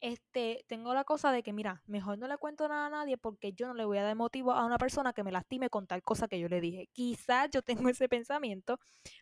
este, 0.02 0.64
tengo 0.66 0.94
la 0.94 1.04
cosa 1.04 1.30
de 1.30 1.44
que, 1.44 1.52
mira, 1.52 1.80
mejor 1.86 2.18
no 2.18 2.26
le 2.26 2.36
cuento 2.36 2.66
nada 2.66 2.86
a 2.86 2.90
nadie 2.90 3.16
porque 3.16 3.52
yo 3.52 3.68
no 3.68 3.74
le 3.74 3.84
voy 3.84 3.98
a 3.98 4.02
dar 4.02 4.16
motivo 4.16 4.50
a 4.50 4.66
una 4.66 4.76
persona 4.76 5.12
que 5.12 5.22
me 5.22 5.30
lastime 5.30 5.70
con 5.70 5.86
tal 5.86 6.02
cosa 6.02 6.26
que 6.26 6.40
yo 6.40 6.48
le 6.48 6.60
dije. 6.60 6.88
Quizás 6.92 7.50
yo 7.50 7.62
tengo 7.86 7.88
ese 7.88 8.08
pensamiento, 8.08 8.80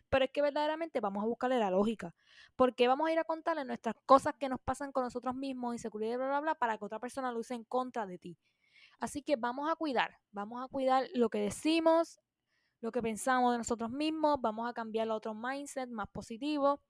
pero 0.09 0.25
es 0.25 0.31
que 0.31 0.41
verdaderamente 0.41 0.99
vamos 0.99 1.23
a 1.23 1.27
buscarle 1.27 1.59
la 1.59 1.69
lógica. 1.69 2.15
Porque 2.55 2.87
vamos 2.87 3.07
a 3.07 3.11
ir 3.11 3.19
a 3.19 3.23
contarle 3.23 3.63
nuestras 3.63 3.93
cosas 4.07 4.33
que 4.39 4.49
nos 4.49 4.59
pasan 4.59 4.91
con 4.91 5.03
nosotros 5.03 5.35
mismos, 5.35 5.75
inseguridad, 5.75 6.17
bla, 6.17 6.27
bla, 6.27 6.39
bla, 6.39 6.55
para 6.55 6.79
que 6.79 6.85
otra 6.85 6.99
persona 6.99 7.31
lo 7.31 7.39
use 7.39 7.53
en 7.53 7.63
contra 7.63 8.07
de 8.07 8.17
ti. 8.17 8.37
Así 8.99 9.21
que 9.21 9.35
vamos 9.35 9.69
a 9.69 9.75
cuidar, 9.75 10.17
vamos 10.31 10.63
a 10.63 10.67
cuidar 10.67 11.07
lo 11.13 11.29
que 11.29 11.39
decimos, 11.41 12.19
lo 12.79 12.91
que 12.91 13.03
pensamos 13.03 13.51
de 13.51 13.59
nosotros 13.59 13.91
mismos, 13.91 14.41
vamos 14.41 14.67
a 14.67 14.73
cambiar 14.73 15.09
a 15.09 15.15
otro 15.15 15.35
mindset 15.35 15.89
más 15.89 16.07
positivo 16.07 16.81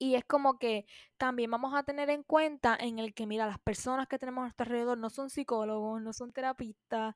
y 0.00 0.14
es 0.16 0.24
como 0.24 0.58
que 0.58 0.86
también 1.18 1.50
vamos 1.50 1.74
a 1.74 1.82
tener 1.82 2.08
en 2.10 2.22
cuenta 2.22 2.74
en 2.80 2.98
el 2.98 3.12
que, 3.14 3.26
mira, 3.26 3.46
las 3.46 3.58
personas 3.60 4.08
que 4.08 4.18
tenemos 4.18 4.40
a 4.40 4.44
nuestro 4.44 4.64
alrededor 4.64 4.98
no 4.98 5.10
son 5.10 5.28
psicólogos, 5.28 6.00
no 6.02 6.14
son 6.14 6.32
terapistas, 6.32 7.14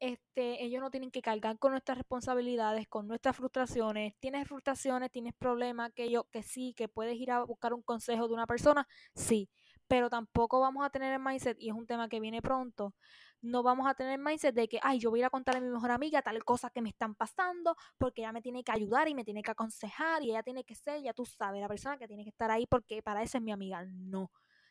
este, 0.00 0.62
ellos 0.62 0.82
no 0.82 0.90
tienen 0.90 1.10
que 1.10 1.22
cargar 1.22 1.58
con 1.58 1.72
nuestras 1.72 1.96
responsabilidades, 1.96 2.86
con 2.88 3.08
nuestras 3.08 3.36
frustraciones. 3.36 4.14
Tienes 4.20 4.46
frustraciones, 4.46 5.10
tienes 5.10 5.32
problemas, 5.34 5.92
que 5.94 6.10
yo, 6.10 6.24
que 6.30 6.42
sí, 6.42 6.74
que 6.76 6.88
puedes 6.88 7.16
ir 7.16 7.30
a 7.30 7.42
buscar 7.42 7.72
un 7.72 7.82
consejo 7.82 8.28
de 8.28 8.34
una 8.34 8.46
persona, 8.46 8.86
sí, 9.14 9.48
pero 9.88 10.10
tampoco 10.10 10.60
vamos 10.60 10.84
a 10.84 10.90
tener 10.90 11.14
el 11.14 11.20
mindset, 11.20 11.56
y 11.58 11.70
es 11.70 11.74
un 11.74 11.86
tema 11.86 12.08
que 12.10 12.20
viene 12.20 12.42
pronto, 12.42 12.94
no 13.42 13.62
vamos 13.62 13.86
a 13.88 13.94
tener 13.94 14.18
mindset 14.18 14.54
de 14.54 14.68
que, 14.68 14.78
ay, 14.82 14.98
yo 14.98 15.10
voy 15.10 15.20
a 15.20 15.22
ir 15.22 15.24
a 15.26 15.30
contarle 15.30 15.58
a 15.58 15.62
mi 15.62 15.70
mejor 15.70 15.90
amiga 15.90 16.22
tal 16.22 16.42
cosa 16.44 16.70
que 16.70 16.82
me 16.82 16.88
están 16.88 17.14
pasando, 17.14 17.76
porque 17.98 18.22
ella 18.22 18.32
me 18.32 18.42
tiene 18.42 18.64
que 18.64 18.72
ayudar 18.72 19.08
y 19.08 19.14
me 19.14 19.24
tiene 19.24 19.42
que 19.42 19.50
aconsejar 19.50 20.22
y 20.22 20.30
ella 20.30 20.42
tiene 20.42 20.64
que 20.64 20.74
ser, 20.74 21.02
ya 21.02 21.12
tú 21.12 21.24
sabes, 21.26 21.60
la 21.60 21.68
persona 21.68 21.98
que 21.98 22.08
tiene 22.08 22.24
que 22.24 22.30
estar 22.30 22.50
ahí 22.50 22.66
porque 22.66 23.02
para 23.02 23.22
eso 23.22 23.38
es 23.38 23.44
mi 23.44 23.52
amiga. 23.52 23.84
No. 23.86 24.30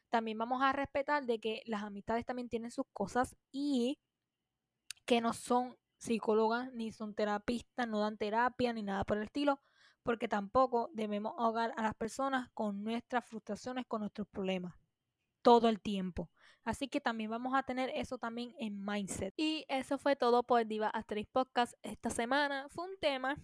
También 0.10 0.38
vamos 0.38 0.62
a 0.62 0.72
respetar 0.74 1.26
de 1.26 1.40
que 1.40 1.62
las 1.66 1.84
amistades 1.84 2.26
también 2.26 2.50
tienen 2.50 2.72
sus 2.72 2.86
cosas 2.94 3.36
y 3.52 4.00
que 5.06 5.22
no 5.22 5.34
son 5.34 5.78
psicólogas 5.98 6.72
ni 6.74 6.92
son 6.92 7.16
terapistas, 7.16 7.88
no 7.88 8.00
dan 8.00 8.18
terapia 8.18 8.74
ni 8.74 8.84
nada 8.84 9.04
por 9.04 9.18
el 9.18 9.24
estilo, 9.24 9.62
porque 10.04 10.28
tampoco 10.28 10.90
debemos 10.94 11.34
ahogar 11.38 11.74
a 11.78 11.84
las 11.84 11.96
personas 11.96 12.50
con 12.54 12.84
nuestras 12.84 13.26
frustraciones, 13.26 13.86
con 13.88 14.02
nuestros 14.02 14.28
problemas 14.28 14.76
todo 15.46 15.70
el 15.70 15.80
tiempo. 15.80 16.32
Así 16.66 16.88
que 16.88 17.00
también 17.00 17.30
vamos 17.30 17.54
a 17.54 17.62
tener 17.62 17.92
eso 17.94 18.18
también 18.18 18.56
en 18.58 18.84
mindset. 18.84 19.34
Y 19.38 19.66
eso 19.70 20.00
fue 20.00 20.16
todo 20.16 20.42
por 20.42 20.66
Diva 20.66 20.90
Asterix 20.90 21.30
Podcast 21.30 21.74
esta 21.84 22.10
semana. 22.10 22.68
Fue 22.70 22.86
un 22.86 22.98
tema 23.00 23.38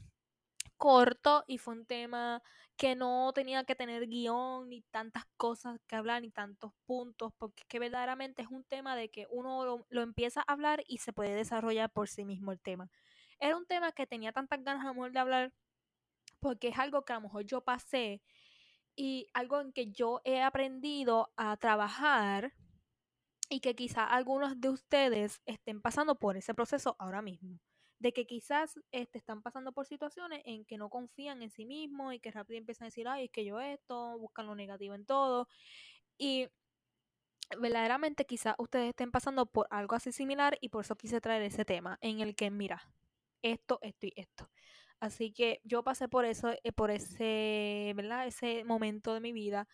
corto 0.77 1.43
y 1.47 1.59
fue 1.59 1.75
un 1.75 1.85
tema 1.85 2.41
que 2.75 2.95
no 2.95 3.31
tenía 3.33 3.63
que 3.63 3.75
tener 3.75 4.07
guion 4.07 4.69
ni 4.69 4.81
tantas 4.89 5.25
cosas 5.37 5.79
que 5.85 5.95
hablar 5.95 6.23
ni 6.23 6.31
tantos 6.31 6.73
puntos, 6.87 7.31
porque 7.37 7.61
es 7.61 7.67
que 7.67 7.77
verdaderamente 7.77 8.41
es 8.41 8.47
un 8.47 8.63
tema 8.63 8.95
de 8.95 9.09
que 9.09 9.27
uno 9.29 9.63
lo, 9.65 9.85
lo 9.89 10.01
empieza 10.01 10.41
a 10.41 10.53
hablar 10.53 10.83
y 10.87 10.97
se 10.97 11.13
puede 11.13 11.35
desarrollar 11.35 11.91
por 11.91 12.09
sí 12.09 12.25
mismo 12.25 12.51
el 12.51 12.59
tema. 12.59 12.89
Era 13.39 13.55
un 13.55 13.67
tema 13.67 13.91
que 13.91 14.07
tenía 14.07 14.31
tantas 14.31 14.63
ganas 14.63 14.83
amor 14.83 15.11
de 15.11 15.19
hablar 15.19 15.53
porque 16.39 16.69
es 16.69 16.79
algo 16.79 17.05
que 17.05 17.13
a 17.13 17.17
lo 17.17 17.21
mejor 17.21 17.45
yo 17.45 17.61
pasé 17.61 18.23
y 18.95 19.27
algo 19.35 19.61
en 19.61 19.71
que 19.71 19.91
yo 19.91 20.21
he 20.25 20.41
aprendido 20.41 21.31
a 21.37 21.55
trabajar 21.57 22.53
y 23.51 23.59
que 23.59 23.75
quizá 23.75 24.05
algunos 24.05 24.61
de 24.61 24.69
ustedes 24.69 25.41
estén 25.45 25.81
pasando 25.81 26.15
por 26.15 26.37
ese 26.37 26.53
proceso 26.53 26.95
ahora 26.97 27.21
mismo. 27.21 27.59
De 27.99 28.13
que 28.13 28.25
quizás 28.25 28.79
este, 28.91 29.17
están 29.17 29.41
pasando 29.41 29.73
por 29.73 29.85
situaciones 29.85 30.41
en 30.45 30.63
que 30.63 30.77
no 30.77 30.89
confían 30.89 31.43
en 31.43 31.51
sí 31.51 31.65
mismos 31.65 32.13
y 32.13 32.21
que 32.21 32.31
rápido 32.31 32.57
empiezan 32.57 32.85
a 32.85 32.87
decir, 32.87 33.09
ay, 33.09 33.25
es 33.25 33.29
que 33.29 33.43
yo 33.43 33.59
esto, 33.59 34.17
buscan 34.17 34.47
lo 34.47 34.55
negativo 34.55 34.95
en 34.95 35.05
todo. 35.05 35.49
Y 36.17 36.47
verdaderamente 37.59 38.25
quizás 38.25 38.55
ustedes 38.57 38.89
estén 38.89 39.11
pasando 39.11 39.45
por 39.45 39.67
algo 39.69 39.95
así 39.95 40.13
similar 40.13 40.57
y 40.61 40.69
por 40.69 40.85
eso 40.85 40.95
quise 40.95 41.19
traer 41.19 41.41
ese 41.43 41.65
tema 41.65 41.97
en 42.01 42.21
el 42.21 42.35
que, 42.35 42.49
mira, 42.51 42.81
esto, 43.41 43.79
esto 43.81 44.07
y 44.07 44.13
esto. 44.15 44.49
Así 45.01 45.33
que 45.33 45.59
yo 45.65 45.83
pasé 45.83 46.07
por 46.07 46.23
eso, 46.23 46.53
eh, 46.63 46.71
por 46.71 46.89
ese, 46.89 47.91
¿verdad? 47.97 48.27
Ese 48.27 48.63
momento 48.63 49.13
de 49.13 49.19
mi 49.19 49.33
vida. 49.33 49.67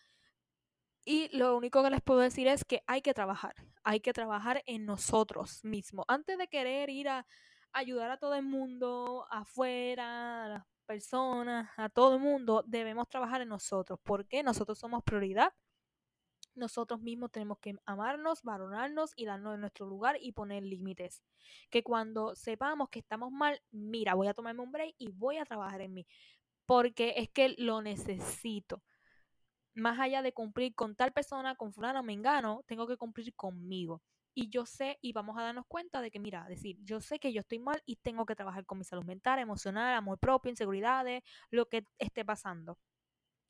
Y 1.04 1.34
lo 1.36 1.56
único 1.56 1.82
que 1.82 1.90
les 1.90 2.02
puedo 2.02 2.20
decir 2.20 2.48
es 2.48 2.64
que 2.64 2.82
hay 2.86 3.02
que 3.02 3.14
trabajar, 3.14 3.54
hay 3.82 4.00
que 4.00 4.12
trabajar 4.12 4.62
en 4.66 4.84
nosotros 4.84 5.64
mismos. 5.64 6.04
Antes 6.08 6.38
de 6.38 6.48
querer 6.48 6.90
ir 6.90 7.08
a 7.08 7.26
ayudar 7.72 8.10
a 8.10 8.18
todo 8.18 8.34
el 8.34 8.44
mundo 8.44 9.26
afuera, 9.30 10.44
a 10.44 10.48
las 10.48 10.64
personas, 10.86 11.70
a 11.76 11.88
todo 11.88 12.14
el 12.16 12.20
mundo, 12.20 12.62
debemos 12.66 13.08
trabajar 13.08 13.40
en 13.40 13.48
nosotros, 13.48 13.98
porque 14.02 14.42
nosotros 14.42 14.78
somos 14.78 15.02
prioridad 15.02 15.52
nosotros 16.58 17.00
mismos 17.00 17.30
tenemos 17.30 17.58
que 17.58 17.76
amarnos, 17.86 18.42
valorarnos 18.42 19.12
y 19.16 19.24
darnos 19.24 19.58
nuestro 19.58 19.86
lugar 19.86 20.18
y 20.20 20.32
poner 20.32 20.62
límites. 20.62 21.22
Que 21.70 21.82
cuando 21.82 22.34
sepamos 22.34 22.90
que 22.90 22.98
estamos 22.98 23.32
mal, 23.32 23.62
mira, 23.70 24.14
voy 24.14 24.26
a 24.26 24.34
tomarme 24.34 24.62
un 24.62 24.72
break 24.72 24.94
y 24.98 25.10
voy 25.10 25.38
a 25.38 25.44
trabajar 25.44 25.80
en 25.80 25.94
mí. 25.94 26.06
Porque 26.66 27.14
es 27.16 27.30
que 27.30 27.54
lo 27.56 27.80
necesito. 27.80 28.82
Más 29.78 29.98
allá 30.00 30.22
de 30.22 30.32
cumplir 30.32 30.74
con 30.74 30.96
tal 30.96 31.12
persona, 31.12 31.54
con 31.54 31.72
fulano, 31.72 32.02
mengano, 32.02 32.64
tengo 32.66 32.86
que 32.88 32.96
cumplir 32.96 33.32
conmigo. 33.34 34.02
Y 34.34 34.50
yo 34.50 34.66
sé, 34.66 34.98
y 35.02 35.12
vamos 35.12 35.38
a 35.38 35.42
darnos 35.42 35.66
cuenta 35.68 36.00
de 36.00 36.10
que, 36.10 36.18
mira, 36.18 36.44
decir, 36.48 36.76
yo 36.82 37.00
sé 37.00 37.20
que 37.20 37.32
yo 37.32 37.40
estoy 37.40 37.60
mal 37.60 37.80
y 37.86 37.96
tengo 37.96 38.26
que 38.26 38.34
trabajar 38.34 38.66
con 38.66 38.78
mi 38.78 38.84
salud 38.84 39.04
mental, 39.04 39.38
emocional, 39.38 39.94
amor 39.94 40.18
propio, 40.18 40.50
inseguridades, 40.50 41.22
lo 41.50 41.68
que 41.68 41.86
esté 41.98 42.24
pasando. 42.24 42.76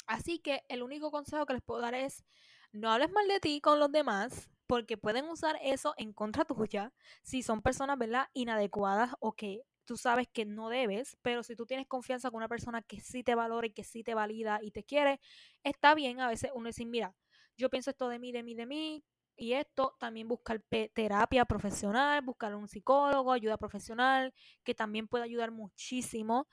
Así 0.07 0.39
que 0.39 0.65
el 0.69 0.83
único 0.83 1.11
consejo 1.11 1.47
que 1.47 1.55
les 1.55 1.63
puedo 1.63 1.81
dar 1.81 1.95
es 1.95 2.25
no 2.73 2.91
hables 2.91 3.11
mal 3.13 3.27
de 3.29 3.41
ti 3.41 3.61
con 3.61 3.79
los 3.79 3.91
demás 3.91 4.51
porque 4.67 4.99
pueden 4.99 5.27
usar 5.29 5.59
eso 5.63 5.95
en 5.97 6.13
contra 6.13 6.45
tuya 6.45 6.93
si 7.23 7.43
son 7.43 7.63
personas, 7.63 7.99
¿verdad? 7.99 8.29
Inadecuadas 8.35 9.13
o 9.21 9.33
que 9.33 9.63
tú 9.89 9.97
sabes 9.97 10.29
que 10.31 10.45
no 10.45 10.69
debes, 10.69 11.17
pero 11.23 11.43
si 11.43 11.57
tú 11.57 11.65
tienes 11.65 11.87
confianza 11.87 12.31
con 12.31 12.37
una 12.37 12.49
persona 12.49 12.83
que 12.83 13.01
sí 13.01 13.25
te 13.25 13.35
valora 13.35 13.67
y 13.67 13.71
que 13.71 13.85
sí 13.85 14.05
te 14.05 14.13
valida 14.15 14.61
y 14.63 14.71
te 14.71 14.85
quiere, 14.85 15.19
está 15.65 15.95
bien 15.95 16.21
a 16.21 16.29
veces 16.29 16.51
uno 16.55 16.67
decir, 16.67 16.87
mira, 16.87 17.17
yo 17.57 17.71
pienso 17.71 17.89
esto 17.91 18.11
de 18.11 18.19
mí, 18.19 18.31
de 18.31 18.43
mí, 18.43 18.55
de 18.55 18.67
mí, 18.67 19.03
y 19.35 19.55
esto 19.55 19.97
también 19.99 20.29
buscar 20.29 20.63
terapia 20.93 21.47
profesional, 21.47 22.21
buscar 22.21 22.55
un 22.55 22.69
psicólogo, 22.69 23.33
ayuda 23.33 23.57
profesional, 23.57 24.35
que 24.63 24.75
también 24.75 25.09
puede 25.09 25.25
ayudar 25.25 25.53
muchísimo, 25.53 26.49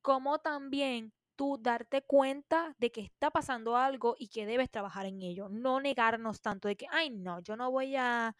como 0.00 0.40
también 0.40 1.12
tú 1.36 1.58
darte 1.60 2.02
cuenta 2.02 2.74
de 2.78 2.90
que 2.90 3.02
está 3.02 3.30
pasando 3.30 3.76
algo 3.76 4.16
y 4.18 4.28
que 4.28 4.44
debes 4.44 4.70
trabajar 4.72 5.06
en 5.06 5.22
ello. 5.22 5.48
No 5.50 5.80
negarnos 5.80 6.40
tanto 6.40 6.66
de 6.66 6.76
que, 6.76 6.86
ay, 6.90 7.10
no, 7.10 7.40
yo 7.42 7.56
no 7.56 7.70
voy 7.70 7.94
a 7.96 8.34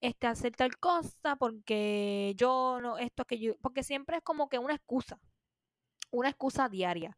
este, 0.00 0.26
hacer 0.26 0.54
tal 0.54 0.78
cosa 0.78 1.36
porque 1.36 2.34
yo 2.36 2.78
no, 2.80 2.98
esto 2.98 3.24
que 3.24 3.38
yo, 3.38 3.56
porque 3.60 3.82
siempre 3.82 4.18
es 4.18 4.22
como 4.22 4.48
que 4.48 4.58
una 4.58 4.74
excusa, 4.74 5.20
una 6.10 6.28
excusa 6.28 6.68
diaria 6.68 7.16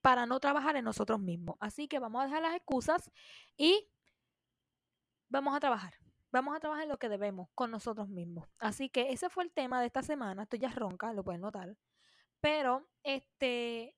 para 0.00 0.26
no 0.26 0.40
trabajar 0.40 0.76
en 0.76 0.84
nosotros 0.84 1.20
mismos. 1.20 1.56
Así 1.60 1.88
que 1.88 1.98
vamos 1.98 2.22
a 2.22 2.26
dejar 2.26 2.42
las 2.42 2.56
excusas 2.56 3.10
y 3.56 3.88
vamos 5.28 5.56
a 5.56 5.60
trabajar. 5.60 5.94
Vamos 6.32 6.56
a 6.56 6.60
trabajar 6.60 6.84
en 6.84 6.90
lo 6.90 6.98
que 6.98 7.08
debemos 7.08 7.48
con 7.54 7.70
nosotros 7.70 8.08
mismos. 8.08 8.48
Así 8.58 8.90
que 8.90 9.12
ese 9.12 9.30
fue 9.30 9.44
el 9.44 9.52
tema 9.52 9.80
de 9.80 9.86
esta 9.86 10.02
semana. 10.02 10.42
Estoy 10.42 10.58
ya 10.58 10.70
ronca, 10.70 11.12
lo 11.12 11.24
pueden 11.24 11.40
notar. 11.40 11.76
Pero 12.40 12.88
este 13.02 13.96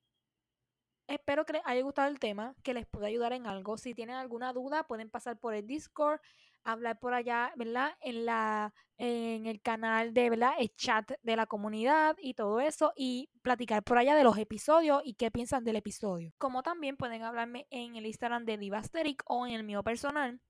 Espero 1.08 1.46
que 1.46 1.54
les 1.54 1.62
haya 1.64 1.80
gustado 1.80 2.08
el 2.08 2.18
tema, 2.18 2.54
que 2.62 2.74
les 2.74 2.86
pueda 2.86 3.06
ayudar 3.06 3.32
en 3.32 3.46
algo. 3.46 3.78
Si 3.78 3.94
tienen 3.94 4.16
alguna 4.16 4.52
duda, 4.52 4.86
pueden 4.86 5.08
pasar 5.08 5.38
por 5.38 5.54
el 5.54 5.66
Discord, 5.66 6.20
hablar 6.64 6.98
por 6.98 7.14
allá, 7.14 7.52
¿verdad? 7.56 7.92
En 8.00 8.24
la 8.24 8.74
en 9.00 9.46
el 9.46 9.60
canal 9.62 10.12
de, 10.12 10.28
¿verdad? 10.30 10.54
El 10.58 10.74
chat 10.74 11.12
de 11.22 11.36
la 11.36 11.46
comunidad 11.46 12.16
y 12.20 12.34
todo 12.34 12.60
eso 12.60 12.92
y 12.96 13.30
platicar 13.42 13.84
por 13.84 13.96
allá 13.96 14.16
de 14.16 14.24
los 14.24 14.36
episodios 14.38 15.02
y 15.04 15.14
qué 15.14 15.30
piensan 15.30 15.64
del 15.64 15.76
episodio. 15.76 16.32
Como 16.38 16.64
también 16.64 16.96
pueden 16.96 17.22
hablarme 17.22 17.66
en 17.70 17.94
el 17.94 18.06
Instagram 18.06 18.44
de 18.44 18.58
Divasteric 18.58 19.22
o 19.26 19.46
en 19.46 19.54
el 19.54 19.62
mío 19.62 19.84
personal 19.84 20.40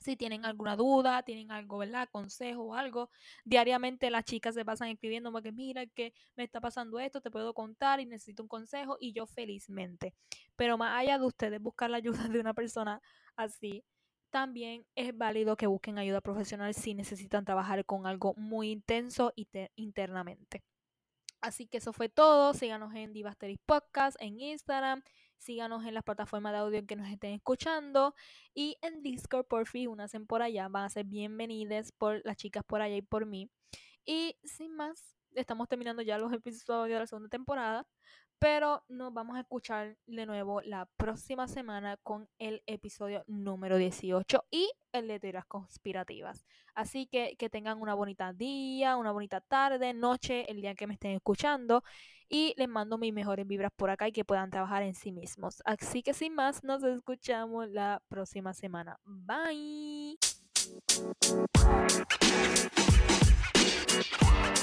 si 0.00 0.16
tienen 0.16 0.44
alguna 0.44 0.76
duda, 0.76 1.22
tienen 1.22 1.50
algo, 1.50 1.78
¿verdad? 1.78 2.08
Consejo 2.10 2.62
o 2.62 2.74
algo. 2.74 3.10
Diariamente 3.44 4.10
las 4.10 4.24
chicas 4.24 4.54
se 4.54 4.64
pasan 4.64 4.88
escribiendo 4.88 5.32
que 5.42 5.52
mira 5.52 5.86
que 5.86 6.12
me 6.36 6.44
está 6.44 6.60
pasando 6.60 6.98
esto, 6.98 7.20
te 7.20 7.30
puedo 7.30 7.54
contar 7.54 8.00
y 8.00 8.06
necesito 8.06 8.42
un 8.42 8.48
consejo 8.48 8.96
y 9.00 9.12
yo 9.12 9.26
felizmente. 9.26 10.14
Pero 10.56 10.78
más 10.78 10.98
allá 10.98 11.18
de 11.18 11.26
ustedes 11.26 11.60
buscar 11.60 11.90
la 11.90 11.98
ayuda 11.98 12.28
de 12.28 12.40
una 12.40 12.54
persona 12.54 13.00
así, 13.36 13.84
también 14.30 14.86
es 14.94 15.16
válido 15.16 15.56
que 15.56 15.66
busquen 15.66 15.98
ayuda 15.98 16.20
profesional 16.20 16.74
si 16.74 16.94
necesitan 16.94 17.44
trabajar 17.44 17.84
con 17.84 18.06
algo 18.06 18.34
muy 18.36 18.70
intenso 18.70 19.32
internamente. 19.76 20.62
Así 21.40 21.66
que 21.66 21.78
eso 21.78 21.92
fue 21.92 22.08
todo. 22.08 22.52
Síganos 22.54 22.94
en 22.94 23.12
Divasteris 23.12 23.58
Podcast, 23.64 24.16
en 24.20 24.40
Instagram. 24.40 25.02
Síganos 25.36 25.84
en 25.84 25.94
las 25.94 26.02
plataformas 26.02 26.52
de 26.52 26.58
audio 26.58 26.78
en 26.78 26.86
que 26.86 26.96
nos 26.96 27.08
estén 27.08 27.32
escuchando. 27.32 28.14
Y 28.54 28.76
en 28.82 29.02
Discord, 29.02 29.46
por 29.46 29.66
fin, 29.66 30.00
hacen 30.00 30.26
por 30.26 30.42
allá. 30.42 30.68
Van 30.68 30.84
a 30.84 30.88
ser 30.88 31.04
bienvenidas 31.04 31.92
por 31.92 32.20
las 32.24 32.36
chicas 32.36 32.64
por 32.66 32.82
allá 32.82 32.96
y 32.96 33.02
por 33.02 33.24
mí. 33.24 33.50
Y 34.04 34.36
sin 34.42 34.74
más, 34.74 35.14
estamos 35.34 35.68
terminando 35.68 36.02
ya 36.02 36.18
los 36.18 36.32
episodios 36.32 36.94
de 36.94 37.00
la 37.00 37.06
segunda 37.06 37.28
temporada. 37.28 37.86
Pero 38.38 38.84
nos 38.88 39.12
vamos 39.12 39.36
a 39.36 39.40
escuchar 39.40 39.96
de 40.06 40.26
nuevo 40.26 40.60
la 40.60 40.86
próxima 40.96 41.48
semana 41.48 41.96
con 41.96 42.28
el 42.38 42.62
episodio 42.66 43.24
número 43.26 43.76
18 43.76 44.44
y 44.50 44.70
el 44.92 45.08
de 45.08 45.18
teorías 45.18 45.44
conspirativas. 45.46 46.46
Así 46.74 47.06
que 47.06 47.34
que 47.36 47.50
tengan 47.50 47.80
una 47.80 47.94
bonita 47.94 48.32
día, 48.32 48.96
una 48.96 49.10
bonita 49.10 49.40
tarde, 49.40 49.92
noche, 49.92 50.48
el 50.50 50.60
día 50.60 50.76
que 50.76 50.86
me 50.86 50.94
estén 50.94 51.12
escuchando. 51.12 51.82
Y 52.28 52.54
les 52.58 52.68
mando 52.68 52.98
mis 52.98 53.12
mejores 53.12 53.46
vibras 53.46 53.72
por 53.74 53.90
acá 53.90 54.06
y 54.06 54.12
que 54.12 54.24
puedan 54.24 54.50
trabajar 54.50 54.82
en 54.82 54.94
sí 54.94 55.10
mismos. 55.12 55.62
Así 55.64 56.02
que 56.02 56.14
sin 56.14 56.34
más, 56.34 56.62
nos 56.62 56.84
escuchamos 56.84 57.70
la 57.70 58.02
próxima 58.08 58.52
semana. 58.52 59.00
Bye. 59.04 60.18
You 63.98 64.04
don't 64.04 64.30
mess 64.30 64.62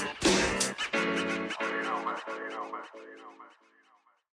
with 2.24 2.36
me, 2.36 2.44
you 2.44 2.50
don't 2.50 2.72
mess 2.72 2.88
with 2.94 3.04
me, 3.04 3.10
you 3.12 3.20
don't 3.20 3.36
mess 3.36 3.52
with 3.60 3.68
me. 3.68 3.75